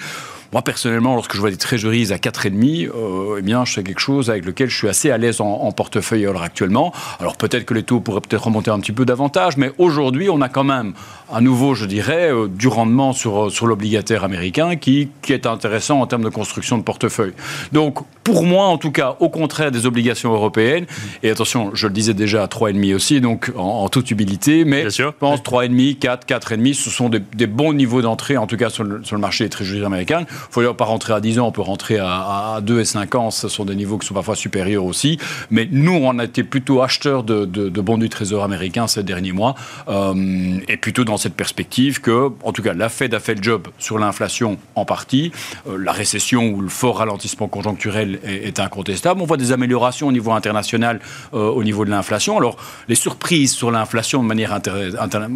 Moi, 0.57 0.62
personnellement, 0.62 1.16
lorsque 1.16 1.35
je 1.35 1.40
vois 1.40 1.51
des 1.51 1.59
trésoreries 1.59 2.14
à 2.14 2.16
4,5, 2.16 2.88
euh, 2.88 3.37
eh 3.38 3.42
bien, 3.42 3.66
je 3.66 3.75
fais 3.75 3.83
quelque 3.83 4.01
chose 4.01 4.31
avec 4.31 4.47
lequel 4.47 4.71
je 4.71 4.75
suis 4.79 4.88
assez 4.88 5.11
à 5.11 5.19
l'aise 5.19 5.42
en, 5.42 5.71
portefeuille 5.71 6.27
actuellement. 6.42 6.95
Alors, 7.21 7.37
peut-être 7.37 7.66
que 7.66 7.75
les 7.75 7.83
taux 7.83 8.01
pourraient 8.01 8.23
peut-être 8.23 8.45
remonter 8.45 8.71
un 8.71 8.81
petit 8.81 8.92
peu 8.92 9.05
davantage, 9.05 9.59
mais 9.59 9.71
aujourd'hui, 9.77 10.31
on 10.31 10.40
a 10.40 10.49
quand 10.49 10.64
même, 10.64 10.95
à 11.31 11.42
nouveau, 11.42 11.75
je 11.75 11.85
dirais, 11.85 12.33
euh, 12.33 12.49
du 12.49 12.69
rendement 12.69 13.12
sur, 13.12 13.53
sur 13.53 13.66
l'obligataire 13.66 14.25
américain 14.25 14.77
qui, 14.77 15.11
qui 15.21 15.35
est 15.35 15.45
intéressant 15.45 16.01
en 16.01 16.07
termes 16.07 16.25
de 16.25 16.31
construction 16.31 16.79
de 16.79 16.83
portefeuille. 16.83 17.35
Donc, 17.73 17.99
pour 18.25 18.42
moi, 18.42 18.64
en 18.64 18.79
tout 18.79 18.92
cas, 18.92 19.16
au 19.21 19.29
contraire 19.29 19.71
des 19.71 19.85
obligations 19.85 20.33
européennes, 20.33 20.87
et 21.23 21.29
attention, 21.29 21.73
je 21.75 21.87
le 21.87 21.92
disais 21.92 22.14
déjà 22.14 22.42
à 22.42 22.47
3,5 22.47 22.95
aussi, 22.95 23.21
donc 23.21 23.53
en, 23.57 23.90
toute 23.90 24.11
humilité, 24.11 24.64
mais 24.64 24.88
je 24.88 25.11
pense 25.11 25.40
3,5, 25.40 25.99
4, 25.99 26.27
4,5, 26.27 26.73
ce 26.73 26.88
sont 26.88 27.11
des, 27.11 27.21
des 27.35 27.47
bons 27.47 27.75
niveaux 27.75 28.01
d'entrée, 28.01 28.38
en 28.38 28.47
tout 28.47 28.57
cas 28.57 28.71
sur 28.71 28.85
le, 28.85 29.05
sur 29.05 29.16
le 29.16 29.21
marché 29.21 29.45
des 29.45 29.51
trésoreries 29.51 29.85
américaines. 29.85 30.25
Ne 30.49 30.67
faut 30.67 30.75
pas 30.75 30.85
rentrer 30.85 31.13
à 31.13 31.21
10 31.21 31.39
ans, 31.39 31.49
on 31.49 31.53
peut 31.53 31.63
rentrer 31.63 31.99
à, 31.99 32.61
2 32.63 32.81
et 32.81 32.85
5 32.85 33.15
ans, 33.15 33.31
ce 33.31 33.49
sont 33.49 33.65
des 33.65 33.75
niveaux 33.75 33.99
qui 33.99 34.07
sont 34.07 34.15
parfois 34.15 34.37
supérieurs 34.37 34.85
aussi. 34.85 35.19
Mais 35.51 35.69
nous, 35.71 35.93
on 35.93 36.19
a 36.19 36.25
été 36.25 36.45
plutôt 36.45 36.83
acheteurs 36.83 37.23
de, 37.23 37.45
bons 37.81 37.99
du 37.99 38.09
Trésor 38.09 38.45
américain 38.45 38.87
ces 38.87 39.03
derniers 39.03 39.33
mois, 39.33 39.55
euh, 39.89 40.59
et 40.69 40.77
plutôt 40.77 41.05
dans 41.05 41.17
cette 41.17 41.35
perspective 41.35 42.01
que, 42.01 42.31
en 42.43 42.53
tout 42.53 42.63
cas, 42.63 42.75
la 42.75 42.89
Fed 42.89 43.15
a 43.15 43.21
fait 43.21 43.35
le 43.35 43.43
job 43.43 43.69
sur 43.79 43.99
l'inflation 43.99 44.59
en 44.75 44.85
partie, 44.85 45.33
euh, 45.69 45.77
la 45.79 45.93
récession 45.93 46.49
ou 46.49 46.61
le 46.61 46.69
fort 46.69 46.99
ralentissement 46.99 47.49
conjoncturel 47.49 48.21
est, 48.25 48.57
incontestable. 48.59 49.21
On 49.21 49.27
voit 49.27 49.37
des 49.37 49.53
améliorations 49.53 50.09
au 50.09 50.13
niveau 50.13 50.33
international, 50.33 51.01
euh, 51.35 51.51
au 51.51 51.63
niveau 51.63 51.85
de 51.85 51.91
l'inflation. 51.91 52.39
Alors, 52.39 52.57
les 52.89 52.95
surprises 52.95 53.53
sur 53.53 53.71
l'inflation 53.71 54.23
de 54.23 54.29
manière 54.29 54.59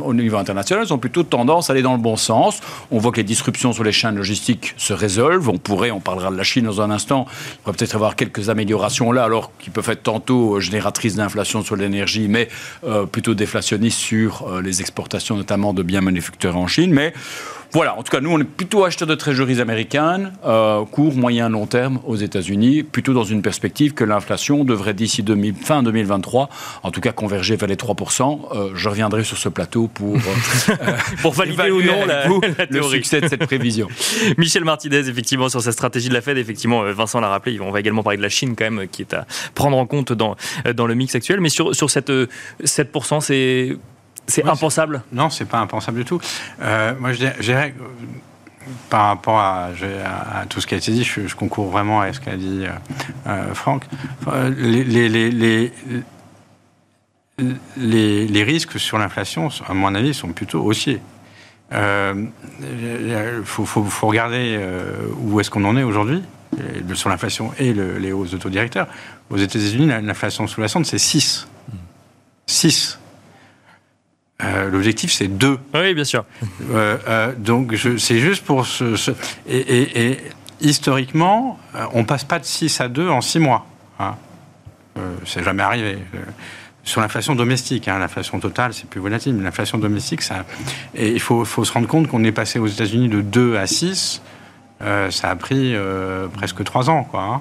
au 0.03 0.15
niveau 0.15 0.37
international 0.39 0.87
ont 0.91 0.99
plutôt 0.99 1.23
tendance 1.23 1.69
à 1.69 1.73
aller 1.73 1.83
dans 1.83 1.93
le 1.93 1.99
bon 1.99 2.17
sens. 2.17 2.61
On 2.91 2.99
voit 2.99 3.13
que 3.13 3.19
les 3.19 3.25
disruptions 3.25 3.73
sur 3.73 3.85
les 3.85 3.93
chaînes 3.93 4.17
logistiques 4.17 4.75
se 4.77 4.90
résolvent. 4.93 5.49
On 5.49 5.59
pourrait, 5.59 5.91
on 5.91 6.01
parlera 6.01 6.31
de 6.31 6.37
la 6.37 6.43
Chine 6.43 6.65
dans 6.65 6.81
un 6.81 6.91
instant, 6.91 7.27
il 7.29 7.59
pourrait 7.59 7.77
peut-être 7.77 7.95
avoir 7.95 8.17
quelques 8.17 8.49
améliorations 8.49 9.13
là, 9.13 9.25
alors 9.25 9.53
qu'ils 9.59 9.73
peuvent 9.73 9.91
être 9.91 10.03
tantôt 10.03 10.57
euh, 10.57 10.61
génératrices 10.61 11.17
d'inflation 11.17 11.63
sur 11.63 11.77
l'énergie, 11.77 12.29
mais 12.29 12.49
euh, 12.85 13.07
plutôt 13.07 13.35
déflationnistes 13.35 13.99
sur 13.99 14.47
euh, 14.49 14.63
les 14.63 14.81
exportations, 14.81 15.37
notamment 15.37 15.73
de 15.73 15.83
biens 15.83 16.01
manufacturés 16.01 16.57
en 16.57 16.67
Chine. 16.67 16.93
Mais 16.93 17.13
voilà, 17.73 17.97
en 17.97 18.03
tout 18.03 18.11
cas, 18.11 18.21
nous, 18.21 18.31
on 18.31 18.41
est 18.41 18.45
plutôt 18.45 18.85
acheteurs 18.85 19.07
de 19.07 19.15
trésoreries 19.15 19.61
américaines, 19.61 20.33
euh, 20.45 20.85
court, 20.85 21.15
moyen, 21.15 21.49
long 21.49 21.67
terme 21.67 22.01
aux 22.05 22.17
États-Unis, 22.17 22.83
plutôt 22.83 23.13
dans 23.13 23.25
une 23.25 23.43
perspective 23.43 23.95
que 23.95 24.03
l'inflation 24.03 24.65
devrait 24.65 24.95
d'ici 24.95 25.25
fin 25.63 25.83
2023, 25.83 26.49
en 26.83 26.91
tout 26.91 27.01
cas, 27.01 27.13
converger 27.13 27.57
vers 27.57 27.69
les 27.69 27.77
3%. 27.77 28.41
Euh, 28.53 28.71
je 28.75 28.89
reviendrai 28.89 29.23
sur 29.23 29.37
ce 29.37 29.49
plateau 29.49 29.87
pour, 29.87 30.17
euh, 30.17 30.75
pour 31.23 31.33
valider 31.33 31.71
ou 31.71 31.83
non 31.83 32.07
la, 32.07 32.27
le 32.69 32.83
succès 32.83 33.21
de 33.21 33.29
cette 33.29 33.47
prévision. 33.47 33.87
Michel 34.37 34.65
Martinez, 34.65 35.09
effectivement, 35.09 35.49
sur 35.49 35.63
cette 35.63 35.75
stratégie 35.75 36.09
de 36.09 36.15
la 36.15 36.23
Fed, 36.23 36.39
effectivement, 36.39 36.83
Vincent 36.93 37.21
l'a 37.21 37.29
rappelé, 37.29 37.61
on 37.61 37.71
va 37.71 37.81
également 37.81 38.03
parler 38.03 38.19
de 38.19 38.23
la 38.23 38.29
Chine 38.29 38.57
quand 38.57 38.69
même, 38.69 38.89
qui 38.89 39.03
est 39.03 39.15
à 39.15 39.27
prendre 39.55 39.77
en 39.77 39.87
compte 39.87 40.13
dans, 40.13 40.37
dans 40.75 40.87
le 40.87 40.95
mix 40.95 41.15
actuel. 41.15 41.41
Mais 41.41 41.51
sur, 41.51 41.75
sur 41.75 41.89
cette 41.89 42.11
7%, 42.65 43.21
c'est 43.21 43.77
c'est 44.31 44.47
impensable 44.47 45.03
Non, 45.13 45.31
c'est 45.31 45.45
pas 45.45 45.59
impensable 45.59 45.99
du 45.99 46.05
tout. 46.05 46.21
Euh, 46.63 46.95
moi, 46.99 47.13
je 47.13 47.41
dirais, 47.41 47.75
par 48.89 49.07
rapport 49.07 49.39
à, 49.39 49.71
tout 50.49 50.61
ce 50.61 50.67
qui 50.67 50.75
a 50.75 50.79
été 50.79 50.93
dit, 50.93 51.05
je, 51.05 51.35
concours 51.35 51.69
vraiment 51.69 52.01
à 52.01 52.13
ce 52.13 52.21
qu'a 52.21 52.37
dit 52.37 52.65
euh, 52.65 52.71
euh, 53.27 53.55
Franck. 53.55 53.85
Les, 54.57 54.85
les, 57.77 58.43
risques 58.45 58.79
sur 58.79 58.99
l'inflation, 58.99 59.49
à 59.67 59.75
mon 59.75 59.95
avis, 59.95 60.15
sont 60.15 60.29
plutôt 60.29 60.63
haussiers. 60.63 61.01
Il 61.73 61.77
euh, 61.77 63.45
faut, 63.45 63.65
regarder 64.07 64.57
euh, 64.59 65.07
où 65.21 65.39
est-ce 65.39 65.51
qu'on 65.51 65.65
en 65.65 65.77
est 65.77 65.85
aujourd'hui 65.85 66.23
sur 66.95 67.09
l'inflation 67.09 67.53
et 67.59 67.73
les 67.73 68.13
hausses 68.13 68.33
de 68.33 68.37
taux 68.37 68.51
directeurs. 68.51 68.89
Aux 69.31 69.37
États-Unis, 69.37 69.87
l'inflation 69.87 70.47
sous-jacente, 70.49 70.85
c'est 70.85 70.99
6. 70.99 71.47
6. 72.47 72.99
Euh, 74.43 74.71
l'objectif, 74.71 75.13
c'est 75.13 75.29
2. 75.29 75.59
Oui, 75.75 75.95
bien 75.95 76.05
sûr. 76.05 76.25
donc, 77.39 77.75
c'est 77.99 78.19
juste 78.19 78.45
pour 78.45 78.67
ce. 78.67 79.13
et, 79.49 80.19
historiquement, 80.61 81.59
on 81.93 82.05
passe 82.05 82.25
pas 82.25 82.39
de 82.39 82.45
6 82.45 82.81
à 82.81 82.89
2 82.89 83.09
en 83.09 83.21
6 83.21 83.39
mois. 83.39 83.67
Hein. 83.99 84.15
c'est 85.25 85.43
jamais 85.45 85.63
arrivé 85.63 85.99
sur 86.85 87.01
l'inflation 87.01 87.35
domestique. 87.35 87.89
Hein, 87.89 87.99
l'inflation 87.99 88.39
totale, 88.41 88.73
c'est 88.75 88.89
plus 88.89 89.01
volatile, 89.01 89.35
mais 89.35 89.45
l'inflation 89.45 89.79
domestique, 89.79 90.23
ça. 90.23 90.45
Et 90.95 91.11
il 91.11 91.21
faut, 91.21 91.45
faut 91.45 91.65
se 91.65 91.73
rendre 91.73 91.89
compte 91.89 92.09
qu'on 92.09 92.25
est 92.25 92.33
passé 92.33 92.59
aux 92.59 92.67
États-Unis 92.67 93.09
de 93.09 93.21
2 93.21 93.57
à 93.57 93.67
6. 93.67 94.23
Euh, 94.83 95.11
ça 95.11 95.31
a 95.31 95.37
pris 95.37 95.75
euh, 95.75 96.27
presque 96.29 96.63
3 96.65 96.91
ans, 96.91 97.05
quoi. 97.05 97.23
Hein. 97.23 97.41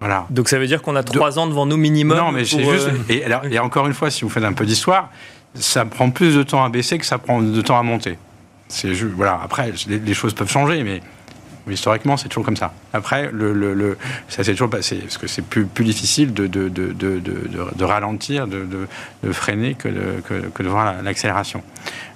Voilà. 0.00 0.26
Donc 0.30 0.48
ça 0.48 0.58
veut 0.58 0.66
dire 0.66 0.82
qu'on 0.82 0.94
a 0.94 1.02
3 1.02 1.38
ans 1.38 1.46
devant 1.46 1.66
nous 1.66 1.76
minimum 1.76 2.16
Non, 2.16 2.32
mais 2.32 2.44
c'est 2.44 2.62
juste. 2.62 2.88
Euh, 2.88 2.98
et, 3.08 3.24
alors, 3.24 3.44
et 3.46 3.58
encore 3.58 3.86
une 3.86 3.94
fois, 3.94 4.10
si 4.10 4.22
vous 4.22 4.28
faites 4.28 4.44
un 4.44 4.52
peu 4.52 4.64
d'histoire, 4.64 5.10
ça 5.60 5.84
prend 5.84 6.10
plus 6.10 6.34
de 6.36 6.42
temps 6.42 6.64
à 6.64 6.68
baisser 6.68 6.98
que 6.98 7.06
ça 7.06 7.18
prend 7.18 7.40
de 7.40 7.60
temps 7.62 7.78
à 7.78 7.82
monter. 7.82 8.18
C'est 8.68 8.92
voilà. 8.92 9.40
Après, 9.42 9.72
les 9.86 10.14
choses 10.14 10.34
peuvent 10.34 10.50
changer, 10.50 10.82
mais 10.82 11.00
historiquement, 11.70 12.16
c'est 12.16 12.28
toujours 12.28 12.44
comme 12.44 12.56
ça. 12.56 12.72
Après, 12.92 13.30
le, 13.32 13.52
le, 13.52 13.98
ça 14.28 14.44
s'est 14.44 14.52
toujours 14.52 14.70
passé, 14.70 14.96
parce 14.96 15.18
que 15.18 15.26
c'est 15.26 15.42
plus, 15.42 15.66
plus 15.66 15.84
difficile 15.84 16.32
de, 16.32 16.46
de, 16.46 16.68
de, 16.68 16.92
de 16.92 17.84
ralentir, 17.84 18.46
de, 18.46 18.86
freiner 19.32 19.74
que 19.74 19.88
de, 19.88 20.50
que, 20.52 20.62
voir 20.62 21.02
l'accélération. 21.02 21.62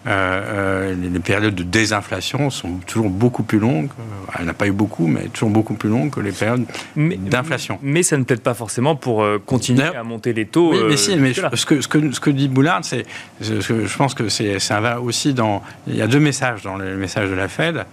Euh, 0.05 0.11
euh, 0.11 0.94
les 0.94 1.20
périodes 1.20 1.55
de 1.55 1.62
désinflation 1.62 2.50
sont 2.50 2.78
toujours 2.86 3.09
beaucoup 3.09 3.44
plus 3.44 3.61
longues. 3.61 3.90
Euh, 4.00 4.32
il 4.38 4.42
n'y 4.42 4.48
en 4.48 4.50
a 4.50 4.55
pas 4.55 4.66
eu 4.66 4.72
beaucoup, 4.72 5.07
mais 5.07 5.28
toujours 5.28 5.50
beaucoup 5.50 5.74
plus 5.74 5.88
longues 5.88 6.11
que 6.11 6.20
les 6.20 6.32
périodes 6.32 6.64
d'inflation. 6.96 7.78
Mais 7.82 8.03
ça 8.03 8.16
ne 8.16 8.24
plaide 8.24 8.40
pas 8.40 8.55
forcément 8.55 8.96
pour 8.96 9.24
continuer 9.46 9.84
à 9.84 10.03
monter 10.03 10.32
les 10.32 10.46
taux. 10.46 10.72
Oui, 10.72 10.80
mais 10.88 10.96
si, 10.96 11.16
mais 11.16 11.32
ce 11.34 11.66
que, 11.66 11.80
ce, 11.80 11.88
que, 11.88 12.12
ce 12.12 12.20
que 12.20 12.30
dit 12.30 12.48
Boulard, 12.48 12.80
c'est, 12.84 13.05
je 13.40 13.96
pense 13.96 14.14
que 14.14 14.28
c'est, 14.28 14.59
ça 14.59 14.80
va 14.80 15.00
aussi 15.00 15.34
dans. 15.34 15.62
Il 15.86 15.96
y 15.96 16.03
a 16.03 16.09
deux 16.09 16.20
messages 16.20 16.62
dans 16.62 16.76
le 16.76 16.96
message 16.96 17.30
de 17.30 17.34
la 17.34 17.48
Fed. 17.48 17.84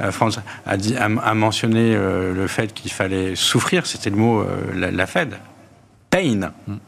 Euh, 0.00 0.10
France 0.10 0.40
a, 0.66 0.76
dit, 0.76 0.96
a, 0.96 1.08
mentionné 1.08 1.94
euh, 1.94 2.34
le 2.34 2.46
fait 2.46 2.72
qu'il 2.74 2.90
fallait 2.90 3.36
souffrir, 3.36 3.86
c'était 3.86 4.10
le 4.10 4.16
mot 4.16 4.40
euh, 4.40 4.90
la, 4.90 5.06
Fed. 5.06 5.36
Pain. 6.10 6.50
Il 6.68 6.78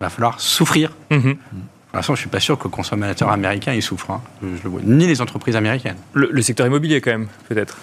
va 0.00 0.10
falloir 0.10 0.40
souffrir. 0.40 0.92
Mm-hmm. 1.10 1.36
Pour 1.36 1.96
l'instant, 1.96 2.14
je 2.14 2.20
ne 2.20 2.22
suis 2.22 2.30
pas 2.30 2.40
sûr 2.40 2.58
que 2.58 2.64
le 2.64 2.70
consommateur 2.70 3.30
américain 3.30 3.74
y 3.74 3.82
souffre. 3.82 4.10
Hein. 4.10 4.22
Je, 4.42 4.68
le 4.68 4.80
Ni 4.82 5.06
les 5.06 5.20
entreprises 5.20 5.56
américaines. 5.56 5.96
Le, 6.12 6.40
secteur 6.42 6.66
immobilier, 6.66 7.00
quand 7.00 7.10
même, 7.10 7.28
peut-être 7.48 7.76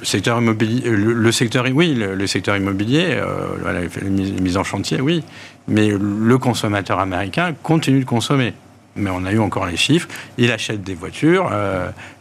le 0.00 0.06
secteur 0.06 0.38
immobilier, 0.38 0.88
le, 0.88 1.30
secteur, 1.30 1.66
oui, 1.74 1.94
le, 1.94 2.26
secteur 2.26 2.56
immobilier, 2.56 3.20
voilà, 3.60 3.80
les 3.82 4.08
mises 4.08 4.56
en 4.56 4.64
chantier, 4.64 4.98
oui, 5.02 5.22
mais 5.68 5.90
le 5.90 6.38
consommateur 6.38 7.00
américain 7.00 7.54
continue 7.62 8.00
de 8.00 8.06
consommer. 8.06 8.54
Mais 8.96 9.10
on 9.10 9.26
a 9.26 9.32
eu 9.32 9.38
encore 9.38 9.66
les 9.66 9.76
chiffres. 9.76 10.08
Il 10.38 10.52
achète 10.52 10.82
des 10.82 10.94
voitures, 10.94 11.50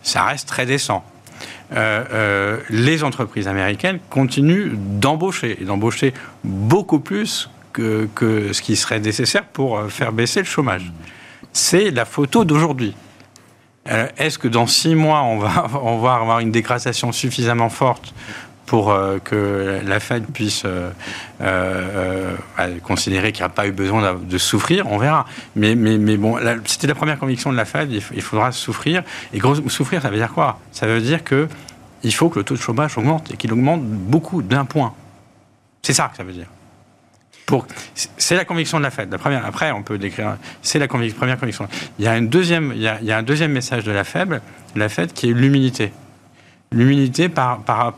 ça 0.03 0.23
reste 0.25 0.49
très 0.49 0.65
décent. 0.65 1.05
Euh, 1.71 2.03
euh, 2.11 2.57
les 2.69 3.03
entreprises 3.03 3.47
américaines 3.47 3.99
continuent 4.09 4.71
d'embaucher, 4.75 5.61
et 5.61 5.65
d'embaucher 5.65 6.13
beaucoup 6.43 6.99
plus 6.99 7.49
que, 7.73 8.09
ce 8.51 8.61
qui 8.61 8.75
serait 8.75 8.99
nécessaire 8.99 9.45
pour 9.45 9.77
euh, 9.77 9.87
faire 9.87 10.11
baisser 10.11 10.39
le 10.39 10.45
chômage. 10.45 10.91
C'est 11.53 11.91
la 11.91 12.05
photo 12.05 12.43
d'aujourd'hui. 12.43 12.95
Est-ce 14.17 14.37
que 14.37 14.47
dans 14.47 14.67
six 14.67 14.93
mois, 14.93 15.23
on 15.23 15.39
va, 15.39 15.67
on 15.83 15.97
va 15.99 16.15
avoir 16.15 16.39
une 16.39 16.51
dégradation 16.51 17.11
suffisamment 17.11 17.69
forte 17.69 18.13
pour 18.69 18.95
que 19.23 19.81
la 19.83 19.99
Fed 19.99 20.25
puisse 20.31 20.63
considérer 22.83 23.31
qu'il 23.31 23.41
n'y 23.41 23.47
a 23.47 23.49
pas 23.49 23.65
eu 23.65 23.71
besoin 23.71 24.13
de, 24.13 24.37
souffrir, 24.37 24.85
on 24.91 24.99
verra. 24.99 25.25
Mais, 25.55 25.75
bon, 25.75 26.37
c'était 26.65 26.85
la 26.85 26.93
première 26.93 27.17
conviction 27.17 27.51
de 27.51 27.57
la 27.57 27.65
Fed, 27.65 27.91
il, 27.91 28.21
faudra 28.21 28.51
souffrir. 28.51 29.01
Et 29.33 29.39
souffrir, 29.69 30.03
ça 30.03 30.11
veut 30.11 30.17
dire 30.17 30.31
quoi? 30.31 30.59
Ça 30.71 30.85
veut 30.85 31.01
dire 31.01 31.23
que 31.23 31.47
il 32.03 32.13
faut 32.13 32.29
que 32.29 32.37
le 32.37 32.45
taux 32.45 32.53
de 32.53 32.59
chômage 32.59 32.95
augmente 32.95 33.31
et 33.31 33.37
qu'il 33.37 33.51
augmente 33.51 33.81
beaucoup 33.83 34.43
d'un 34.43 34.65
point. 34.65 34.93
C'est 35.81 35.93
ça 35.93 36.09
que 36.11 36.17
ça 36.17 36.23
veut 36.23 36.33
dire. 36.33 36.47
C'est 38.17 38.35
la 38.35 38.45
conviction 38.45 38.77
de 38.77 38.83
la 38.83 38.91
Fed. 38.91 39.11
La 39.11 39.17
première, 39.17 39.43
après, 39.43 39.71
on 39.71 39.81
peut 39.81 39.97
décrire. 39.97 40.37
C'est 40.61 40.77
la 40.77 40.87
première 40.87 41.39
conviction. 41.39 41.67
Il 41.97 42.05
y, 42.05 42.07
a 42.07 42.15
une 42.15 42.29
deuxième, 42.29 42.71
il, 42.75 42.81
y 42.81 42.87
a, 42.87 43.17
un 43.17 43.23
deuxième 43.23 43.51
message 43.51 43.83
de 43.83 43.91
la 43.91 44.03
Fed, 44.03 44.39
la 44.75 44.89
Fed 44.89 45.13
qui 45.13 45.31
est 45.31 45.33
l'humilité. 45.33 45.91
L'humilité 46.71 47.29
par, 47.29 47.61
par, 47.61 47.95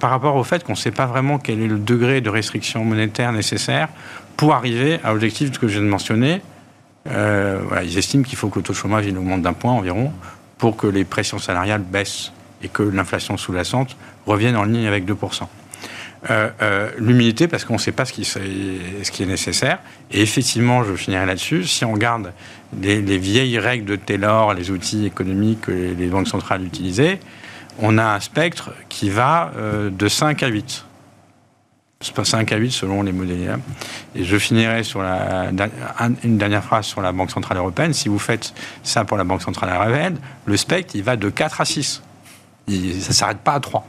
rapport 0.00 0.36
au 0.36 0.44
fait 0.44 0.62
qu'on 0.62 0.72
ne 0.72 0.78
sait 0.78 0.92
pas 0.92 1.06
vraiment 1.06 1.38
quel 1.38 1.60
est 1.60 1.66
le 1.66 1.78
degré 1.78 2.20
de 2.20 2.30
restriction 2.30 2.84
monétaire 2.84 3.32
nécessaire 3.32 3.88
pour 4.36 4.54
arriver 4.54 5.00
à 5.02 5.12
l'objectif 5.12 5.58
que 5.58 5.66
je 5.66 5.74
viens 5.74 5.82
de 5.82 5.88
mentionner. 5.90 6.40
Euh, 7.10 7.60
ils 7.82 7.98
estiment 7.98 8.22
qu'il 8.22 8.38
faut 8.38 8.48
que 8.48 8.60
le 8.60 8.62
taux 8.62 8.72
de 8.72 8.78
chômage 8.78 9.06
augmente 9.08 9.42
d'un 9.42 9.52
point 9.52 9.72
environ 9.72 10.12
pour 10.58 10.76
que 10.76 10.86
les 10.86 11.04
pressions 11.04 11.38
salariales 11.38 11.82
baissent 11.82 12.32
et 12.62 12.68
que 12.68 12.82
l'inflation 12.82 13.36
sous-jacente 13.36 13.96
revienne 14.26 14.56
en 14.56 14.64
ligne 14.64 14.86
avec 14.86 15.04
2%. 15.04 15.46
Euh, 16.30 16.48
euh, 16.62 16.90
l'humilité 16.98 17.48
parce 17.48 17.66
qu'on 17.66 17.74
ne 17.74 17.78
sait 17.78 17.92
pas 17.92 18.06
ce 18.06 18.12
qui, 18.12 18.24
ce 18.24 19.10
qui, 19.10 19.22
est 19.22 19.26
nécessaire. 19.26 19.80
Et 20.10 20.22
effectivement, 20.22 20.82
je 20.82 20.94
finirai 20.94 21.26
là-dessus, 21.26 21.64
si 21.64 21.84
on 21.84 21.92
regarde 21.92 22.32
les, 22.80 23.18
vieilles 23.18 23.58
règles 23.58 23.84
de 23.84 23.96
Taylor, 23.96 24.54
les 24.54 24.70
outils 24.70 25.04
économiques 25.04 25.62
que 25.62 25.72
les 25.72 26.06
banques 26.06 26.28
centrales 26.28 26.64
utilisaient, 26.64 27.20
on 27.80 27.98
a 27.98 28.04
un 28.04 28.20
spectre 28.20 28.72
qui 28.88 29.10
va 29.10 29.52
euh, 29.56 29.90
de 29.90 30.08
5 30.08 30.42
à 30.42 30.48
8. 30.48 30.84
5 32.00 32.52
à 32.52 32.56
8 32.56 32.70
selon 32.70 33.02
les 33.02 33.12
modèles. 33.12 33.58
Et 34.14 34.24
je 34.24 34.36
finirai 34.36 34.82
sur 34.84 35.02
la, 35.02 35.50
une 36.22 36.36
dernière 36.38 36.62
phrase 36.62 36.84
sur 36.84 37.00
la 37.00 37.12
Banque 37.12 37.30
Centrale 37.30 37.56
Européenne. 37.58 37.94
Si 37.94 38.08
vous 38.08 38.18
faites 38.18 38.52
ça 38.82 39.04
pour 39.04 39.16
la 39.16 39.24
Banque 39.24 39.42
Centrale 39.42 39.74
Européenne, 39.74 40.18
le 40.44 40.56
spectre, 40.56 40.94
il 40.96 41.02
va 41.02 41.16
de 41.16 41.30
4 41.30 41.60
à 41.62 41.64
6 41.64 42.02
ça 42.66 42.72
ne 42.74 43.14
s'arrête 43.14 43.38
pas 43.38 43.54
à 43.54 43.60
3. 43.60 43.86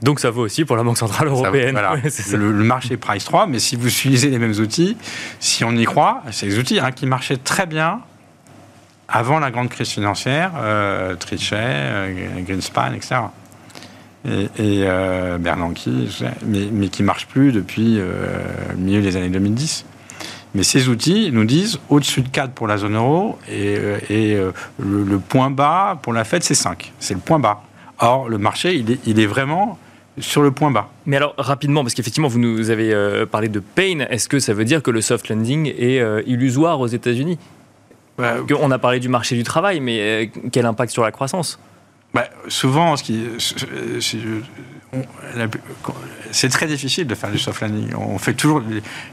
Donc 0.00 0.20
ça 0.20 0.30
vaut 0.30 0.42
aussi 0.42 0.64
pour 0.64 0.76
la 0.76 0.82
Banque 0.82 0.96
Centrale 0.96 1.28
Européenne. 1.28 1.78
le, 2.32 2.52
marché 2.64 2.96
price 2.96 3.24
3, 3.24 3.46
mais 3.46 3.58
si 3.58 3.76
vous 3.76 3.88
utilisez 3.88 4.30
les 4.30 4.38
mêmes 4.38 4.58
outils, 4.58 4.96
si 5.38 5.64
on 5.64 5.72
y 5.72 5.84
croit, 5.84 6.22
c'est 6.30 6.46
des 6.46 6.58
outils 6.58 6.80
hein, 6.80 6.92
qui 6.92 7.06
marchaient 7.06 7.36
très 7.36 7.66
bien 7.66 8.00
avant 9.12 9.38
la 9.38 9.50
grande 9.50 9.68
crise 9.68 9.90
financière, 9.90 10.52
euh, 10.56 11.14
Trichet, 11.16 11.56
euh, 11.58 12.40
Greenspan, 12.40 12.94
etc. 12.94 13.16
Et, 14.24 14.48
euh, 14.58 15.36
Bernanke, 15.38 15.88
mais, 16.46 16.88
qui 16.88 17.02
ne 17.02 17.06
marchent 17.06 17.26
plus 17.26 17.52
depuis 17.52 17.96
le 17.96 18.76
milieu 18.76 19.02
des 19.02 19.16
années 19.16 19.28
2010. 19.28 19.84
Mais 20.54 20.62
ces 20.62 20.88
outils 20.88 21.30
nous 21.32 21.44
disent 21.44 21.78
au-dessus 21.88 22.22
de 22.22 22.28
4 22.28 22.52
pour 22.52 22.66
la 22.66 22.76
zone 22.76 22.96
euro 22.96 23.38
et, 23.50 23.76
le, 24.78 25.18
point 25.18 25.50
bas 25.50 25.98
pour 26.00 26.12
la 26.12 26.24
Fed, 26.24 26.42
c'est 26.42 26.54
5. 26.54 26.92
C'est 27.00 27.14
le 27.14 27.20
point 27.20 27.38
bas. 27.38 27.62
Or, 27.98 28.28
le 28.28 28.38
marché, 28.38 28.74
il 29.06 29.20
est, 29.20 29.26
vraiment 29.26 29.78
sur 30.18 30.42
le 30.42 30.52
point 30.52 30.70
bas. 30.70 30.88
Mais 31.06 31.16
alors, 31.16 31.34
rapidement, 31.36 31.82
parce 31.82 31.94
qu'effectivement, 31.94 32.28
vous 32.28 32.38
nous 32.38 32.70
avez 32.70 33.24
parlé 33.26 33.48
de 33.48 33.60
pain, 33.60 34.06
est-ce 34.08 34.28
que 34.28 34.38
ça 34.38 34.54
veut 34.54 34.64
dire 34.64 34.82
que 34.82 34.92
le 34.92 35.00
soft 35.00 35.28
landing 35.28 35.72
est 35.76 36.00
illusoire 36.26 36.78
aux 36.78 36.86
États-Unis? 36.86 37.38
On 38.18 38.70
a 38.70 38.78
parlé 38.78 39.00
du 39.00 39.08
marché 39.08 39.36
du 39.36 39.42
travail, 39.42 39.80
mais 39.80 40.30
quel 40.52 40.66
impact 40.66 40.92
sur 40.92 41.02
la 41.02 41.10
croissance? 41.10 41.58
Bah, 42.14 42.28
Souvent, 42.48 42.96
ce 42.96 43.02
qui, 43.02 43.24
c'est 46.30 46.48
très 46.50 46.66
difficile 46.66 47.06
de 47.06 47.14
faire 47.14 47.30
du 47.30 47.38
soft 47.38 47.62
landing. 47.62 47.94
On 47.94 48.18
fait 48.18 48.34
toujours, 48.34 48.62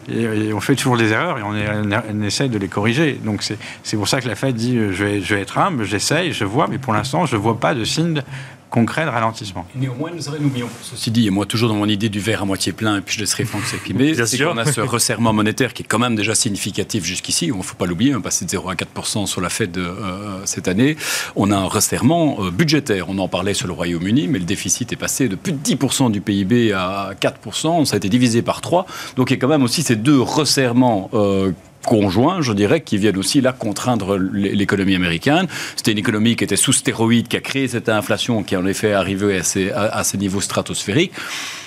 on 0.09 0.59
fait 0.59 0.75
toujours 0.75 0.97
des 0.97 1.13
erreurs 1.13 1.37
et 1.37 1.43
on, 1.43 2.21
essaie 2.21 2.49
de 2.49 2.57
les 2.57 2.67
corriger. 2.67 3.13
Donc 3.23 3.43
c'est 3.83 3.97
pour 3.97 4.07
ça 4.07 4.19
que 4.19 4.27
la 4.27 4.35
Fed 4.35 4.55
dit 4.55 4.75
je 4.75 5.03
vais, 5.03 5.21
je 5.21 5.35
vais 5.35 5.41
être 5.41 5.57
humble, 5.57 5.85
j'essaye, 5.85 6.33
je 6.33 6.43
vois, 6.43 6.67
mais 6.67 6.77
pour 6.77 6.93
l'instant 6.93 7.25
je 7.25 7.37
ne 7.37 7.41
vois 7.41 7.59
pas 7.59 7.73
de 7.73 7.85
signe 7.85 8.21
concret 8.69 9.05
de 9.05 9.09
ralentissement. 9.09 9.65
Néanmoins, 9.75 10.11
nous 10.11 10.37
n'oublions 10.39 10.67
pas 10.67 10.73
ceci. 10.83 11.11
Dit, 11.11 11.27
et 11.27 11.29
moi 11.29 11.45
toujours 11.45 11.69
dans 11.69 11.75
mon 11.75 11.87
idée 11.87 12.09
du 12.09 12.19
verre 12.19 12.43
à 12.43 12.45
moitié 12.45 12.71
plein, 12.71 12.97
et 12.97 13.01
puis 13.01 13.15
je 13.15 13.21
laisserai 13.21 13.45
Franck 13.45 13.63
s'exprimer, 13.63 14.13
c'est 14.13 14.37
qu'on 14.37 14.57
a 14.57 14.65
ce 14.65 14.81
resserrement 14.95 15.33
monétaire 15.33 15.73
qui 15.73 15.83
est 15.83 15.85
quand 15.85 15.99
même 15.99 16.15
déjà 16.15 16.35
significatif 16.35 17.03
jusqu'ici, 17.03 17.47
il 17.47 17.55
ne 17.55 17.61
faut 17.61 17.75
pas 17.75 17.85
l'oublier, 17.85 18.15
on 18.15 18.21
passe 18.21 18.43
de 18.43 18.49
0 18.49 18.69
à 18.69 18.75
4% 18.75 19.25
sur 19.25 19.41
la 19.41 19.49
Fed 19.49 19.77
euh, 19.77 20.41
cette 20.45 20.67
année, 20.67 20.97
on 21.35 21.51
a 21.51 21.57
un 21.57 21.65
resserrement 21.65 22.37
euh, 22.39 22.51
budgétaire, 22.51 23.09
on 23.09 23.17
en 23.17 23.27
parlait 23.27 23.53
sur 23.53 23.67
le 23.67 23.73
Royaume-Uni, 23.73 24.27
mais 24.27 24.39
le 24.39 24.45
déficit 24.45 24.93
est 24.93 24.97
passé 24.97 25.27
de 25.27 25.35
plus 25.35 25.53
de 25.53 25.57
10% 25.57 26.11
du 26.11 26.21
PIB 26.21 26.73
à 26.73 27.11
4%, 27.19 27.85
ça 27.85 27.95
a 27.95 27.97
été 27.97 28.09
divisé 28.09 28.41
par 28.41 28.61
3, 28.61 28.85
donc 29.15 29.31
il 29.31 29.33
y 29.33 29.37
a 29.37 29.39
quand 29.39 29.47
même 29.47 29.63
aussi 29.63 29.81
ces 29.81 29.95
deux 29.95 30.19
resserrements 30.19 31.09
euh, 31.13 31.51
conjoints, 31.85 32.41
je 32.41 32.53
dirais, 32.53 32.81
qui 32.81 32.97
viennent 32.97 33.17
aussi 33.17 33.41
là 33.41 33.53
contraindre 33.53 34.17
l'économie 34.17 34.95
américaine. 34.95 35.47
C'était 35.75 35.91
une 35.91 35.97
économie 35.97 36.35
qui 36.35 36.43
était 36.43 36.55
sous 36.55 36.73
stéroïde, 36.73 37.27
qui 37.27 37.37
a 37.37 37.41
créé 37.41 37.67
cette 37.67 37.89
inflation 37.89 38.43
qui 38.43 38.55
en 38.55 38.65
effet 38.65 38.93
à 38.93 39.03
ces, 39.43 39.71
à, 39.71 40.03
ces 40.03 40.17
niveaux 40.17 40.41
stratosphériques. 40.41 41.13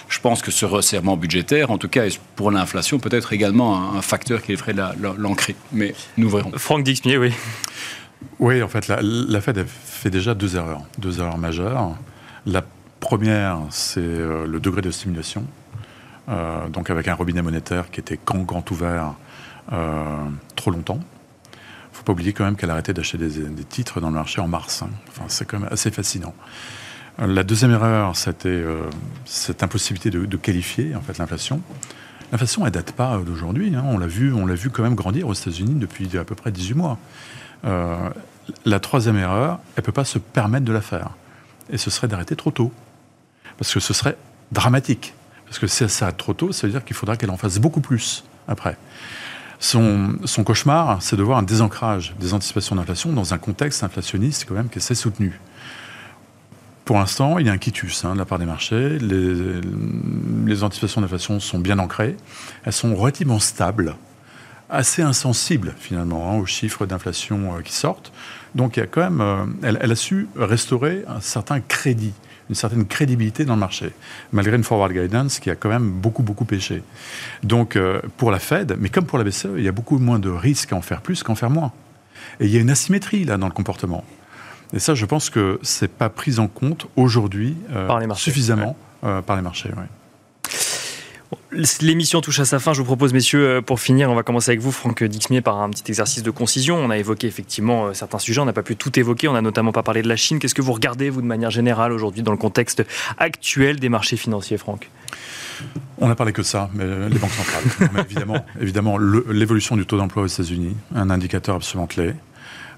je 0.09 0.21
pense 0.21 0.43
que 0.43 0.51
ce 0.51 0.67
resserrement 0.67 1.17
budgétaire, 1.17 1.71
en 1.71 1.79
tout 1.79 1.89
cas 1.89 2.05
pour 2.37 2.51
l'inflation, 2.51 2.99
peut 2.99 3.15
être 3.15 3.33
également 3.33 3.95
un, 3.95 4.03
facteur 4.03 4.43
qui 4.43 4.57
ferait 4.57 4.75
l'ancrer. 5.19 5.55
Mais 5.73 5.95
nous 6.17 6.29
verrons. 6.29 6.53
Franck 6.57 6.85
Dixmier, 6.85 7.19
oui. 7.19 7.33
Oui, 8.39 8.63
en 8.63 8.69
fait, 8.69 8.89
la, 8.89 9.01
la 9.03 9.41
Fed 9.41 9.59
a 9.59 9.65
fait 9.67 10.11
déjà 10.11 10.35
deux 10.35 10.57
erreurs, 10.57 10.83
deux 10.99 11.21
erreurs 11.21 11.39
majeures. 11.39 11.97
La 12.47 12.63
première, 13.01 13.59
c'est 13.71 14.01
euh, 14.01 14.47
le 14.47 14.61
degré 14.61 14.81
de 14.81 14.91
stimulation. 14.91 15.45
Euh, 16.29 16.69
donc 16.69 16.89
avec 16.89 17.09
un 17.09 17.15
robinet 17.15 17.43
monétaire 17.43 17.91
qui 17.91 17.99
était 17.99 18.19
grand, 18.25 18.43
grand 18.43 18.71
ouvert 18.71 19.05
euh, 19.05 19.52
trop 20.57 20.71
longtemps. 20.71 21.01
Il 21.01 21.93
ne 21.93 21.97
faut 21.99 22.05
pas 22.05 22.13
oublier 22.13 22.33
quand 22.33 22.45
même 22.45 22.57
qu'elle 22.57 22.71
a 22.71 22.75
arrêté 22.75 22.93
d'acheter 22.93 23.19
des, 23.19 23.65
titres 23.65 24.01
dans 24.01 24.09
le 24.09 24.15
marché 24.15 24.41
en 24.41 24.49
mars. 24.49 24.83
Hein. 24.83 24.91
Enfin, 25.09 25.25
c'est 25.29 25.45
quand 25.45 25.59
même 25.59 25.69
assez 25.71 25.91
fascinant. 25.91 26.35
La 27.19 27.45
deuxième 27.45 27.71
erreur, 27.71 28.17
c'était 28.17 28.65
cette 29.27 29.63
impossibilité 29.63 30.11
de, 30.11 30.37
qualifier 30.37 30.97
en 30.97 31.03
fait 31.03 31.19
l'inflation. 31.19 31.61
L'inflation, 32.33 32.65
elle 32.65 32.73
date 32.73 32.93
pas 32.93 33.19
d'aujourd'hui. 33.19 33.75
Hein. 33.77 33.85
On 33.87 33.99
l'a 33.99 34.07
vu, 34.07 34.33
on 34.33 34.47
l'a 34.47 34.55
vu 34.55 34.71
quand 34.71 34.83
même 34.83 34.95
grandir 34.95 35.29
aux 35.29 35.35
États-Unis 35.35 35.75
depuis 35.75 36.17
à 36.17 36.25
peu 36.25 36.35
près 36.35 36.51
18 36.51 36.75
mois. 36.75 36.99
la 38.65 38.81
troisième 38.81 39.19
erreur, 39.19 39.61
elle 39.77 39.83
peut 39.83 39.93
pas 39.93 40.07
se 40.07 40.19
permettre 40.19 40.65
de 40.65 40.73
la 40.73 40.81
faire. 40.81 41.11
Et 41.71 41.77
ce 41.77 41.91
serait 41.91 42.09
d'arrêter 42.09 42.37
trop 42.37 42.51
tôt. 42.51 42.73
Parce 43.59 43.73
que 43.73 43.81
ce 43.81 43.93
serait 43.93 44.17
dramatique. 44.51 45.15
Parce 45.47 45.59
que 45.59 45.67
si 45.67 45.83
elle 45.83 45.91
s'arrête 45.91 46.17
trop 46.17 46.35
tôt, 46.35 46.53
ça 46.53 46.67
veut 46.67 46.73
dire 46.73 46.85
qu'il 46.85 46.97
faudra 46.97 47.17
qu'elle 47.17 47.31
en 47.31 47.37
fasse 47.37 47.59
beaucoup 47.59 47.81
plus 47.81 48.25
après. 48.49 48.77
Son, 49.63 50.19
cauchemar, 50.45 51.01
c'est 51.01 51.15
de 51.15 51.23
voir 51.23 51.39
un 51.39 51.45
désancrage 51.45 52.17
des 52.19 52.35
anticipations 52.35 52.75
d'inflation 52.75 53.13
dans 53.13 53.33
un 53.33 53.39
contexte 53.39 53.85
inflationniste 53.85 54.45
quand 54.49 54.55
même 54.55 54.69
qui 54.69 54.81
est 54.81 54.83
assez 54.83 54.97
soutenu. 54.97 55.41
Pour 56.85 56.99
l'instant, 56.99 57.39
il 57.39 57.47
y 57.47 57.49
a 57.49 57.53
un 57.53 57.59
quitus 57.59 58.05
hein, 58.05 58.15
de 58.15 58.19
la 58.19 58.25
part 58.25 58.41
des 58.41 58.45
marchés. 58.45 58.99
Les, 58.99 60.65
anticipations 60.65 61.01
d'inflation 61.01 61.39
sont 61.39 61.61
bien 61.61 61.79
ancrées. 61.79 62.17
Elles 62.65 62.73
sont 62.73 62.97
relativement 62.97 63.39
stables, 63.39 63.95
assez 64.69 65.01
insensibles 65.01 65.75
finalement 65.79 66.33
hein, 66.33 66.39
aux 66.39 66.47
chiffres 66.47 66.85
d'inflation 66.85 67.55
euh, 67.55 67.61
qui 67.61 67.73
sortent. 67.73 68.13
Donc 68.57 68.79
a 68.79 68.87
euh, 68.97 69.47
elle, 69.63 69.93
a 69.93 69.97
su 69.97 70.27
restaurer 70.35 71.05
un 71.07 71.21
certain 71.21 71.61
crédit 71.61 72.15
une 72.49 72.55
certaine 72.55 72.87
crédibilité 72.87 73.45
dans 73.45 73.55
le 73.55 73.61
marché, 73.61 73.93
malgré 74.33 74.57
une 74.57 74.65
forward 74.65 74.93
guidance 74.93 75.39
qui 75.39 75.51
a 75.51 75.57
quand 75.57 75.69
même 75.69 75.91
beaucoup, 75.91 76.23
beaucoup 76.23 76.45
pêché. 76.45 76.83
Donc, 77.43 77.77
euh, 77.77 78.01
pour 78.17 78.31
la 78.31 78.39
Fed, 78.39 78.77
mais 78.79 78.89
comme 78.89 79.07
pour 79.07 79.19
la 79.19 79.25
BCE, 79.25 79.49
il 79.57 79.65
y 79.65 79.69
a 79.69 79.73
beaucoup 79.73 79.99
moins 79.99 80.19
de 80.19 80.31
risques 80.31 80.73
à 80.73 80.77
en 80.77 80.83
faire 80.83 81.01
plus 81.01 81.23
qu'à 81.23 81.33
en 81.33 81.37
faire 81.37 81.51
moins. 81.51 81.73
Et 82.41 82.47
il 82.47 82.53
y 82.53 82.57
a 82.57 82.61
une 82.61 82.71
asymétrie, 82.71 83.25
là, 83.25 83.37
dans 83.37 83.47
le 83.47 83.53
comportement. 83.53 84.05
Et 84.73 84.79
ça, 84.79 84.95
je 84.95 85.05
pense 85.07 85.31
que 85.31 85.59
c'est 85.63 85.91
pas 85.91 86.09
pris 86.09 86.39
en 86.39 86.49
compte 86.49 86.87
aujourd'hui 86.97 87.57
euh, 87.73 88.15
suffisamment 88.15 88.77
euh, 89.05 89.21
par 89.21 89.37
les 89.37 89.43
marchés. 89.43 89.71
L'émission 91.53 92.23
touche 92.23 92.41
à 92.41 92.47
sa 92.47 92.59
fin. 92.59 92.73
Je 92.73 92.79
vous 92.79 92.87
propose, 92.87 93.13
messieurs, 93.13 93.47
euh, 93.47 93.61
pour 93.61 93.79
finir, 93.79 94.11
on 94.11 94.15
va 94.15 94.23
commencer 94.23 94.51
avec 94.51 94.61
vous, 94.61 94.73
Franck 94.73 95.05
Dixmier, 95.05 95.43
par 95.43 95.61
un 95.61 95.69
petit 95.69 95.85
exercice 95.89 96.23
de 96.23 96.31
concision. 96.31 96.77
On 96.77 96.89
a 96.89 96.97
évoqué 96.97 97.27
effectivement 97.27 97.87
euh, 97.87 97.93
certains 97.93 98.19
sujets, 98.19 98.41
on 98.41 98.47
n'a 98.47 98.55
pas 98.55 98.63
pu 98.63 98.75
tout 98.75 98.99
évoquer. 98.99 99.29
On 99.29 99.35
n'a 99.35 99.43
notamment 99.43 99.73
pas 99.73 99.83
parlé 99.83 100.01
de 100.01 100.09
la 100.09 100.17
Chine. 100.17 100.39
Qu'est-ce 100.39 100.55
que 100.55 100.63
vous 100.63 100.73
regardez, 100.73 101.11
vous, 101.11 101.21
de 101.21 101.27
manière 101.27 101.51
générale, 101.51 101.93
aujourd'hui, 101.93 102.23
dans 102.23 102.33
le 102.33 102.39
contexte 102.39 102.83
actuel 103.19 103.81
des 103.81 103.91
marchés 103.91 104.17
financiers, 104.17 104.57
Franck? 104.57 104.89
On 105.99 106.09
n'a 106.09 106.15
parlé 106.15 106.33
que 106.33 106.41
de 106.41 106.47
ça, 106.47 106.71
mais 106.73 106.85
les 107.09 107.19
banques 107.19 107.31
centrales. 107.31 108.05
évidemment, 108.07 108.45
évidemment 108.61 108.99
l'évolution 108.99 109.77
du 109.77 109.85
taux 109.85 109.99
d'emploi 109.99 110.23
aux 110.23 110.27
États-Unis, 110.27 110.75
un 110.95 111.11
indicateur 111.11 111.57
absolument 111.57 111.87
clé. 111.87 112.15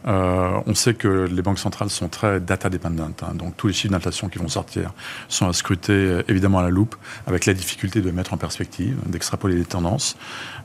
Euh, 0.07 0.61
on 0.67 0.75
sait 0.75 0.95
que 0.95 1.27
les 1.31 1.43
banques 1.43 1.59
centrales 1.59 1.91
sont 1.91 2.09
très 2.09 2.41
data 2.41 2.69
dependent, 2.69 3.01
hein. 3.01 3.35
donc 3.35 3.57
tous 3.57 3.69
les 3.69 3.73
chiffres 3.73 3.93
d'inflation 3.93 4.29
qui 4.29 4.39
vont 4.39 4.49
sortir 4.49 4.93
sont 5.29 5.49
à 5.49 5.53
scruter 5.55 5.93
euh, 5.93 6.23
évidemment 6.29 6.59
à 6.59 6.63
la 6.63 6.69
loupe, 6.69 6.95
avec 7.27 7.47
la 7.47 7.55
difficulté 7.55 8.03
de 8.03 8.11
mettre 8.11 8.35
en 8.35 8.37
perspective, 8.37 8.97
d'extrapoler 9.07 9.57
les 9.57 9.65
tendances. 9.65 10.17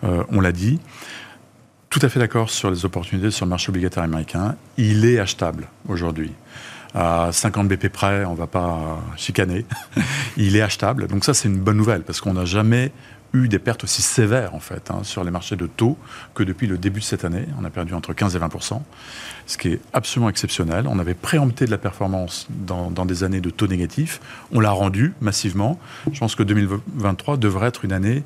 Euh, 0.04 0.24
on 0.30 0.42
l'a 0.42 0.52
dit. 0.52 0.80
Tout 1.90 2.00
à 2.04 2.10
fait 2.10 2.20
d'accord 2.20 2.52
sur 2.52 2.70
les 2.70 2.86
opportunités 2.86 3.32
sur 3.32 3.46
le 3.46 3.50
marché 3.50 3.70
obligataire 3.70 4.04
américain. 4.04 4.56
Il 4.78 5.06
est 5.06 5.18
achetable 5.18 5.68
aujourd'hui. 5.88 6.32
À 6.94 7.30
50 7.32 7.68
BP 7.68 7.90
près, 7.90 8.26
on 8.26 8.34
ne 8.34 8.38
va 8.38 8.46
pas 8.46 9.00
chicaner. 9.16 9.66
Il 10.38 10.56
est 10.56 10.62
achetable. 10.62 11.08
Donc 11.08 11.24
ça, 11.24 11.34
c'est 11.34 11.48
une 11.48 11.58
bonne 11.58 11.78
nouvelle 11.78 12.04
parce 12.04 12.22
qu'on 12.22 12.34
n'a 12.34 12.46
jamais 12.46 12.92
eu 13.34 13.48
des 13.48 13.60
pertes 13.60 13.84
aussi 13.84 14.02
sévères 14.02 14.56
en 14.56 14.60
fait 14.60 14.90
hein, 14.92 15.02
sur 15.04 15.24
les 15.24 15.32
marchés 15.32 15.56
de 15.56 15.68
taux 15.68 15.98
que 16.34 16.44
depuis 16.44 16.68
le 16.68 16.78
début 16.78 17.00
de 17.00 17.06
cette 17.06 17.26
année. 17.26 17.46
On 17.60 17.66
a 17.66 17.70
perdu 17.70 17.94
entre 17.94 18.14
15 18.14 18.36
et 18.36 18.40
20% 18.40 18.82
ce 19.50 19.58
qui 19.58 19.70
est 19.70 19.82
absolument 19.94 20.30
exceptionnel. 20.30 20.86
On 20.88 21.00
avait 21.00 21.16
préempté 21.16 21.66
de 21.66 21.72
la 21.72 21.80
performance 21.80 22.48
dans, 22.50 22.90
des 23.06 23.24
années 23.24 23.42
de 23.42 23.50
taux 23.50 23.68
négatifs. 23.68 24.22
On 24.52 24.60
l'a 24.60 24.72
rendu 24.72 25.14
massivement. 25.22 25.80
Je 26.12 26.20
pense 26.20 26.36
que 26.36 26.44
2023 26.44 27.38
devrait 27.38 27.68
être 27.68 27.84
une 27.84 27.92
année 27.92 28.24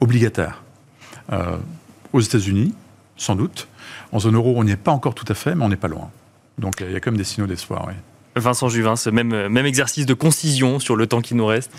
obligataire. 0.00 0.62
Euh, 1.32 1.56
aux 2.12 2.20
États-Unis, 2.20 2.74
sans 3.16 3.36
doute. 3.36 3.68
En 4.12 4.20
zone 4.20 4.36
euro, 4.36 4.54
on 4.56 4.64
n'y 4.64 4.70
est 4.70 4.76
pas 4.76 4.92
encore 4.92 5.14
tout 5.14 5.24
à 5.28 5.34
fait, 5.34 5.54
mais 5.54 5.64
on 5.64 5.68
n'est 5.70 5.76
pas 5.76 5.88
loin. 5.88 6.10
Donc 6.58 6.80
il 6.80 6.92
y 6.92 6.96
a 6.96 7.00
quand 7.00 7.10
même 7.10 7.18
des 7.18 7.24
signaux 7.24 7.46
d'espoir. 7.46 7.88
Vincent 8.36 8.68
Juvin, 8.68 8.96
ce 8.96 9.10
même, 9.10 9.48
même 9.48 9.66
exercice 9.66 10.06
de 10.06 10.14
concision 10.14 10.78
sur 10.78 10.94
le 10.94 11.06
temps 11.06 11.20
qui 11.20 11.34
nous 11.34 11.46
reste 11.46 11.70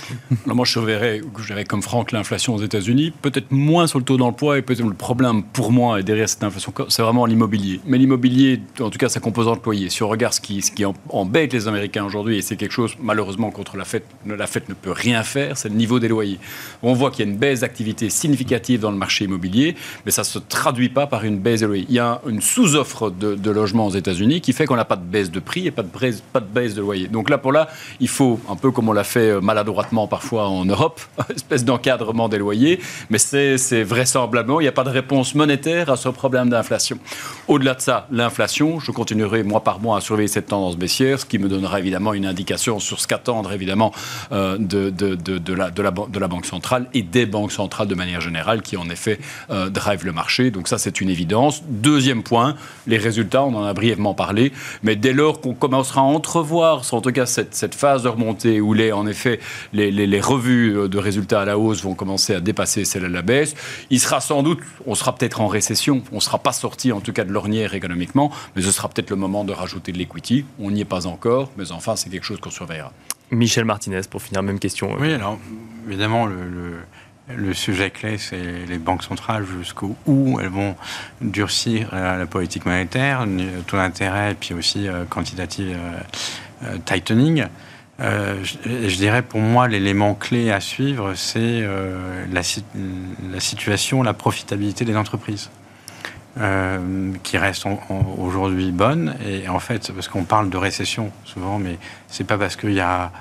Moi, 0.45 0.66
je 0.66 0.80
verrais, 0.80 1.22
je 1.38 1.53
comme 1.64 1.82
Franck 1.82 2.12
l'inflation 2.12 2.55
aux 2.55 2.62
États-Unis, 2.62 3.14
peut-être 3.22 3.51
moins 3.51 3.88
sur 3.88 3.99
le 3.99 4.05
taux 4.05 4.18
d'emploi 4.18 4.58
et 4.58 4.62
peut-être 4.62 4.84
le 4.84 4.93
problème 4.93 5.43
pour 5.43 5.72
moi 5.72 5.99
et 5.99 6.03
derrière 6.03 6.30
cette 6.30 6.43
inflation, 6.43 6.74
c'est 6.89 7.01
vraiment 7.01 7.26
l'immobilier. 7.26 7.80
Mais 7.86 7.97
l'immobilier, 7.97 8.62
en 8.80 8.89
tout 8.89 8.97
cas 8.97 9.10
sa 9.10 9.20
composante 9.20 9.64
loyer, 9.66 9.89
si 9.89 10.03
on 10.03 10.10
regarde 10.10 10.34
ce 10.34 10.41
qui, 10.41 10.62
ce 10.62 10.72
qui 10.72 10.84
embête 11.10 11.53
les 11.53 11.68
Américains 11.68 12.05
aujourd'hui, 12.05 12.38
et 12.38 12.41
c'est 12.41 12.55
quelque 12.55 12.72
chose 12.72 12.95
malheureusement 13.01 13.51
contre 13.51 13.78
la 13.78 13.86
fête, 13.86 14.05
la 14.26 14.47
fête 14.47 14.70
ne 14.70 14.74
peut 14.74 14.91
rien 14.91 15.24
faire, 15.24 15.58
c'est 15.58 15.70
le 15.70 15.76
niveau 15.76 15.99
des 15.99 16.08
loyers. 16.08 16.39
On 16.82 16.93
voit 16.93 17.12
qu'il 17.12 17.26
y 17.26 17.28
a 17.28 17.32
une 17.32 17.38
baisse 17.38 17.62
d'activité 17.62 18.10
significative 18.10 18.80
dans 18.80 18.91
le 18.91 18.97
marché 18.97 19.26
immobilier, 19.26 19.76
mais 20.05 20.12
ça 20.12 20.22
ne 20.22 20.26
se 20.26 20.39
traduit 20.39 20.89
pas 20.89 21.08
par 21.08 21.24
une 21.24 21.39
baisse 21.39 21.62
des 21.62 21.68
loyers. 21.68 21.86
Il 21.89 21.95
y 21.95 21.99
a 21.99 22.22
une 22.28 22.41
sous-offre 22.41 23.10
de, 23.10 23.51
logements 23.51 23.88
aux 23.88 23.95
États-Unis 23.95 24.41
qui 24.41 24.53
fait 24.53 24.66
qu'on 24.66 24.76
n'a 24.76 24.86
pas 24.86 24.97
de 24.97 25.05
baisse 25.05 25.32
de 25.32 25.39
prix 25.39 25.68
et 25.68 25.72
pas 25.72 25.84
de, 25.84 25.89
pas 26.34 26.39
de 26.39 26.46
baisse 26.47 26.75
de 26.75 26.81
loyer. 26.81 27.07
Donc 27.07 27.29
là, 27.29 27.37
pour 27.37 27.51
là, 27.51 27.67
il 27.99 28.07
faut, 28.07 28.39
un 28.49 28.55
peu 28.55 28.71
comme 28.71 28.89
on 28.89 28.93
l'a 28.93 29.03
fait 29.03 29.31
euh, 29.31 29.41
maladroitement 29.41 30.07
parfois 30.07 30.47
en 30.47 30.65
Europe, 30.65 31.01
espèce 31.35 31.65
d'encadrement 31.65 32.29
des 32.29 32.37
loyers, 32.37 32.79
mais 33.09 33.17
c'est 33.17 33.83
vraisemblablement, 33.83 34.59
il 34.59 34.63
n'y 34.63 34.69
a 34.69 34.73
pas 34.73 34.83
de 34.83 34.89
réponse 34.89 35.35
monétaire 35.35 35.89
à 35.89 35.97
ce 35.97 36.09
problème 36.09 36.49
d'inflation. 36.49 36.99
Au-delà 37.47 37.73
de 37.73 37.81
ça, 37.81 38.07
l'inflation, 38.11 38.79
je 38.79 38.91
continuerai 38.91 39.43
mois 39.43 39.63
par 39.63 39.79
mois 39.79 39.97
à 39.97 40.01
surveiller 40.01 40.27
cette 40.27 40.47
tendance 40.47 40.77
baissière, 40.77 41.19
ce 41.19 41.25
qui 41.25 41.39
me 41.39 41.49
donnera 41.49 41.79
évidemment 41.79 42.13
une 42.13 42.25
indication 42.25 42.79
sur 42.79 42.99
ce 42.99 43.07
qu'attendre 43.07 43.51
évidemment 43.51 43.91
euh, 44.31 44.57
de, 44.57 44.89
de, 44.89 45.15
de, 45.15 45.53
la, 45.53 45.71
de, 45.71 45.81
la, 45.81 45.91
de 45.91 46.19
la 46.19 46.27
Banque 46.27 46.45
centrale 46.45 46.87
et 46.93 47.01
des 47.01 47.25
banques 47.25 47.51
centrales 47.51 47.87
de 47.87 47.95
manière 47.95 48.21
générale 48.21 48.61
qui 48.61 48.77
en 48.77 48.89
effet 48.89 49.19
euh, 49.49 49.69
drive 49.69 50.05
le 50.05 50.11
marché. 50.11 50.51
Donc 50.51 50.67
ça, 50.67 50.77
c'est 50.77 51.01
une 51.01 51.09
évidence. 51.09 51.63
Deuxième 51.67 52.23
point, 52.23 52.55
les 52.85 52.97
résultats, 52.97 53.43
on 53.43 53.53
en 53.55 53.63
a 53.63 53.73
brièvement 53.73 54.13
parlé, 54.13 54.51
mais 54.83 54.95
dès 54.95 55.13
lors 55.13 55.41
qu'on 55.41 55.53
commencera 55.53 56.01
à 56.01 56.03
entrevoir 56.38 56.83
en 56.91 57.01
tout 57.01 57.11
cas 57.11 57.25
cette, 57.25 57.75
phase 57.75 58.03
de 58.03 58.09
remontée 58.09 58.61
où 58.61 58.73
les, 58.73 58.91
en 58.91 59.07
effet 59.07 59.39
les, 59.73 60.21
revues 60.21 60.88
de 60.89 60.97
résultats 60.97 61.41
à 61.41 61.45
la 61.45 61.57
hausse 61.57 61.83
vont 61.83 61.93
commencer 61.93 62.33
à 62.33 62.39
dépasser 62.39 62.85
celles 62.85 63.05
à 63.05 63.09
la 63.09 63.21
baisse, 63.21 63.55
il 63.89 63.99
sera 63.99 64.21
sans 64.21 64.43
doute, 64.43 64.59
on 64.85 64.95
sera 64.95 65.15
peut-être 65.15 65.41
en 65.41 65.47
récession, 65.47 66.03
on 66.11 66.15
ne 66.15 66.21
sera 66.21 66.39
pas 66.39 66.53
sorti 66.53 66.91
en 66.91 67.01
tout 67.01 67.13
cas 67.13 67.23
de 67.23 67.31
l'ornière 67.31 67.73
économiquement, 67.73 68.31
mais 68.55 68.61
ce 68.61 68.71
sera 68.71 68.89
peut-être 68.89 69.09
le 69.09 69.15
moment 69.15 69.43
de 69.43 69.53
rajouter 69.53 69.91
de 69.91 69.97
l'equity. 69.97 70.45
On 70.59 70.71
n'y 70.71 70.81
est 70.81 70.85
pas 70.85 71.07
encore, 71.07 71.51
mais 71.57 71.71
enfin 71.71 71.95
c'est 71.95 72.09
quelque 72.09 72.25
chose 72.25 72.39
qu'on 72.39 72.51
surveillera. 72.51 72.91
Michel 73.31 73.65
Martinez, 73.65 74.01
pour 74.09 74.21
finir, 74.21 74.41
même 74.41 74.59
question. 74.59 74.95
Oui, 74.99 75.11
alors 75.11 75.38
évidemment, 75.88 76.25
le, 76.25 76.35
le, 76.35 76.77
sujet 77.53 77.89
clé, 77.89 78.17
c'est 78.17 78.65
les 78.67 78.78
banques 78.78 79.03
centrales 79.03 79.45
jusqu'où 79.45 79.95
elles 80.39 80.47
vont 80.47 80.75
durcir 81.21 81.89
la 81.93 82.25
politique 82.25 82.65
monétaire, 82.65 83.25
taux 83.65 83.78
d'intérêt, 83.78 84.36
puis 84.39 84.53
aussi 84.53 84.88
euh, 84.88 85.05
quantitative. 85.05 85.78
Euh, 85.78 85.99
euh, 86.63 86.78
tightening. 86.86 87.45
Euh, 87.99 88.43
je, 88.43 88.95
dirais 88.95 89.21
pour 89.21 89.39
moi 89.39 89.67
l'élément 89.67 90.15
clé 90.15 90.51
à 90.51 90.59
suivre, 90.59 91.13
c'est 91.13 91.39
euh, 91.39 92.25
la, 92.32 93.39
situation, 93.39 94.01
la 94.01 94.13
profitabilité 94.13 94.84
des 94.84 94.95
entreprises. 94.95 95.51
Euh, 96.39 97.13
qui 97.23 97.38
reste 97.38 97.65
aujourd'hui 98.17 98.71
bonne. 98.71 99.15
Et 99.25 99.49
en 99.49 99.59
fait, 99.59 99.91
parce 99.91 100.07
qu'on 100.07 100.23
parle 100.23 100.49
de 100.49 100.57
récession 100.57 101.11
souvent, 101.25 101.57
mais 101.57 101.77
c'est 102.09 102.25
pas 102.25 102.38
parce 102.38 102.55
qu'il 102.55 102.73
y 102.73 102.79
a, 102.79 103.11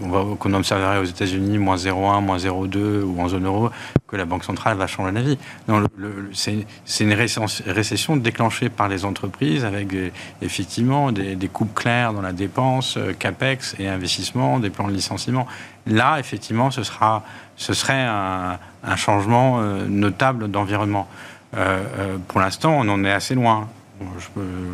qu'on 0.00 0.52
observerait 0.54 0.98
aux 0.98 1.04
États-Unis 1.04 1.58
moins 1.58 1.76
0,1, 1.76 2.22
moins 2.22 2.38
0,2 2.38 3.02
ou 3.02 3.20
en 3.20 3.28
zone 3.28 3.46
euro 3.46 3.70
que 4.08 4.16
la 4.16 4.24
Banque 4.24 4.42
centrale 4.42 4.76
va 4.76 4.88
changer 4.88 5.12
la 5.12 5.22
vie. 5.22 5.38
Non, 5.68 5.84
c'est 6.32 6.64
une 7.00 7.14
récession 7.14 8.16
déclenchée 8.16 8.68
par 8.68 8.88
les 8.88 9.04
entreprises 9.04 9.64
avec 9.64 9.94
effectivement 10.42 11.12
des, 11.12 11.36
des, 11.36 11.48
coupes 11.48 11.74
claires 11.74 12.12
dans 12.12 12.22
la 12.22 12.32
dépense, 12.32 12.96
euh, 12.96 13.12
capex 13.12 13.76
et 13.78 13.86
investissement, 13.86 14.58
des 14.58 14.70
plans 14.70 14.88
de 14.88 14.92
licenciement. 14.92 15.46
Là, 15.86 16.18
effectivement, 16.18 16.70
ce 16.70 16.82
sera, 16.82 17.22
ce 17.56 17.74
serait 17.74 18.02
un, 18.02 18.58
un 18.86 18.96
changement 18.96 19.60
euh, 19.60 19.86
notable 19.86 20.50
d'environnement. 20.50 21.08
Euh, 21.56 21.84
euh, 21.98 22.18
pour 22.26 22.40
l'instant, 22.40 22.76
on 22.78 22.88
en 22.88 23.04
est 23.04 23.12
assez 23.12 23.34
loin. 23.34 23.68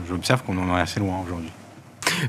J'observe 0.08 0.42
qu'on 0.42 0.56
en 0.58 0.76
est 0.76 0.80
assez 0.80 0.98
loin 1.00 1.20
aujourd'hui. 1.24 1.50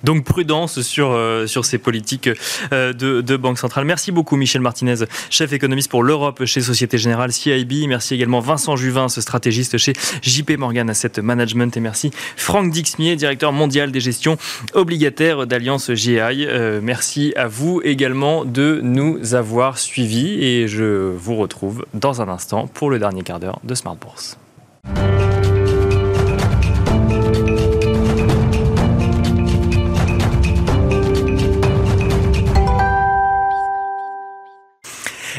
Donc 0.03 0.23
prudence 0.23 0.81
sur, 0.81 1.17
sur 1.47 1.65
ces 1.65 1.77
politiques 1.77 2.29
de, 2.71 2.93
de 3.21 3.37
Banque 3.37 3.57
Centrale. 3.57 3.85
Merci 3.85 4.11
beaucoup 4.11 4.35
Michel 4.35 4.61
Martinez, 4.61 4.95
chef 5.29 5.53
économiste 5.53 5.89
pour 5.89 6.03
l'Europe 6.03 6.45
chez 6.45 6.61
Société 6.61 6.97
Générale 6.97 7.31
CIB. 7.31 7.87
Merci 7.87 8.15
également 8.15 8.39
Vincent 8.39 8.75
Juvin, 8.75 9.09
ce 9.09 9.21
stratégiste 9.21 9.77
chez 9.77 9.93
JP 10.21 10.57
Morgan 10.57 10.89
Asset 10.89 11.21
Management. 11.21 11.75
Et 11.77 11.79
merci 11.79 12.11
Franck 12.35 12.71
Dixmier, 12.71 13.15
directeur 13.15 13.51
mondial 13.51 13.91
des 13.91 13.99
gestions 13.99 14.37
obligataires 14.73 15.47
d'Alliance 15.47 15.91
GI. 15.93 16.47
merci 16.81 17.33
à 17.35 17.47
vous 17.47 17.81
également 17.83 18.45
de 18.45 18.79
nous 18.83 19.35
avoir 19.35 19.77
suivis 19.77 20.43
et 20.43 20.67
je 20.67 21.11
vous 21.15 21.35
retrouve 21.35 21.85
dans 21.93 22.21
un 22.21 22.29
instant 22.29 22.67
pour 22.67 22.89
le 22.89 22.99
dernier 22.99 23.23
quart 23.23 23.39
d'heure 23.39 23.59
de 23.63 23.75
Smart 23.75 23.95
Bourse. 23.95 24.37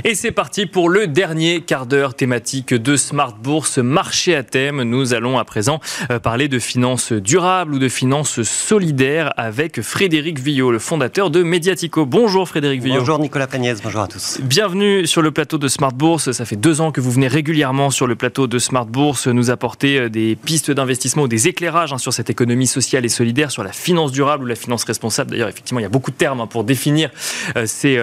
Et 0.05 0.17
c'est 0.17 0.33
parti 0.33 0.67
pour 0.67 0.89
le 0.89 1.07
dernier 1.07 1.61
quart 1.61 1.87
d'heure 1.87 2.15
thématique 2.15 2.75
de 2.75 2.97
Smart 2.97 3.37
Bourse, 3.41 3.79
marché 3.79 4.35
à 4.35 4.43
thème. 4.43 4.83
Nous 4.83 5.15
allons 5.15 5.39
à 5.39 5.45
présent 5.45 5.79
euh, 6.11 6.19
parler 6.19 6.49
de 6.49 6.59
finances 6.59 7.13
durables 7.13 7.75
ou 7.75 7.79
de 7.79 7.89
finances 7.89 8.43
solidaires 8.43 9.33
avec 9.37 9.81
Frédéric 9.81 10.41
Villot, 10.41 10.73
le 10.73 10.81
fondateur 10.81 11.31
de 11.31 11.45
Mediatico. 11.45 12.05
Bonjour 12.05 12.49
Frédéric 12.49 12.83
Villot. 12.83 12.99
Bonjour 12.99 13.21
Nicolas 13.21 13.47
Pagnès, 13.47 13.81
bonjour 13.81 14.01
à 14.01 14.09
tous. 14.09 14.41
Bienvenue 14.43 15.07
sur 15.07 15.23
le 15.23 15.31
plateau 15.31 15.57
de 15.57 15.69
Smart 15.69 15.93
Bourse. 15.93 16.33
Ça 16.33 16.45
fait 16.45 16.57
deux 16.57 16.81
ans 16.81 16.91
que 16.91 17.01
vous 17.01 17.13
venez 17.13 17.29
régulièrement 17.29 17.91
sur 17.91 18.09
le 18.09 18.17
plateau 18.17 18.49
de 18.49 18.59
Smart 18.59 18.87
Bourse 18.87 19.29
nous 19.29 19.51
apporter 19.51 20.01
euh, 20.01 20.09
des 20.09 20.35
pistes 20.35 20.73
d'investissement 20.73 21.23
ou 21.23 21.29
des 21.29 21.47
éclairages 21.47 21.93
hein, 21.93 21.99
sur 21.99 22.13
cette 22.13 22.29
économie 22.29 22.67
sociale 22.67 23.05
et 23.05 23.09
solidaire, 23.09 23.53
sur 23.53 23.63
la 23.63 23.73
finance 23.73 24.11
durable 24.11 24.43
ou 24.43 24.47
la 24.49 24.57
finance 24.57 24.83
responsable. 24.83 25.31
D'ailleurs, 25.31 25.49
effectivement, 25.49 25.79
il 25.79 25.85
y 25.85 25.87
a 25.87 25.91
beaucoup 25.91 26.11
de 26.11 26.17
termes 26.17 26.41
hein, 26.41 26.49
pour 26.49 26.65
définir 26.65 27.11
euh, 27.57 27.67
ces, 27.67 28.01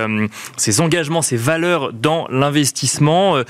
ces 0.55 0.79
engagements, 0.79 1.21
ces 1.21 1.35
valeurs 1.35 1.88
dans 1.93 2.27
l'investissement. 2.29 3.37
Euh, 3.37 3.43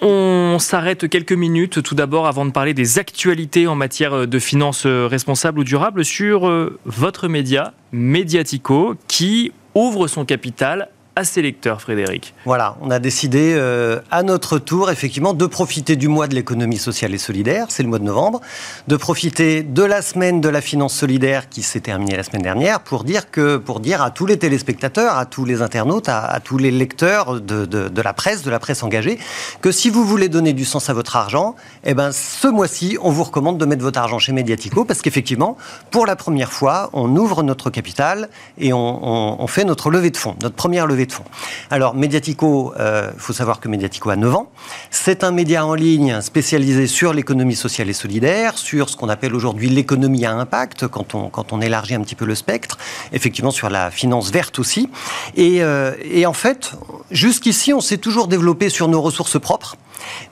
on 0.00 0.58
s'arrête 0.58 1.08
quelques 1.08 1.32
minutes 1.32 1.82
tout 1.82 1.94
d'abord 1.94 2.26
avant 2.26 2.44
de 2.44 2.50
parler 2.50 2.74
des 2.74 2.98
actualités 2.98 3.66
en 3.66 3.74
matière 3.74 4.26
de 4.26 4.38
finances 4.38 4.86
responsables 4.86 5.60
ou 5.60 5.64
durables 5.64 6.04
sur 6.04 6.48
euh, 6.48 6.78
votre 6.84 7.28
média, 7.28 7.72
Mediatico, 7.92 8.96
qui 9.08 9.52
ouvre 9.74 10.06
son 10.06 10.24
capital 10.24 10.90
à 11.16 11.22
ses 11.22 11.42
lecteurs, 11.42 11.80
Frédéric. 11.80 12.34
Voilà, 12.44 12.76
on 12.80 12.90
a 12.90 12.98
décidé 12.98 13.54
euh, 13.54 14.00
à 14.10 14.24
notre 14.24 14.58
tour, 14.58 14.90
effectivement, 14.90 15.32
de 15.32 15.46
profiter 15.46 15.94
du 15.94 16.08
mois 16.08 16.26
de 16.26 16.34
l'économie 16.34 16.76
sociale 16.76 17.14
et 17.14 17.18
solidaire, 17.18 17.66
c'est 17.68 17.84
le 17.84 17.88
mois 17.88 18.00
de 18.00 18.04
novembre, 18.04 18.40
de 18.88 18.96
profiter 18.96 19.62
de 19.62 19.82
la 19.84 20.02
semaine 20.02 20.40
de 20.40 20.48
la 20.48 20.60
finance 20.60 20.92
solidaire 20.94 21.48
qui 21.48 21.62
s'est 21.62 21.80
terminée 21.80 22.16
la 22.16 22.24
semaine 22.24 22.42
dernière 22.42 22.80
pour 22.80 23.04
dire, 23.04 23.30
que, 23.30 23.58
pour 23.58 23.78
dire 23.78 24.02
à 24.02 24.10
tous 24.10 24.26
les 24.26 24.38
téléspectateurs, 24.38 25.16
à 25.16 25.24
tous 25.24 25.44
les 25.44 25.62
internautes, 25.62 26.08
à, 26.08 26.40
tous 26.42 26.58
les 26.58 26.72
lecteurs 26.72 27.40
de, 27.40 28.02
la 28.02 28.12
presse, 28.12 28.42
de 28.42 28.50
la 28.50 28.58
presse 28.58 28.82
engagée, 28.82 29.18
que 29.60 29.70
si 29.70 29.90
vous 29.90 30.04
voulez 30.04 30.28
donner 30.28 30.52
du 30.52 30.64
sens 30.64 30.90
à 30.90 30.94
votre 30.94 31.14
argent, 31.14 31.54
eh 31.84 31.94
ben, 31.94 32.10
ce 32.10 32.48
mois-ci, 32.48 32.98
on 33.00 33.10
vous 33.10 33.22
recommande 33.22 33.58
de 33.58 33.64
mettre 33.66 33.82
votre 33.82 34.00
argent 34.00 34.18
chez 34.18 34.32
Mediatico 34.32 34.84
parce 34.84 35.00
qu'effectivement, 35.00 35.56
pour 35.92 36.06
la 36.06 36.16
première 36.16 36.52
fois, 36.52 36.90
on 36.92 37.14
ouvre 37.14 37.44
notre 37.44 37.70
capital 37.70 38.28
et 38.58 38.72
on, 38.72 39.40
on 39.40 39.46
fait 39.46 39.64
notre 39.64 39.90
levée 39.90 40.10
de 40.10 40.16
fonds, 40.16 40.34
notre 40.42 40.56
première 40.56 40.88
levée 40.88 41.03
de 41.06 41.12
fonds. 41.12 41.24
Alors, 41.70 41.94
Mediatico, 41.94 42.72
il 42.76 42.80
euh, 42.80 43.10
faut 43.16 43.32
savoir 43.32 43.60
que 43.60 43.68
Mediatico 43.68 44.10
a 44.10 44.16
9 44.16 44.34
ans. 44.34 44.50
C'est 44.90 45.24
un 45.24 45.30
média 45.30 45.64
en 45.64 45.74
ligne 45.74 46.20
spécialisé 46.20 46.86
sur 46.86 47.12
l'économie 47.12 47.56
sociale 47.56 47.88
et 47.88 47.92
solidaire, 47.92 48.58
sur 48.58 48.88
ce 48.88 48.96
qu'on 48.96 49.08
appelle 49.08 49.34
aujourd'hui 49.34 49.68
l'économie 49.68 50.24
à 50.24 50.32
impact, 50.32 50.88
quand 50.88 51.14
on, 51.14 51.28
quand 51.28 51.52
on 51.52 51.60
élargit 51.60 51.94
un 51.94 52.02
petit 52.02 52.14
peu 52.14 52.24
le 52.24 52.34
spectre, 52.34 52.78
effectivement 53.12 53.50
sur 53.50 53.70
la 53.70 53.90
finance 53.90 54.30
verte 54.30 54.58
aussi. 54.58 54.88
Et, 55.36 55.62
euh, 55.62 55.92
et 56.02 56.26
en 56.26 56.32
fait, 56.32 56.72
jusqu'ici, 57.10 57.72
on 57.72 57.80
s'est 57.80 57.98
toujours 57.98 58.28
développé 58.28 58.68
sur 58.68 58.88
nos 58.88 59.00
ressources 59.00 59.40
propres. 59.40 59.76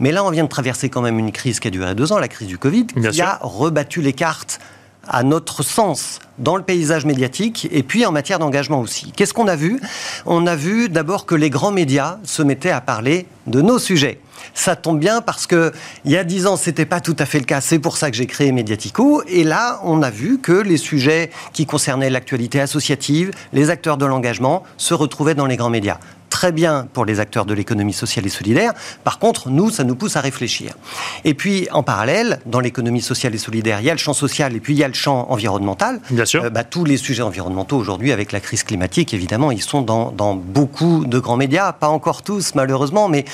Mais 0.00 0.12
là, 0.12 0.24
on 0.24 0.30
vient 0.30 0.44
de 0.44 0.48
traverser 0.48 0.88
quand 0.88 1.02
même 1.02 1.18
une 1.18 1.32
crise 1.32 1.60
qui 1.60 1.68
a 1.68 1.70
duré 1.70 1.94
deux 1.94 2.12
ans, 2.12 2.18
la 2.18 2.28
crise 2.28 2.48
du 2.48 2.58
Covid, 2.58 2.86
qui 2.86 3.22
a 3.22 3.38
rebattu 3.42 4.02
les 4.02 4.12
cartes 4.12 4.60
à 5.08 5.22
notre 5.22 5.62
sens 5.62 6.20
dans 6.38 6.56
le 6.56 6.62
paysage 6.62 7.04
médiatique 7.04 7.68
et 7.70 7.82
puis 7.82 8.06
en 8.06 8.12
matière 8.12 8.38
d'engagement 8.38 8.80
aussi. 8.80 9.12
Qu'est-ce 9.12 9.34
qu'on 9.34 9.48
a 9.48 9.56
vu? 9.56 9.80
On 10.26 10.46
a 10.46 10.56
vu 10.56 10.88
d'abord 10.88 11.26
que 11.26 11.34
les 11.34 11.50
grands 11.50 11.70
médias 11.70 12.18
se 12.24 12.42
mettaient 12.42 12.70
à 12.70 12.80
parler 12.80 13.26
de 13.46 13.60
nos 13.60 13.78
sujets. 13.78 14.20
Ça 14.54 14.76
tombe 14.76 14.98
bien 14.98 15.20
parce 15.20 15.46
que 15.46 15.72
il 16.04 16.10
y 16.10 16.16
a 16.16 16.24
dix 16.24 16.46
ans, 16.46 16.56
c'était 16.56 16.84
pas 16.84 17.00
tout 17.00 17.16
à 17.18 17.26
fait 17.26 17.38
le 17.38 17.44
cas. 17.44 17.60
C'est 17.60 17.78
pour 17.78 17.96
ça 17.96 18.10
que 18.10 18.16
j'ai 18.16 18.26
créé 18.26 18.52
Mediatico. 18.52 19.22
Et 19.28 19.44
là, 19.44 19.80
on 19.84 20.02
a 20.02 20.10
vu 20.10 20.38
que 20.38 20.52
les 20.52 20.76
sujets 20.76 21.30
qui 21.52 21.66
concernaient 21.66 22.10
l'actualité 22.10 22.60
associative, 22.60 23.30
les 23.52 23.70
acteurs 23.70 23.96
de 23.96 24.06
l'engagement, 24.06 24.64
se 24.76 24.94
retrouvaient 24.94 25.34
dans 25.34 25.46
les 25.46 25.56
grands 25.56 25.70
médias 25.70 25.98
très 26.42 26.50
bien 26.50 26.88
pour 26.92 27.04
les 27.04 27.20
acteurs 27.20 27.46
de 27.46 27.54
l'économie 27.54 27.92
sociale 27.92 28.26
et 28.26 28.28
solidaire. 28.28 28.72
Par 29.04 29.20
contre, 29.20 29.48
nous, 29.48 29.70
ça 29.70 29.84
nous 29.84 29.94
pousse 29.94 30.16
à 30.16 30.20
réfléchir. 30.20 30.74
Et 31.24 31.34
puis, 31.34 31.68
en 31.70 31.84
parallèle, 31.84 32.40
dans 32.46 32.58
l'économie 32.58 33.00
sociale 33.00 33.32
et 33.36 33.38
solidaire, 33.38 33.78
il 33.78 33.86
y 33.86 33.90
a 33.90 33.92
le 33.92 33.98
champ 33.98 34.12
social 34.12 34.56
et 34.56 34.58
puis 34.58 34.74
il 34.74 34.78
y 34.80 34.82
a 34.82 34.88
le 34.88 34.94
champ 34.94 35.30
environnemental. 35.30 36.00
Bien 36.10 36.24
sûr. 36.24 36.42
Euh, 36.42 36.50
bah, 36.50 36.64
tous 36.64 36.84
les 36.84 36.96
sujets 36.96 37.22
environnementaux 37.22 37.76
aujourd'hui, 37.76 38.10
avec 38.10 38.32
la 38.32 38.40
crise 38.40 38.64
climatique, 38.64 39.14
évidemment, 39.14 39.52
ils 39.52 39.62
sont 39.62 39.82
dans, 39.82 40.10
dans, 40.10 40.34
beaucoup 40.34 41.04
de 41.04 41.20
grands 41.20 41.36
médias. 41.36 41.72
Pas 41.72 41.86
encore 41.86 42.22
tous, 42.22 42.56
malheureusement, 42.56 43.08
mais 43.08 43.24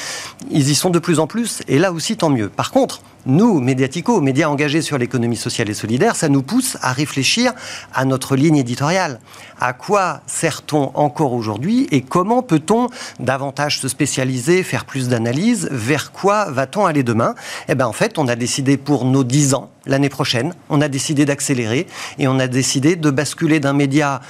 ils 0.51 0.69
y 0.69 0.75
sont 0.75 0.91
de 0.91 0.99
plus 0.99 1.19
en 1.19 1.27
plus. 1.27 1.63
Et 1.67 1.79
là 1.79 1.93
aussi, 1.93 2.19
tant 2.19 2.29
mieux. 2.29 2.51
Par 2.51 2.71
contre, 2.73 3.01
nous, 3.25 3.61
médiatico, 3.61 4.21
médias 4.21 4.49
engagés 4.49 4.81
sur 4.81 4.97
l'économie 4.97 5.37
sociale 5.37 5.69
et 5.69 5.75
solidaire, 5.75 6.17
ça 6.17 6.29
nous 6.29 6.43
pousse 6.43 6.77
à 6.81 6.93
réfléchir 6.93 7.53
à 7.93 8.05
notre 8.05 8.37
ligne 8.37 8.57
éditoriale. 8.57 9.21
À 9.61 9.73
quoi 9.73 10.21
sert-on 10.27 10.93
encore 10.95 11.33
aujourd'hui 11.33 11.89
et 11.91 12.03
comment 12.03 12.43
peut-on 12.43 12.89
davantage 13.19 13.81
se 13.81 13.89
spécialiser, 13.89 14.63
faire 14.63 14.85
plus 14.85 15.09
d'analyses? 15.09 15.69
Vers 15.73 16.13
quoi 16.13 16.51
va-t-on 16.51 16.87
aller 16.87 17.03
demain? 17.03 17.35
Eh 17.69 17.75
bien, 17.75 17.87
en 17.87 17.93
fait, 17.93 18.19
on 18.19 18.29
a 18.29 18.37
décidé 18.37 18.77
pour 18.77 19.05
nos 19.05 19.25
10 19.25 19.55
ans, 19.55 19.71
l'année 19.87 20.09
prochaine, 20.09 20.55
on 20.69 20.81
a 20.81 20.89
décidé 20.89 21.25
d'accélérer 21.25 21.87
et 22.19 22.29
on 22.29 22.39
a 22.39 22.47
décidé 22.47 22.97
de 22.97 23.11
basculer 23.11 23.61
d'un 23.61 23.73
média 23.73 24.21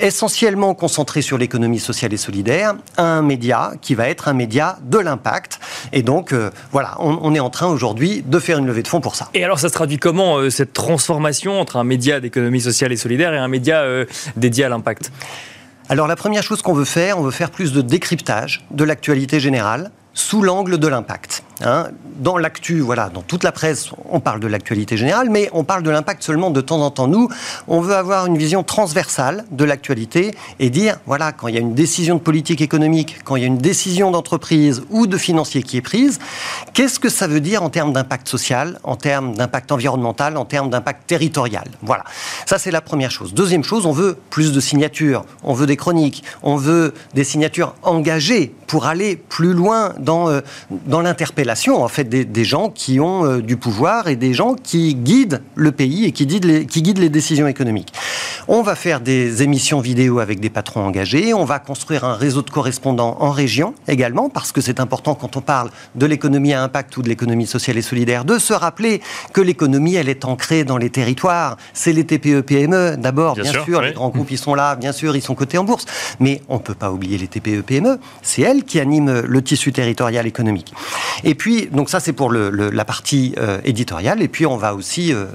essentiellement 0.00 0.74
concentré 0.74 1.22
sur 1.22 1.38
l'économie 1.38 1.80
sociale 1.80 2.12
et 2.12 2.16
solidaire 2.16 2.74
à 2.96 3.04
un 3.04 3.22
média 3.22 3.72
qui 3.80 3.94
va 3.94 4.08
être 4.08 4.28
un 4.28 4.34
média 4.34 4.78
de 4.82 4.98
l'impact. 4.98 5.60
Et 5.92 6.02
donc, 6.02 6.32
euh, 6.32 6.50
voilà, 6.72 6.96
on 7.00 7.34
est 7.34 7.40
en 7.40 7.50
train 7.50 7.66
aujourd'hui 7.66 8.22
de 8.26 8.38
faire 8.38 8.58
une 8.58 8.66
levée 8.66 8.82
de 8.82 8.88
fonds 8.88 9.00
pour 9.00 9.16
ça. 9.16 9.28
Et 9.34 9.44
alors, 9.44 9.58
ça 9.58 9.68
se 9.68 9.74
traduit 9.74 9.98
comment, 9.98 10.36
euh, 10.36 10.50
cette 10.50 10.72
transformation 10.72 11.60
entre 11.60 11.76
un 11.76 11.84
média 11.84 12.20
d'économie 12.20 12.60
sociale 12.60 12.92
et 12.92 12.96
solidaire 12.96 13.32
et 13.32 13.38
un 13.38 13.48
média 13.48 13.80
euh, 13.80 14.04
dédié 14.36 14.64
à 14.64 14.68
l'impact? 14.68 15.10
Alors 15.88 16.08
la 16.08 16.16
première 16.16 16.42
chose 16.42 16.62
qu'on 16.62 16.72
veut 16.72 16.84
faire, 16.84 17.18
on 17.18 17.22
veut 17.22 17.30
faire 17.30 17.50
plus 17.50 17.72
de 17.72 17.80
décryptage 17.80 18.64
de 18.72 18.82
l'actualité 18.82 19.38
générale 19.38 19.92
sous 20.16 20.42
l'angle 20.42 20.78
de 20.78 20.88
l'impact. 20.88 21.44
Hein. 21.62 21.88
dans 22.18 22.36
l'actu, 22.36 22.80
voilà, 22.80 23.08
dans 23.08 23.22
toute 23.22 23.42
la 23.42 23.50
presse, 23.50 23.88
on 24.10 24.20
parle 24.20 24.40
de 24.40 24.46
l'actualité 24.46 24.98
générale, 24.98 25.30
mais 25.30 25.48
on 25.54 25.64
parle 25.64 25.82
de 25.82 25.88
l'impact 25.88 26.22
seulement 26.22 26.50
de 26.50 26.60
temps 26.60 26.82
en 26.82 26.90
temps. 26.90 27.08
Nous, 27.08 27.30
on 27.66 27.80
veut 27.80 27.94
avoir 27.94 28.26
une 28.26 28.36
vision 28.36 28.62
transversale 28.62 29.44
de 29.50 29.64
l'actualité 29.64 30.34
et 30.58 30.68
dire, 30.68 30.98
voilà, 31.06 31.32
quand 31.32 31.48
il 31.48 31.54
y 31.54 31.58
a 31.58 31.60
une 31.60 31.74
décision 31.74 32.16
de 32.16 32.20
politique 32.20 32.60
économique, 32.60 33.18
quand 33.24 33.36
il 33.36 33.40
y 33.40 33.44
a 33.44 33.46
une 33.46 33.58
décision 33.58 34.10
d'entreprise 34.10 34.82
ou 34.90 35.06
de 35.06 35.16
financier 35.16 35.62
qui 35.62 35.78
est 35.78 35.82
prise, 35.82 36.18
qu'est-ce 36.74 37.00
que 37.00 37.08
ça 37.08 37.26
veut 37.26 37.40
dire 37.40 37.62
en 37.62 37.70
termes 37.70 37.92
d'impact 37.92 38.28
social, 38.28 38.78
en 38.82 38.96
termes 38.96 39.34
d'impact 39.34 39.72
environnemental, 39.72 40.36
en 40.36 40.44
termes 40.44 40.68
d'impact 40.68 41.06
territorial? 41.06 41.68
Voilà, 41.82 42.04
ça 42.44 42.58
c'est 42.58 42.70
la 42.70 42.82
première 42.82 43.10
chose. 43.10 43.32
Deuxième 43.32 43.64
chose, 43.64 43.86
on 43.86 43.92
veut 43.92 44.16
plus 44.30 44.52
de 44.52 44.60
signatures, 44.60 45.24
on 45.42 45.54
veut 45.54 45.66
des 45.66 45.76
chroniques, 45.76 46.22
on 46.42 46.56
veut 46.56 46.92
des 47.14 47.24
signatures 47.24 47.74
engagées 47.82 48.54
pour 48.66 48.86
aller 48.86 49.16
plus 49.16 49.52
loin 49.54 49.94
dans, 50.06 50.30
euh, 50.30 50.40
dans 50.86 51.02
l'interpellation 51.02 51.82
en 51.82 51.88
fait 51.88 52.04
des, 52.08 52.44
gens 52.44 52.70
qui 52.70 53.00
ont 53.00 53.26
euh, 53.26 53.42
du 53.42 53.56
pouvoir 53.56 54.08
et 54.08 54.16
des 54.16 54.32
gens 54.32 54.54
qui 54.54 54.94
guident 54.94 55.42
le 55.56 55.72
pays 55.72 56.04
et 56.04 56.12
qui 56.12 56.26
guident, 56.26 56.44
les, 56.44 56.64
qui 56.64 56.80
guident 56.80 56.98
les 56.98 57.10
décisions 57.10 57.48
économiques. 57.48 57.92
On 58.48 58.62
va 58.62 58.76
faire 58.76 59.00
des 59.00 59.42
émissions 59.42 59.80
vidéo 59.80 60.20
avec 60.20 60.38
des 60.38 60.48
patrons 60.48 60.86
engagés, 60.86 61.34
on 61.34 61.44
va 61.44 61.58
construire 61.58 62.04
un 62.04 62.14
réseau 62.14 62.42
de 62.42 62.50
correspondants 62.50 63.16
en 63.18 63.32
région 63.32 63.74
également, 63.88 64.30
parce 64.30 64.52
que 64.52 64.60
c'est 64.60 64.78
important 64.78 65.16
quand 65.16 65.36
on 65.36 65.40
parle 65.40 65.70
de 65.96 66.06
l'économie 66.06 66.54
à 66.54 66.62
impact 66.62 66.96
ou 66.96 67.02
de 67.02 67.08
l'économie 67.08 67.46
sociale 67.46 67.76
et 67.76 67.82
solidaire, 67.82 68.24
de 68.24 68.38
se 68.38 68.52
rappeler 68.52 69.02
que 69.32 69.40
l'économie, 69.40 69.96
elle 69.96 70.08
est 70.08 70.24
ancrée 70.24 70.62
dans 70.62 70.76
les 70.76 70.90
territoires. 70.90 71.56
C'est 71.74 71.92
les 71.92 72.04
TPE-PME 72.04 72.96
d'abord, 72.96 73.34
bien, 73.34 73.64
sûr, 73.64 73.82
les 73.82 73.92
grands 73.92 74.10
groupes, 74.10 74.30
ils 74.30 74.38
sont 74.38 74.54
là, 74.54 74.76
bien 74.76 74.92
sûr, 74.92 75.16
ils 75.16 75.22
sont 75.22 75.34
cotés 75.34 75.58
en 75.58 75.64
bourse, 75.64 75.86
mais 76.20 76.42
on 76.48 76.54
ne 76.54 76.60
peut 76.60 76.74
pas 76.74 76.92
oublier 76.92 77.18
les 77.18 77.26
TPE-PME, 77.26 77.98
c'est 78.22 78.42
elles 78.42 78.62
qui 78.62 78.78
animent 78.78 79.22
le 79.26 79.42
tissu 79.42 79.72
territorial 79.72 79.95
économique. 80.26 80.72
Et 81.24 81.34
puis, 81.34 81.66
donc 81.66 81.88
ça 81.90 82.00
c'est 82.00 82.12
pour 82.12 82.30
le, 82.30 82.50
la 82.50 82.84
partie 82.84 83.34
euh, 83.38 83.58
éditoriale, 83.64 84.22
et 84.22 84.28
puis 84.28 84.46
on 84.46 84.56
va 84.56 84.74
aussi 84.74 85.12
euh, 85.12 85.26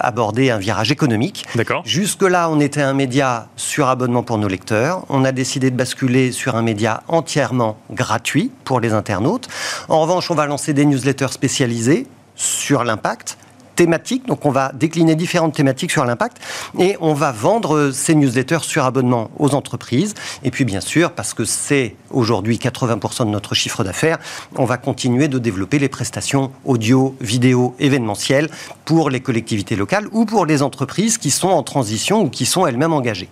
aborder 0.00 0.50
un 0.50 0.58
virage 0.58 0.90
économique. 0.90 1.46
D'accord. 1.54 1.82
Jusque-là, 1.84 2.48
on 2.50 2.60
était 2.60 2.82
un 2.82 2.94
média 2.94 3.48
sur 3.56 3.88
abonnement 3.88 4.22
pour 4.22 4.38
nos 4.38 4.48
lecteurs. 4.48 5.04
On 5.08 5.24
a 5.24 5.32
décidé 5.32 5.70
de 5.70 5.76
basculer 5.76 6.32
sur 6.32 6.56
un 6.56 6.62
média 6.62 7.02
entièrement 7.08 7.76
gratuit 7.90 8.50
pour 8.64 8.80
les 8.80 8.92
internautes. 8.92 9.48
En 9.88 10.00
revanche, 10.00 10.30
on 10.30 10.34
va 10.34 10.46
lancer 10.46 10.72
des 10.72 10.84
newsletters 10.84 11.32
spécialisés 11.32 12.06
sur 12.36 12.84
l'impact 12.84 13.36
thématiques. 13.74 14.26
Donc, 14.26 14.44
on 14.46 14.50
va 14.50 14.72
décliner 14.72 15.14
différentes 15.14 15.54
thématiques 15.54 15.90
sur 15.90 16.04
l'impact 16.04 16.38
et 16.78 16.96
on 17.00 17.14
va 17.14 17.32
vendre 17.32 17.90
ces 17.92 18.14
newsletters 18.14 18.62
sur 18.62 18.84
abonnement 18.84 19.30
aux 19.38 19.54
entreprises. 19.54 20.14
Et 20.42 20.50
puis, 20.50 20.64
bien 20.64 20.80
sûr, 20.80 21.12
parce 21.12 21.34
que 21.34 21.44
c'est 21.44 21.96
aujourd'hui 22.10 22.56
80% 22.56 23.26
de 23.26 23.30
notre 23.30 23.54
chiffre 23.54 23.84
d'affaires, 23.84 24.18
on 24.56 24.64
va 24.64 24.76
continuer 24.76 25.28
de 25.28 25.38
développer 25.38 25.78
les 25.78 25.88
prestations 25.88 26.50
audio, 26.64 27.16
vidéo, 27.20 27.74
événementielles 27.78 28.48
pour 28.84 29.10
les 29.10 29.20
collectivités 29.20 29.76
locales 29.76 30.06
ou 30.12 30.24
pour 30.24 30.46
les 30.46 30.62
entreprises 30.62 31.18
qui 31.18 31.30
sont 31.30 31.48
en 31.48 31.62
transition 31.62 32.22
ou 32.22 32.28
qui 32.28 32.46
sont 32.46 32.66
elles-mêmes 32.66 32.92
engagées. 32.92 33.28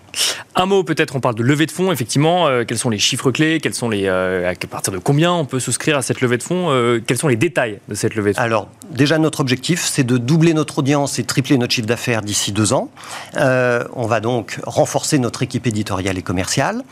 Un 0.55 0.66
mot 0.66 0.84
peut-être, 0.84 1.16
on 1.16 1.20
parle 1.20 1.34
de 1.34 1.43
levée 1.43 1.66
de 1.66 1.70
fonds, 1.70 1.93
effectivement. 1.93 2.47
Euh, 2.47 2.64
quels 2.64 2.78
sont 2.78 2.90
les 2.90 2.99
chiffres 2.99 3.30
clés? 3.30 3.59
Quels 3.61 3.72
sont 3.74 3.88
les, 3.88 4.05
euh, 4.07 4.51
À 4.51 4.66
partir 4.66 4.93
de 4.93 4.99
combien 4.99 5.32
on 5.32 5.47
peut 5.47 5.61
souscrire 5.61 5.97
à 5.97 6.03
cette 6.03 6.20
levée 6.20 6.36
de 6.36 6.43
fonds? 6.43 6.66
Euh, 6.70 7.01
Quels 7.05 7.16
sont 7.16 7.28
les 7.28 7.36
détails 7.36 7.78
de 7.88 7.95
cette 7.95 8.14
levée 8.14 8.32
de 8.32 8.36
fonds? 8.36 8.43
Alors, 8.43 8.68
déjà, 8.90 9.16
notre 9.18 9.40
objectif, 9.40 9.82
c'est 9.82 10.05
de 10.05 10.18
doubler 10.33 10.55
notre 10.55 10.78
audience 10.78 11.18
et 11.18 11.24
tripler 11.24 11.59
notre 11.59 11.74
chiffre 11.74 11.87
d'affaires 11.87 12.22
d'ici 12.22 12.53
deux 12.53 12.72
ans. 12.72 12.89
on 13.37 14.07
va 14.07 14.20
donc 14.20 14.59
renforcer 14.64 15.18
notre 15.18 15.43
équipe 15.43 15.66
éditoriale 15.66 16.16
et 16.16 16.22
commerciale. 16.22 16.83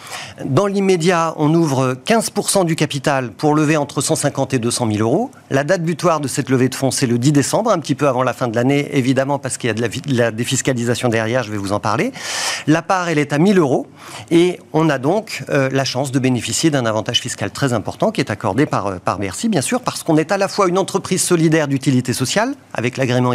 Dans 0.44 0.66
l'immédiat, 0.66 1.32
on 1.38 1.54
ouvre 1.54 1.96
15% 2.04 2.66
du 2.66 2.76
capital 2.76 3.30
pour 3.30 3.54
lever 3.54 3.78
entre 3.78 4.02
150 4.02 4.52
et 4.52 4.58
200 4.58 4.88
000 4.92 4.98
euros. 4.98 5.30
La 5.48 5.64
date 5.64 5.82
butoir 5.82 6.20
de 6.20 6.28
cette 6.28 6.50
levée 6.50 6.68
de 6.68 6.74
fonds, 6.74 6.90
c'est 6.90 7.06
le 7.06 7.16
10 7.16 7.32
décembre, 7.32 7.70
un 7.70 7.78
petit 7.78 7.94
peu 7.94 8.08
avant 8.08 8.22
la 8.22 8.34
fin 8.34 8.46
de 8.46 8.54
l'année, 8.56 8.90
évidemment, 8.92 9.38
parce 9.38 9.56
qu'il 9.56 9.68
y 9.68 9.70
a 9.70 9.74
de 9.74 9.80
la, 9.80 9.88
de 9.88 10.16
la 10.16 10.30
défiscalisation 10.32 11.08
derrière, 11.08 11.42
je 11.42 11.50
vais 11.50 11.56
vous 11.56 11.72
en 11.72 11.80
parler. 11.80 12.12
La 12.66 12.82
part, 12.82 13.08
elle 13.08 13.18
est 13.18 13.32
à 13.32 13.38
1000 13.38 13.58
euros 13.58 13.86
et 14.30 14.60
on 14.74 14.90
a 14.90 14.98
donc 14.98 15.44
euh, 15.48 15.70
la 15.72 15.84
chance 15.84 16.12
de 16.12 16.18
bénéficier 16.18 16.68
d'un 16.68 16.84
avantage 16.84 17.20
fiscal 17.20 17.50
très 17.50 17.72
important 17.72 18.10
qui 18.10 18.20
est 18.20 18.30
accordé 18.30 18.66
par, 18.66 18.86
euh, 18.86 18.96
par 19.02 19.18
Bercy, 19.18 19.48
bien 19.48 19.62
sûr, 19.62 19.80
parce 19.80 20.02
qu'on 20.02 20.18
est 20.18 20.30
à 20.30 20.36
la 20.36 20.48
fois 20.48 20.68
une 20.68 20.76
entreprise 20.76 21.22
solidaire 21.22 21.68
d'utilité 21.68 22.12
sociale 22.12 22.54
avec 22.74 22.96
l'agrément 22.96 23.29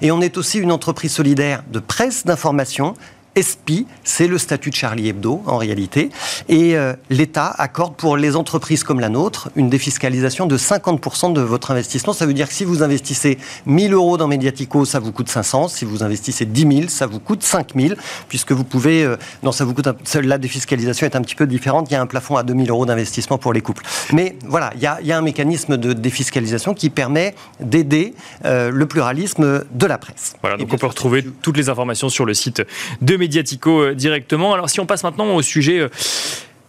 Et 0.00 0.10
on 0.10 0.20
est 0.20 0.36
aussi 0.36 0.58
une 0.58 0.72
entreprise 0.72 1.12
solidaire 1.12 1.62
de 1.70 1.78
presse 1.78 2.24
d'information 2.24 2.94
ESPI, 3.34 3.86
c'est 4.04 4.26
le 4.26 4.38
statut 4.38 4.70
de 4.70 4.74
Charlie 4.74 5.08
Hebdo 5.08 5.42
en 5.46 5.56
réalité, 5.56 6.10
et 6.48 6.76
euh, 6.76 6.94
l'État 7.10 7.54
accorde 7.58 7.94
pour 7.96 8.16
les 8.16 8.36
entreprises 8.36 8.84
comme 8.84 9.00
la 9.00 9.08
nôtre 9.08 9.50
une 9.56 9.70
défiscalisation 9.70 10.46
de 10.46 10.56
50% 10.58 11.32
de 11.32 11.40
votre 11.40 11.70
investissement. 11.70 12.12
Ça 12.12 12.26
veut 12.26 12.34
dire 12.34 12.48
que 12.48 12.54
si 12.54 12.64
vous 12.64 12.82
investissez 12.82 13.38
1000 13.66 13.94
euros 13.94 14.16
dans 14.16 14.28
Mediatico, 14.28 14.84
ça 14.84 14.98
vous 14.98 15.12
coûte 15.12 15.28
500. 15.28 15.68
Si 15.68 15.84
vous 15.84 16.02
investissez 16.02 16.44
10 16.44 16.60
000, 16.60 16.88
ça 16.88 17.06
vous 17.06 17.20
coûte 17.20 17.42
5000, 17.42 17.96
puisque 18.28 18.52
vous 18.52 18.64
pouvez... 18.64 19.04
Euh, 19.04 19.16
non, 19.42 19.52
ça 19.52 19.64
vous 19.64 19.74
coûte... 19.74 19.88
la 20.14 20.38
défiscalisation 20.38 21.06
est 21.06 21.16
un 21.16 21.22
petit 21.22 21.34
peu 21.34 21.46
différente. 21.46 21.90
Il 21.90 21.94
y 21.94 21.96
a 21.96 22.00
un 22.00 22.06
plafond 22.06 22.36
à 22.36 22.42
2000 22.42 22.70
euros 22.70 22.86
d'investissement 22.86 23.38
pour 23.38 23.52
les 23.52 23.60
couples. 23.60 23.84
Mais 24.12 24.36
voilà, 24.46 24.72
il 24.74 24.82
y 24.82 24.86
a, 24.86 24.98
il 25.00 25.06
y 25.06 25.12
a 25.12 25.18
un 25.18 25.22
mécanisme 25.22 25.76
de 25.76 25.92
défiscalisation 25.92 26.74
qui 26.74 26.90
permet 26.90 27.34
d'aider 27.60 28.14
euh, 28.44 28.70
le 28.70 28.86
pluralisme 28.86 29.64
de 29.70 29.86
la 29.86 29.98
presse. 29.98 30.34
Voilà, 30.42 30.56
donc 30.56 30.68
on 30.72 30.76
peut 30.76 30.86
retrouver 30.86 31.24
toutes 31.42 31.56
les 31.56 31.68
informations 31.68 32.08
sur 32.08 32.24
le 32.24 32.34
site 32.34 32.62
de 33.00 33.16
Mediatico 33.22 33.82
euh, 33.82 33.94
directement. 33.94 34.52
Alors 34.52 34.68
si 34.68 34.80
on 34.80 34.86
passe 34.86 35.04
maintenant 35.04 35.34
au 35.34 35.42
sujet 35.42 35.78
euh, 35.78 35.88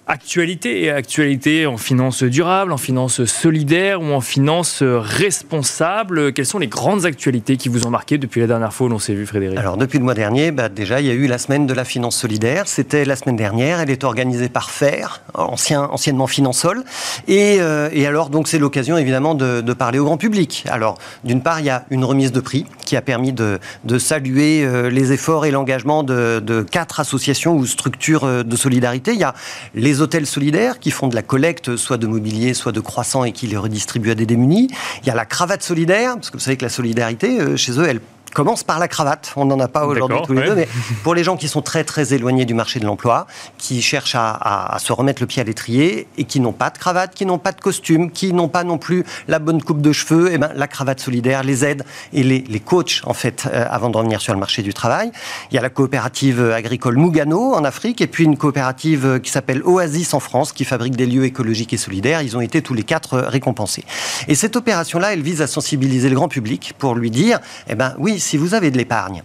actualité 0.07 0.83
et 0.83 0.91
actualité 0.91 1.65
en 1.65 1.77
finance 1.77 2.23
durable, 2.23 2.71
en 2.71 2.77
finance 2.77 3.25
solidaire 3.25 4.01
ou 4.01 4.11
en 4.11 4.21
finance 4.21 4.83
responsable. 4.83 6.33
Quelles 6.33 6.45
sont 6.45 6.59
les 6.59 6.67
grandes 6.67 7.05
actualités 7.05 7.57
qui 7.57 7.69
vous 7.69 7.87
ont 7.87 7.89
marqué 7.89 8.17
depuis 8.17 8.41
la 8.41 8.47
dernière 8.47 8.73
fois 8.73 8.87
où 8.87 8.89
l'on 8.89 8.99
s'est 8.99 9.13
vu, 9.13 9.25
Frédéric 9.25 9.57
Alors, 9.57 9.77
depuis 9.77 9.97
le 9.97 10.03
mois 10.03 10.13
dernier, 10.13 10.51
bah, 10.51 10.69
déjà, 10.69 10.99
il 10.99 11.07
y 11.07 11.09
a 11.09 11.13
eu 11.13 11.27
la 11.27 11.37
semaine 11.37 11.67
de 11.67 11.73
la 11.73 11.85
finance 11.85 12.17
solidaire. 12.17 12.67
C'était 12.67 13.05
la 13.05 13.15
semaine 13.15 13.35
dernière. 13.35 13.79
Elle 13.79 13.89
est 13.89 14.03
organisée 14.03 14.49
par 14.49 14.71
FAIR, 14.71 15.21
ancien, 15.33 15.83
anciennement 15.83 16.27
Finansol. 16.27 16.83
Et, 17.27 17.57
euh, 17.59 17.89
et 17.91 18.05
alors, 18.05 18.29
donc, 18.29 18.47
c'est 18.47 18.59
l'occasion, 18.59 18.97
évidemment, 18.97 19.35
de, 19.35 19.61
de, 19.61 19.73
parler 19.73 19.99
au 19.99 20.05
grand 20.05 20.17
public. 20.17 20.65
Alors, 20.69 20.97
d'une 21.23 21.41
part, 21.41 21.59
il 21.59 21.65
y 21.65 21.69
a 21.69 21.85
une 21.89 22.03
remise 22.03 22.31
de 22.31 22.39
prix 22.39 22.65
qui 22.85 22.95
a 22.95 23.01
permis 23.01 23.33
de, 23.33 23.59
de 23.83 23.97
saluer 23.97 24.63
euh, 24.63 24.89
les 24.89 25.11
efforts 25.11 25.45
et 25.45 25.51
l'engagement 25.51 26.03
de, 26.03 26.39
de, 26.39 26.61
quatre 26.61 26.99
associations 26.99 27.55
ou 27.55 27.65
structures 27.65 28.23
euh, 28.23 28.43
de 28.43 28.55
solidarité. 28.55 29.13
Il 29.13 29.19
y 29.19 29.23
a 29.23 29.33
les 29.73 29.92
les 29.93 30.01
hôtels 30.01 30.25
solidaires 30.25 30.79
qui 30.79 30.89
font 30.89 31.07
de 31.07 31.13
la 31.13 31.21
collecte, 31.21 31.75
soit 31.75 31.97
de 31.97 32.07
mobilier, 32.07 32.55
soit 32.55 32.71
de 32.71 32.79
croissants 32.79 33.25
et 33.25 33.31
qui 33.31 33.45
les 33.45 33.57
redistribuent 33.57 34.09
à 34.09 34.15
des 34.15 34.25
démunis. 34.25 34.69
Il 35.03 35.07
y 35.07 35.11
a 35.11 35.15
la 35.15 35.25
cravate 35.25 35.61
solidaire, 35.61 36.15
parce 36.15 36.31
que 36.31 36.37
vous 36.37 36.43
savez 36.43 36.57
que 36.57 36.65
la 36.65 36.69
solidarité, 36.69 37.39
euh, 37.39 37.57
chez 37.57 37.73
eux, 37.73 37.85
elle 37.87 38.01
commence 38.33 38.63
par 38.63 38.79
la 38.79 38.87
cravate. 38.87 39.33
On 39.35 39.45
n'en 39.45 39.59
a 39.59 39.67
pas 39.67 39.85
aujourd'hui 39.85 40.19
tous 40.25 40.33
les 40.33 40.43
deux, 40.43 40.55
mais 40.55 40.67
pour 41.03 41.15
les 41.15 41.23
gens 41.23 41.37
qui 41.37 41.47
sont 41.47 41.61
très 41.61 41.83
très 41.83 42.13
éloignés 42.13 42.45
du 42.45 42.53
marché 42.53 42.79
de 42.79 42.85
l'emploi, 42.85 43.27
qui 43.57 43.81
cherchent 43.81 44.15
à, 44.15 44.77
se 44.79 44.91
remettre 44.91 45.21
le 45.21 45.27
pied 45.27 45.41
à 45.41 45.45
l'étrier 45.45 46.07
et 46.17 46.23
qui 46.25 46.39
n'ont 46.39 46.53
pas 46.53 46.69
de 46.69 46.77
cravate, 46.77 47.13
qui 47.13 47.25
n'ont 47.25 47.37
pas 47.37 47.51
de 47.51 47.61
costume, 47.61 48.11
qui 48.11 48.33
n'ont 48.33 48.47
pas 48.47 48.63
non 48.63 48.77
plus 48.77 49.03
la 49.27 49.39
bonne 49.39 49.61
coupe 49.61 49.81
de 49.81 49.91
cheveux, 49.91 50.31
et 50.31 50.35
eh 50.35 50.37
ben, 50.37 50.51
la 50.55 50.67
cravate 50.67 50.99
solidaire 50.99 51.43
les 51.43 51.65
aide 51.65 51.83
et 52.11 52.23
les, 52.23 52.43
les 52.47 52.59
coach 52.59 53.01
en 53.05 53.13
fait 53.13 53.47
euh, 53.51 53.65
avant 53.69 53.89
de 53.89 53.97
revenir 53.97 54.21
sur 54.21 54.33
le 54.33 54.39
marché 54.39 54.61
du 54.61 54.73
travail. 54.73 55.11
Il 55.51 55.55
y 55.55 55.57
a 55.57 55.61
la 55.61 55.69
coopérative 55.69 56.41
agricole 56.51 56.97
Mugano 56.97 57.53
en 57.53 57.63
Afrique 57.63 58.01
et 58.01 58.07
puis 58.07 58.23
une 58.23 58.37
coopérative 58.37 59.19
qui 59.21 59.31
s'appelle 59.31 59.61
Oasis 59.63 60.13
en 60.13 60.19
France 60.19 60.51
qui 60.51 60.65
fabrique 60.65 60.95
des 60.95 61.05
lieux 61.05 61.25
écologiques 61.25 61.73
et 61.73 61.77
solidaires. 61.77 62.21
Ils 62.21 62.35
ont 62.35 62.41
été 62.41 62.61
tous 62.61 62.73
les 62.73 62.83
quatre 62.83 63.19
récompensés. 63.19 63.83
Et 64.27 64.35
cette 64.35 64.55
opération-là, 64.55 65.13
elle 65.13 65.21
vise 65.21 65.41
à 65.41 65.47
sensibiliser 65.47 66.09
le 66.09 66.15
grand 66.15 66.27
public 66.27 66.73
pour 66.77 66.95
lui 66.95 67.11
dire, 67.11 67.39
eh 67.67 67.75
ben 67.75 67.93
oui, 67.97 68.19
si 68.23 68.37
vous 68.37 68.53
avez 68.53 68.71
de 68.71 68.77
l'épargne, 68.77 69.23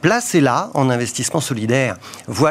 placez-la 0.00 0.70
en 0.74 0.90
investissement 0.90 1.40
solidaire, 1.40 1.96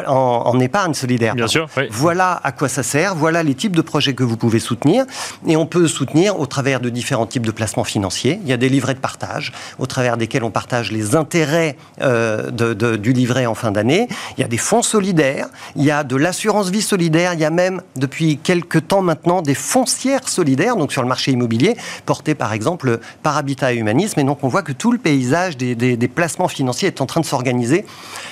en, 0.06 0.60
épargne 0.60 0.94
solidaire. 0.94 1.34
Bien 1.34 1.46
sûr. 1.46 1.68
Voilà 1.90 2.40
à 2.42 2.52
quoi 2.52 2.68
ça 2.68 2.82
sert, 2.82 3.14
voilà 3.14 3.42
les 3.42 3.54
types 3.54 3.74
de 3.74 3.82
projets 3.82 4.14
que 4.14 4.22
vous 4.22 4.36
pouvez 4.36 4.60
soutenir. 4.60 5.04
Et 5.46 5.56
on 5.56 5.66
peut 5.66 5.88
soutenir 5.88 6.38
au 6.38 6.46
travers 6.46 6.80
de 6.80 6.90
différents 6.90 7.26
types 7.26 7.46
de 7.46 7.50
placements 7.50 7.84
financiers. 7.84 8.38
Il 8.42 8.48
y 8.48 8.52
a 8.52 8.56
des 8.56 8.68
livrets 8.68 8.94
de 8.94 9.00
partage, 9.00 9.52
au 9.78 9.86
travers 9.86 10.16
desquels 10.16 10.44
on 10.44 10.50
partage 10.50 10.92
les 10.92 11.16
intérêts 11.16 11.76
euh, 12.00 12.50
du 12.50 13.12
livret 13.12 13.46
en 13.46 13.54
fin 13.54 13.70
d'année. 13.70 14.08
Il 14.36 14.40
y 14.40 14.44
a 14.44 14.48
des 14.48 14.58
fonds 14.58 14.82
solidaires, 14.82 15.48
il 15.76 15.84
y 15.84 15.90
a 15.90 16.04
de 16.04 16.16
l'assurance 16.16 16.70
vie 16.70 16.82
solidaire, 16.82 17.34
il 17.34 17.40
y 17.40 17.44
a 17.44 17.50
même 17.50 17.82
depuis 17.96 18.38
quelques 18.38 18.86
temps 18.88 19.02
maintenant 19.02 19.42
des 19.42 19.54
foncières 19.54 20.28
solidaires, 20.28 20.76
donc 20.76 20.92
sur 20.92 21.02
le 21.02 21.08
marché 21.08 21.32
immobilier, 21.32 21.76
portées 22.06 22.34
par 22.34 22.52
exemple 22.52 23.00
par 23.22 23.36
Habitat 23.36 23.72
et 23.72 23.76
Humanisme. 23.76 24.20
Et 24.20 24.24
donc 24.24 24.44
on 24.44 24.48
voit 24.48 24.62
que 24.62 24.72
tout 24.72 24.92
le 24.92 24.98
paysage 24.98 25.56
des, 25.56 25.74
des 25.74 26.08
placements 26.08 26.48
financiers 26.48 26.88
est 26.88 27.00
en 27.00 27.06
train 27.06 27.20
de 27.20 27.26
sortir 27.26 27.39
organisé. 27.40 27.84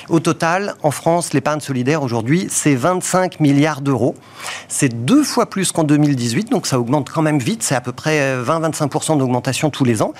Au 0.08 0.20
total, 0.20 0.74
en 0.82 0.90
France, 0.90 1.32
l'épargne 1.34 1.60
solidaire 1.60 2.02
aujourd'hui, 2.02 2.46
c'est 2.50 2.74
25 2.74 3.40
milliards 3.40 3.80
d'euros. 3.80 4.14
C'est 4.68 5.04
deux 5.04 5.24
fois 5.24 5.50
plus 5.50 5.72
qu'en 5.72 5.84
2018, 5.84 6.50
donc 6.50 6.66
ça 6.66 6.78
augmente 6.78 7.10
quand 7.10 7.22
même 7.22 7.38
vite. 7.38 7.62
C'est 7.62 7.74
à 7.74 7.80
peu 7.80 7.92
près 7.92 8.36
20-25% 8.42 9.18
d'augmentation 9.18 9.70
tous 9.70 9.84
les 9.84 10.00
ans. 10.00 10.12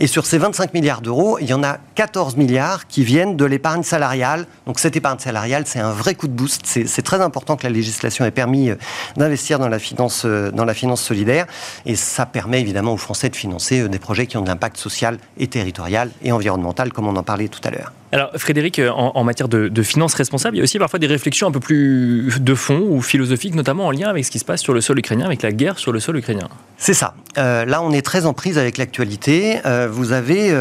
Et 0.00 0.06
sur 0.06 0.24
ces 0.24 0.38
25 0.38 0.72
milliards 0.72 1.00
d'euros, 1.00 1.38
il 1.40 1.46
y 1.46 1.52
en 1.52 1.62
a 1.62 1.78
14 1.94 2.36
milliards 2.36 2.86
qui 2.86 3.04
viennent 3.04 3.36
de 3.36 3.44
l'épargne 3.44 3.82
salariale. 3.82 4.46
Donc 4.66 4.78
cette 4.78 4.96
épargne 4.96 5.18
salariale, 5.18 5.64
c'est 5.66 5.80
un 5.80 5.92
vrai 5.92 6.14
coup 6.14 6.28
de 6.28 6.32
boost. 6.32 6.62
C'est 6.64 7.02
très 7.02 7.20
important 7.20 7.56
que 7.56 7.64
la 7.64 7.70
législation 7.70 8.24
ait 8.24 8.30
permis 8.30 8.70
euh, 8.70 8.76
d'investir 9.16 9.58
dans 9.58 9.68
la 9.68 9.78
finance, 9.78 10.22
euh, 10.24 10.50
dans 10.50 10.64
la 10.64 10.74
finance 10.74 11.02
solidaire. 11.02 11.46
Et 11.86 11.96
ça 11.96 12.26
permet 12.26 12.60
évidemment 12.60 12.92
aux 12.92 12.98
Français 12.98 13.28
de 13.28 13.36
financer 13.36 13.80
euh, 13.80 13.88
des 13.88 13.98
projets 13.98 14.26
qui 14.26 14.36
ont 14.36 14.42
de 14.42 14.48
l'impact 14.48 14.76
social 14.76 15.18
et 15.38 15.46
territorial 15.46 16.10
et 16.22 16.32
environnemental, 16.32 16.92
comme 16.92 17.06
on 17.06 17.16
en 17.16 17.22
parlait 17.22 17.48
tout 17.48 17.60
à 17.64 17.70
l'heure. 17.70 17.92
Alors, 18.14 18.30
Frédéric, 18.36 18.78
euh, 18.78 18.90
en, 18.90 19.24
matière 19.24 19.48
de, 19.48 19.82
finances 19.82 20.14
responsables, 20.14 20.54
il 20.54 20.58
y 20.58 20.62
a 20.62 20.64
aussi 20.64 20.78
parfois 20.78 21.00
des 21.00 21.08
réflexions 21.08 21.48
un 21.48 21.50
peu 21.50 21.58
plus 21.58 22.30
de 22.38 22.54
fond 22.54 22.86
ou 22.88 23.02
philosophiques, 23.02 23.56
notamment 23.56 23.86
en 23.86 23.90
lien 23.90 24.08
avec 24.08 24.24
ce 24.24 24.30
qui 24.30 24.38
se 24.38 24.44
passe 24.44 24.60
sur 24.60 24.72
le 24.72 24.80
sol 24.80 25.00
ukrainien, 25.00 25.26
avec 25.26 25.42
la 25.42 25.50
guerre 25.50 25.80
sur 25.80 25.90
le 25.90 25.98
sol 25.98 26.16
ukrainien. 26.18 26.48
C'est 26.76 26.94
ça. 26.94 27.14
Euh, 27.38 27.64
là, 27.64 27.82
on 27.82 27.90
est 27.90 28.02
très 28.02 28.24
en 28.24 28.32
prise 28.32 28.56
avec 28.56 28.78
l'actualité. 28.78 29.58
Euh, 29.66 29.88
vous 29.90 30.12
avez. 30.12 30.52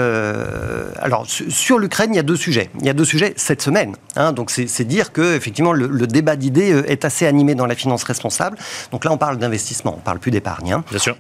alors, 1.00 1.28
sur 1.28 1.78
l'Ukraine, 1.78 2.10
il 2.14 2.16
y 2.16 2.20
a 2.20 2.24
deux 2.24 2.36
sujets. 2.36 2.72
Il 2.80 2.88
y 2.88 2.90
a 2.90 2.94
deux 2.94 3.06
sujets 3.06 3.34
cette 3.36 3.62
semaine. 3.62 3.96
Hein. 4.16 4.34
donc, 4.34 4.50
c'est 4.50 4.84
dire 4.84 5.12
que, 5.12 5.36
effectivement, 5.36 5.74
le, 5.74 6.08
débat 6.08 6.36
d'idées 6.36 6.84
est 6.88 7.06
assez 7.06 7.28
animé 7.28 7.54
dans 7.54 7.68
la 7.68 7.76
finance 7.76 8.04
responsable. 8.04 8.58
Donc 8.92 9.06
là, 9.06 9.12
on 9.12 9.18
parle 9.18 9.38
d'investissement, 9.38 9.96
on 9.96 10.02
parle 10.02 10.18
plus 10.18 10.32
d'épargne. 10.32 10.74
Hein. 10.74 10.84
Bien 10.90 11.00
sûr. 11.00 11.16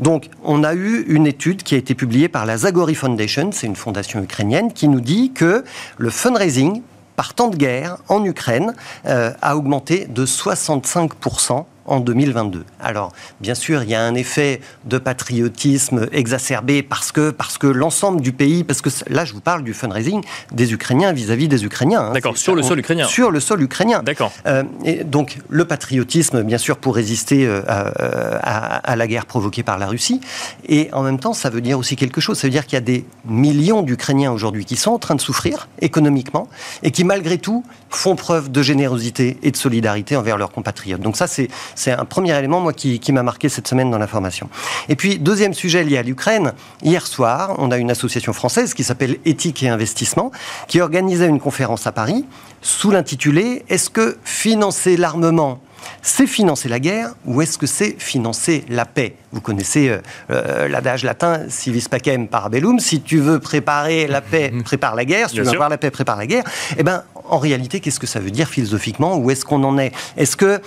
donc, 0.00 0.28
on 0.42 0.64
a 0.64 0.74
eu 0.74 1.04
une 1.06 1.28
étude 1.28 1.62
qui 1.62 1.76
a 1.76 1.78
été 1.78 1.94
publiée 1.94 2.28
par 2.28 2.46
la 2.46 2.56
Zagori 2.56 2.96
Foundation, 2.96 3.50
c'est 3.52 3.68
une 3.68 3.76
fondation 3.76 4.20
ukrainienne, 4.20 4.72
qui 4.72 4.88
nous 4.88 5.00
dit 5.00 5.30
que 5.32 5.62
le 5.96 6.10
fundraising 6.10 6.82
par 7.16 7.34
temps 7.34 7.48
de 7.48 7.56
guerre 7.56 7.98
en 8.08 8.24
Ukraine 8.24 8.74
euh, 9.06 9.32
a 9.42 9.56
augmenté 9.56 10.06
de 10.06 10.24
65% 10.24 11.64
en 11.88 12.00
2022. 12.00 12.64
Alors, 12.80 13.12
bien 13.40 13.54
sûr, 13.54 13.82
il 13.82 13.90
y 13.90 13.94
a 13.94 14.02
un 14.02 14.14
effet 14.14 14.60
de 14.84 14.98
patriotisme 14.98 16.06
exacerbé 16.12 16.82
parce 16.82 17.12
que, 17.12 17.30
parce 17.30 17.58
que 17.58 17.66
l'ensemble 17.66 18.20
du 18.20 18.32
pays, 18.32 18.64
parce 18.64 18.80
que 18.80 18.90
là, 19.08 19.24
je 19.24 19.32
vous 19.32 19.40
parle 19.40 19.64
du 19.64 19.74
fundraising 19.74 20.22
des 20.52 20.72
Ukrainiens 20.72 21.12
vis-à-vis 21.12 21.48
des 21.48 21.64
Ukrainiens. 21.64 22.02
Hein. 22.02 22.12
D'accord, 22.12 22.36
sur 22.36 22.54
le 22.54 22.62
sol 22.62 22.78
ukrainien. 22.78 23.06
Sur 23.06 23.30
le 23.30 23.40
sol 23.40 23.62
ukrainien. 23.62 24.02
D'accord. 24.02 24.32
Euh, 24.46 24.62
et 24.84 25.04
donc, 25.04 25.38
le 25.48 25.64
patriotisme, 25.64 26.42
bien 26.42 26.58
sûr, 26.58 26.76
pour 26.76 26.94
résister 26.94 27.46
euh, 27.46 27.62
à, 27.66 28.76
à, 28.76 28.96
la 28.96 29.06
guerre 29.06 29.26
provoquée 29.26 29.62
par 29.62 29.78
la 29.78 29.86
Russie. 29.86 30.20
Et 30.66 30.88
en 30.92 31.02
même 31.02 31.18
temps, 31.18 31.32
ça 31.32 31.50
veut 31.50 31.60
dire 31.60 31.78
aussi 31.78 31.96
quelque 31.96 32.20
chose. 32.20 32.38
Ça 32.38 32.46
veut 32.46 32.52
dire 32.52 32.66
qu'il 32.66 32.74
y 32.74 32.78
a 32.78 32.82
des 32.82 33.04
millions 33.24 33.82
d'Ukrainiens 33.82 34.32
aujourd'hui 34.32 34.64
qui 34.64 34.76
sont 34.76 34.92
en 34.92 34.98
train 34.98 35.14
de 35.14 35.20
souffrir 35.20 35.68
économiquement 35.80 36.48
et 36.82 36.90
qui, 36.90 37.04
malgré 37.04 37.38
tout, 37.38 37.64
font 37.90 38.16
preuve 38.16 38.50
de 38.50 38.62
générosité 38.62 39.38
et 39.42 39.50
de 39.50 39.56
solidarité 39.56 40.16
envers 40.16 40.36
leurs 40.36 40.50
compatriotes. 40.50 41.00
Donc 41.00 41.16
ça, 41.16 41.26
c'est 41.26 41.48
C'est 41.78 41.92
un 41.92 42.04
premier 42.04 42.36
élément, 42.36 42.58
moi, 42.58 42.72
qui, 42.72 42.98
qui 42.98 43.12
m'a 43.12 43.22
marqué 43.22 43.48
cette 43.48 43.68
semaine 43.68 43.88
dans 43.88 43.98
l'information. 43.98 44.50
Et 44.88 44.96
puis, 44.96 45.20
deuxième 45.20 45.54
sujet 45.54 45.84
lié 45.84 45.96
à 45.96 46.02
l'Ukraine. 46.02 46.52
Hier 46.82 47.06
soir, 47.06 47.54
on 47.58 47.70
a 47.70 47.78
une 47.78 47.92
association 47.92 48.32
française 48.32 48.74
qui 48.74 48.82
s'appelle 48.82 49.18
Éthique 49.24 49.62
et 49.62 49.68
Investissement, 49.68 50.32
qui 50.66 50.80
organisait 50.80 51.28
une 51.28 51.38
conférence 51.38 51.86
à 51.86 51.92
Paris 51.92 52.24
sous 52.62 52.90
l'intitulé 52.90 53.64
Est-ce 53.68 53.90
que 53.90 54.18
financer 54.24 54.96
l'armement 54.96 55.60
c'est 56.02 56.26
financer 56.26 56.68
la 56.68 56.80
guerre 56.80 57.14
ou 57.24 57.42
est-ce 57.42 57.58
que 57.58 57.66
c'est 57.66 58.00
financer 58.00 58.64
la 58.68 58.84
paix? 58.84 59.16
Vous 59.32 59.40
connaissez 59.40 59.88
euh, 59.88 59.98
euh, 60.30 60.68
l'adage 60.68 61.04
latin 61.04 61.42
civis 61.48 61.86
pacem 61.88 62.28
parabellum. 62.28 62.78
Si 62.78 63.00
tu 63.00 63.18
veux 63.18 63.38
préparer 63.38 64.06
la 64.06 64.20
paix, 64.20 64.52
prépare 64.64 64.94
la 64.94 65.04
guerre. 65.04 65.28
Si 65.28 65.36
tu 65.36 65.42
veux 65.42 65.48
avoir 65.48 65.68
la 65.68 65.78
paix, 65.78 65.90
prépare 65.90 66.16
la 66.16 66.26
guerre. 66.26 66.44
Eh 66.76 66.82
bien, 66.82 67.04
en 67.28 67.38
réalité, 67.38 67.80
qu'est-ce 67.80 68.00
que 68.00 68.06
ça 68.06 68.20
veut 68.20 68.30
dire 68.30 68.48
philosophiquement 68.48 69.16
Où 69.18 69.30
est-ce 69.30 69.44
qu'on 69.44 69.62
en 69.64 69.78
est? 69.78 69.92
Est-ce 70.16 70.36
que, 70.36 70.60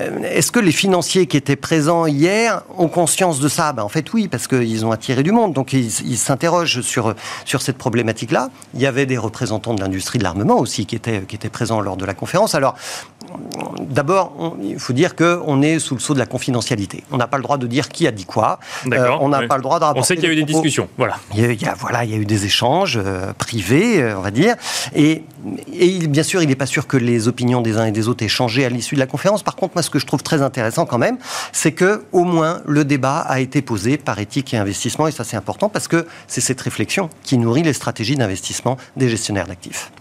euh, 0.00 0.22
est 0.22 0.50
que 0.50 0.60
les 0.60 0.72
financiers 0.72 1.26
qui 1.26 1.36
étaient 1.36 1.56
présents 1.56 2.06
hier 2.06 2.62
ont 2.76 2.88
conscience 2.88 3.40
de 3.40 3.48
ça? 3.48 3.72
Ben, 3.72 3.82
En 3.82 3.88
fait, 3.88 4.12
oui, 4.12 4.28
parce 4.28 4.46
qu'ils 4.46 4.84
ont 4.86 4.92
attiré 4.92 5.22
du 5.22 5.32
monde. 5.32 5.52
Donc, 5.52 5.72
ils 5.72 6.18
s'interrogent 6.18 6.80
sur, 6.80 7.14
sur 7.44 7.62
cette 7.62 7.78
problématique-là. 7.78 8.50
Il 8.74 8.80
y 8.80 8.86
avait 8.86 9.06
des 9.06 9.18
représentants 9.18 9.74
de 9.74 9.80
l'industrie 9.80 10.18
de 10.18 10.24
l'armement 10.24 10.58
aussi 10.58 10.86
qui 10.86 10.96
étaient, 10.96 11.22
qui 11.22 11.36
étaient 11.36 11.48
présents 11.48 11.80
lors 11.80 11.96
de 11.96 12.04
la 12.04 12.14
conférence. 12.14 12.54
Alors, 12.54 12.74
d'abord, 13.80 14.56
il 14.62 14.78
faut 14.78 14.92
dire 14.92 15.14
qu'on 15.16 15.62
est 15.62 15.78
sous 15.78 15.94
le 15.94 16.00
sceau 16.00 16.14
de 16.14 16.18
la 16.18 16.26
confidentialité. 16.26 17.02
On 17.10 17.16
n'a 17.16 17.26
pas 17.26 17.36
le 17.36 17.42
droit 17.42 17.58
de 17.58 17.66
dire 17.66 17.88
qui 17.88 18.06
a 18.06 18.10
dit 18.10 18.24
quoi. 18.24 18.58
Euh, 18.92 19.08
on 19.20 19.28
n'a 19.28 19.46
pas 19.46 19.56
le 19.56 19.62
droit 19.62 19.80
de 19.80 19.98
On 19.98 20.02
sait 20.02 20.16
qu'il 20.16 20.24
y 20.24 20.28
a 20.28 20.32
eu 20.32 20.36
des 20.36 20.44
discussions. 20.44 20.88
Voilà. 20.96 21.16
Il 21.34 21.60
y 21.60 21.66
a, 21.66 21.74
voilà, 21.74 22.04
il 22.04 22.10
y 22.10 22.14
a 22.14 22.16
eu 22.16 22.26
des 22.26 22.44
échanges 22.44 22.98
euh, 23.02 23.32
privés, 23.32 24.02
euh, 24.02 24.18
on 24.18 24.22
va 24.22 24.30
dire. 24.30 24.56
Et, 24.94 25.24
et 25.72 26.06
bien 26.06 26.22
sûr, 26.22 26.42
il 26.42 26.48
n'est 26.48 26.54
pas 26.54 26.66
sûr 26.66 26.86
que 26.86 26.96
les 26.96 27.28
opinions 27.28 27.60
des 27.60 27.76
uns 27.76 27.86
et 27.86 27.92
des 27.92 28.08
autres 28.08 28.24
aient 28.24 28.28
changé 28.28 28.64
à 28.64 28.68
l'issue 28.68 28.94
de 28.94 29.00
la 29.00 29.06
conférence. 29.06 29.42
Par 29.42 29.56
contre, 29.56 29.74
moi, 29.74 29.82
ce 29.84 29.90
que 29.90 29.98
je 29.98 30.06
trouve 30.06 30.22
très 30.22 30.42
intéressant 30.42 30.86
quand 30.86 30.98
même, 30.98 31.18
c'est 31.52 31.72
que 31.72 32.04
au 32.12 32.24
moins 32.24 32.62
le 32.66 32.84
débat 32.84 33.18
a 33.20 33.40
été 33.40 33.62
posé 33.62 33.96
par 33.96 34.18
éthique 34.18 34.52
et 34.54 34.56
investissement. 34.56 35.06
Et 35.06 35.12
ça, 35.12 35.24
c'est 35.24 35.36
important 35.36 35.68
parce 35.68 35.88
que 35.88 36.06
c'est 36.26 36.40
cette 36.40 36.60
réflexion 36.60 37.10
qui 37.22 37.38
nourrit 37.38 37.62
les 37.62 37.72
stratégies 37.72 38.16
d'investissement 38.16 38.76
des 38.96 39.08
gestionnaires 39.08 39.46
d'actifs. 39.46 39.92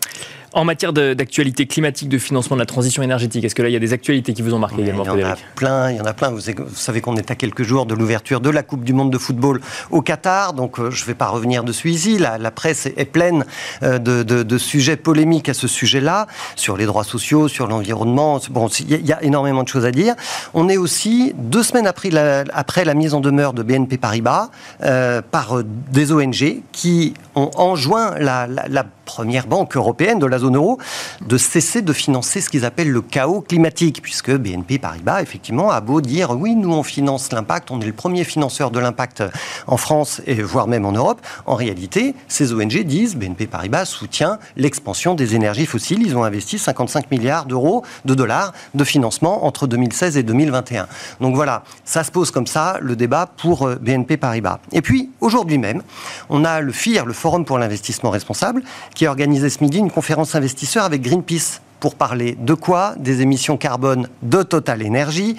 En 0.55 0.65
matière 0.65 0.93
d'actualité 0.93 1.65
climatique, 1.65 2.09
de 2.09 2.19
financement 2.19 2.55
de 2.55 2.61
la 2.61 2.67
transition 2.67 3.01
énergétique, 3.01 3.43
est-ce 3.43 3.55
que 3.55 3.63
là, 3.63 3.69
il 3.69 3.73
y 3.73 3.75
a 3.75 3.79
des 3.79 3.91
actualités 3.91 4.33
qui 4.33 4.43
vous 4.43 4.53
ont 4.53 4.59
marqué 4.59 4.83
également, 4.83 5.03
Il 5.15 5.21
y 5.21 5.25
en 5.25 5.29
a 5.29 5.35
plein, 5.55 5.89
il 5.89 5.97
y 5.97 6.01
en 6.01 6.05
a 6.05 6.13
plein. 6.13 6.29
Vous, 6.29 6.41
savez 6.75 7.01
qu'on 7.01 7.15
est 7.15 7.31
à 7.31 7.35
quelques 7.35 7.63
jours 7.63 7.87
de 7.87 7.95
l'ouverture 7.95 8.39
de 8.39 8.51
la 8.51 8.61
Coupe 8.61 8.83
du 8.83 8.93
Monde 8.93 9.11
de 9.11 9.17
football 9.17 9.61
au 9.89 10.03
Qatar, 10.03 10.53
donc 10.53 10.79
euh, 10.79 10.91
je 10.91 11.01
ne 11.01 11.07
vais 11.07 11.15
pas 11.15 11.29
revenir 11.29 11.63
dessus 11.63 11.89
ici. 11.89 12.19
La, 12.19 12.37
la 12.37 12.51
presse 12.51 12.85
est, 12.85 13.05
pleine 13.05 13.45
euh, 13.81 13.97
de, 13.97 14.57
sujets 14.59 14.95
polémiques 14.95 15.49
à 15.49 15.55
ce 15.55 15.67
sujet-là, 15.67 16.27
sur 16.55 16.77
les 16.77 16.85
droits 16.85 17.03
sociaux, 17.03 17.47
sur 17.47 17.65
l'environnement. 17.65 18.39
Bon, 18.51 18.67
il 18.67 19.05
y, 19.05 19.11
a 19.11 19.23
énormément 19.23 19.63
de 19.63 19.67
choses 19.67 19.85
à 19.85 19.91
dire. 19.91 20.13
On 20.53 20.69
est 20.69 20.77
aussi, 20.77 21.33
deux 21.35 21.63
semaines 21.63 21.87
après 21.87 22.11
la, 22.11 22.43
après 22.53 22.85
la 22.85 22.93
mise 22.93 23.15
en 23.15 23.21
demeure 23.21 23.53
de 23.53 23.63
BNP 23.63 23.97
Paribas, 23.97 24.51
euh, 24.83 25.23
par 25.23 25.63
des 25.63 26.11
ONG 26.11 26.61
qui 26.71 27.15
ont 27.33 27.49
enjoint 27.55 28.19
la, 28.19 28.45
la 28.47 28.85
première 29.05 29.47
banque 29.47 29.75
européenne 29.75 30.19
de 30.19 30.25
la 30.25 30.42
de 30.49 31.37
cesser 31.37 31.81
de 31.81 31.93
financer 31.93 32.41
ce 32.41 32.49
qu'ils 32.49 32.65
appellent 32.65 32.91
le 32.91 33.01
chaos 33.01 33.41
climatique, 33.41 34.01
puisque 34.01 34.31
BNP 34.31 34.77
Paribas, 34.77 35.21
effectivement, 35.21 35.71
a 35.71 35.81
beau 35.81 36.01
dire 36.01 36.31
oui, 36.31 36.55
nous 36.55 36.73
on 36.73 36.83
finance 36.83 37.31
l'impact, 37.31 37.71
on 37.71 37.79
est 37.81 37.85
le 37.85 37.93
premier 37.93 38.23
financeur 38.23 38.71
de 38.71 38.79
l'impact 38.79 39.23
en 39.67 39.77
France 39.77 40.21
et 40.25 40.41
voire 40.41 40.67
même 40.67 40.85
en 40.85 40.91
Europe. 40.91 41.21
En 41.45 41.55
réalité, 41.55 42.15
ces 42.27 42.53
ONG 42.53 42.83
disent 42.83 43.15
BNP 43.15 43.47
Paribas 43.47 43.85
soutient 43.85 44.39
l'expansion 44.55 45.15
des 45.15 45.35
énergies 45.35 45.65
fossiles. 45.65 46.01
Ils 46.01 46.17
ont 46.17 46.23
investi 46.23 46.59
55 46.59 47.11
milliards 47.11 47.45
d'euros, 47.45 47.83
de 48.05 48.13
dollars 48.13 48.53
de 48.73 48.83
financement 48.83 49.45
entre 49.45 49.67
2016 49.67 50.17
et 50.17 50.23
2021. 50.23 50.87
Donc 51.21 51.35
voilà, 51.35 51.63
ça 51.85 52.03
se 52.03 52.11
pose 52.11 52.31
comme 52.31 52.47
ça 52.47 52.77
le 52.81 52.95
débat 52.95 53.27
pour 53.37 53.67
euh, 53.67 53.75
BNP 53.75 54.17
Paribas. 54.17 54.59
Et 54.71 54.81
puis 54.81 55.11
aujourd'hui 55.21 55.57
même, 55.57 55.83
on 56.29 56.45
a 56.45 56.61
le 56.61 56.71
FIR, 56.71 57.05
le 57.05 57.13
Forum 57.13 57.45
pour 57.45 57.57
l'investissement 57.57 58.09
responsable, 58.09 58.63
qui 58.95 59.05
a 59.05 59.09
organisé 59.09 59.49
ce 59.49 59.63
midi 59.63 59.77
une 59.77 59.91
conférence 59.91 60.32
investisseur 60.35 60.83
avec 60.83 61.01
Greenpeace 61.01 61.61
pour 61.79 61.95
parler 61.95 62.37
de 62.39 62.53
quoi? 62.53 62.95
Des 62.97 63.21
émissions 63.21 63.57
carbone 63.57 64.07
de 64.21 64.41
Total 64.41 64.85
Energy. 64.85 65.35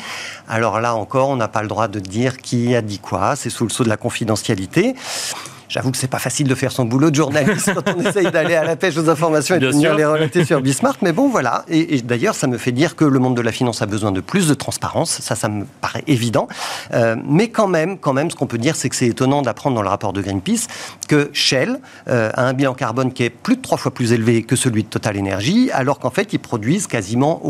Alors 0.49 0.81
là 0.81 0.95
encore, 0.95 1.31
on 1.31 1.37
n'a 1.37 1.49
pas 1.49 1.63
le 1.63 1.69
droit 1.69 1.89
de 1.89 2.01
dire 2.01 2.37
qui 2.37 2.75
a 2.75 2.83
dit 2.83 2.99
quoi, 2.99 3.35
c'est 3.35 3.51
sous 3.51 3.65
le 3.65 3.71
sceau 3.71 3.85
de 3.85 3.89
la 3.89 3.97
confidentialité. 3.97 4.95
J'avoue 5.69 5.91
que 5.91 5.97
c'est 5.97 6.09
pas 6.09 6.19
facile 6.19 6.47
de 6.47 6.55
faire 6.55 6.73
son 6.73 6.85
boulot 6.85 7.11
de 7.11 7.15
journaliste 7.15 7.73
quand 7.75 7.95
on 7.97 8.01
essaye 8.01 8.31
d'aller 8.31 8.55
à 8.55 8.65
la 8.65 8.77
pêche 8.77 8.97
aux 8.97 9.09
informations 9.09 9.57
et 9.57 9.59
de 9.59 9.69
venir 9.69 9.95
les 9.95 10.05
relater 10.05 10.45
sur 10.45 10.61
Bismarck. 10.61 11.01
Mais 11.03 11.13
bon, 11.13 11.29
voilà. 11.29 11.65
Et, 11.69 12.03
d'ailleurs, 12.03 12.35
ça 12.35 12.47
me 12.47 12.59
fait 12.59 12.73
dire 12.73 12.97
que 12.97 13.05
le 13.05 13.19
monde 13.19 13.37
de 13.37 13.41
la 13.41 13.53
finance 13.53 13.83
a 13.83 13.87
besoin 13.87 14.13
de 14.13 14.21
plus 14.21 14.49
de 14.49 14.55
transparence. 14.55 15.21
Ça, 15.21 15.35
ça 15.35 15.49
me 15.49 15.65
paraît 15.81 16.05
évident. 16.07 16.49
Euh, 16.93 17.17
mais 17.27 17.49
quand 17.49 17.69
même, 17.69 17.99
quand 17.99 18.13
même, 18.13 18.31
ce 18.31 18.37
qu'on 18.37 18.47
peut 18.47 18.59
dire, 18.59 18.77
c'est 18.77 18.89
que 18.89 18.97
c'est 18.97 19.07
étonnant 19.07 19.43
d'apprendre 19.43 19.77
dans 19.77 19.83
le 19.83 19.89
rapport 19.89 20.13
de 20.13 20.21
Greenpeace 20.21 20.67
que 21.09 21.31
Shell 21.33 21.79
euh, 22.09 22.31
a 22.35 22.43
un 22.43 22.53
bilan 22.53 22.75
carbone 22.75 23.13
qui 23.13 23.25
est 23.25 23.31
plus 23.31 23.57
de 23.57 23.63
trois 23.63 23.79
fois 23.79 23.93
plus 23.93 24.13
élevé 24.13 24.43
que 24.43 24.57
celui 24.57 24.85
de 24.85 24.89
Total 24.89 25.19
Energy, 25.19 25.71
alors 25.73 25.99
qu'en 25.99 26.11
fait, 26.11 26.33
ils 26.33 26.39
produisent 26.39 26.87
quasiment 26.87 27.43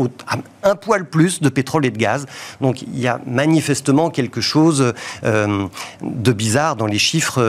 un 0.63 0.75
poil 0.75 1.05
plus 1.05 1.41
de 1.41 1.49
pétrole 1.49 1.85
et 1.85 1.91
de 1.91 1.97
gaz. 1.97 2.25
Donc, 2.61 2.81
il 2.81 2.99
y 2.99 3.07
a 3.07 3.19
manifestement 3.25 4.09
quelque 4.09 4.41
chose 4.41 4.93
euh, 5.23 5.67
de 6.01 6.31
bizarre 6.31 6.75
dans 6.75 6.87
les 6.87 6.99
chiffres 6.99 7.39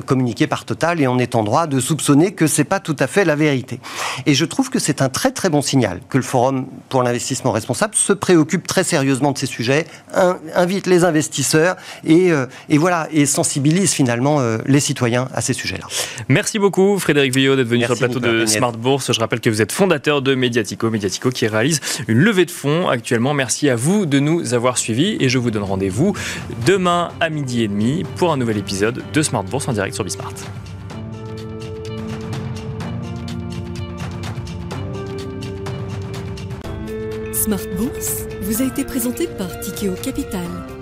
communiqué 0.00 0.46
par 0.46 0.64
Total 0.64 1.00
et 1.00 1.06
on 1.06 1.18
est 1.18 1.34
en 1.34 1.42
droit 1.42 1.66
de 1.66 1.80
soupçonner 1.80 2.32
que 2.32 2.46
c'est 2.46 2.64
pas 2.64 2.80
tout 2.80 2.96
à 2.98 3.06
fait 3.06 3.24
la 3.24 3.36
vérité. 3.36 3.80
Et 4.26 4.34
je 4.34 4.44
trouve 4.44 4.70
que 4.70 4.78
c'est 4.78 5.02
un 5.02 5.08
très 5.08 5.30
très 5.30 5.48
bon 5.48 5.62
signal 5.62 6.00
que 6.08 6.18
le 6.18 6.24
Forum 6.24 6.66
pour 6.88 7.02
l'investissement 7.02 7.52
responsable 7.52 7.94
se 7.94 8.12
préoccupe 8.12 8.66
très 8.66 8.84
sérieusement 8.84 9.32
de 9.32 9.38
ces 9.38 9.46
sujets, 9.46 9.86
invite 10.54 10.86
les 10.86 11.04
investisseurs 11.04 11.76
et, 12.04 12.30
euh, 12.32 12.46
et 12.68 12.78
voilà 12.78 13.08
et 13.12 13.26
sensibilise 13.26 13.92
finalement 13.92 14.40
euh, 14.40 14.58
les 14.66 14.80
citoyens 14.80 15.28
à 15.34 15.40
ces 15.40 15.52
sujets-là. 15.52 15.86
Merci 16.28 16.58
beaucoup 16.58 16.98
Frédéric 16.98 17.34
Villot 17.34 17.56
d'être 17.56 17.68
venu 17.68 17.84
sur 17.84 17.94
le 17.94 17.98
plateau 17.98 18.20
de 18.20 18.46
Smart 18.46 18.72
Bourse. 18.72 19.12
Je 19.12 19.20
rappelle 19.20 19.40
que 19.40 19.50
vous 19.50 19.62
êtes 19.62 19.72
fondateur 19.72 20.22
de 20.22 20.34
Mediatico, 20.34 20.90
Mediatico 20.90 21.30
qui 21.30 21.46
réalise 21.46 21.80
une 22.08 22.18
levée 22.18 22.44
de 22.44 22.50
fonds 22.50 22.88
actuellement. 22.88 23.34
Merci 23.34 23.68
à 23.68 23.76
vous 23.76 24.06
de 24.06 24.18
nous 24.18 24.54
avoir 24.54 24.78
suivis 24.78 25.16
et 25.20 25.28
je 25.28 25.38
vous 25.38 25.50
donne 25.50 25.62
rendez-vous 25.62 26.14
demain 26.66 27.10
à 27.20 27.30
midi 27.30 27.62
et 27.62 27.68
demi 27.68 28.04
pour 28.16 28.32
un 28.32 28.36
nouvel 28.36 28.58
épisode 28.58 29.02
de 29.12 29.22
Smart 29.22 29.44
Bourse 29.44 29.68
en 29.68 29.72
direct 29.84 29.94
sur 29.94 30.04
Bismart. 30.04 30.34
Smart 37.32 37.58
Bourse 37.76 38.22
vous 38.42 38.62
a 38.62 38.64
été 38.64 38.84
présenté 38.84 39.26
par 39.26 39.60
Tikeo 39.60 39.94
Capital. 40.02 40.73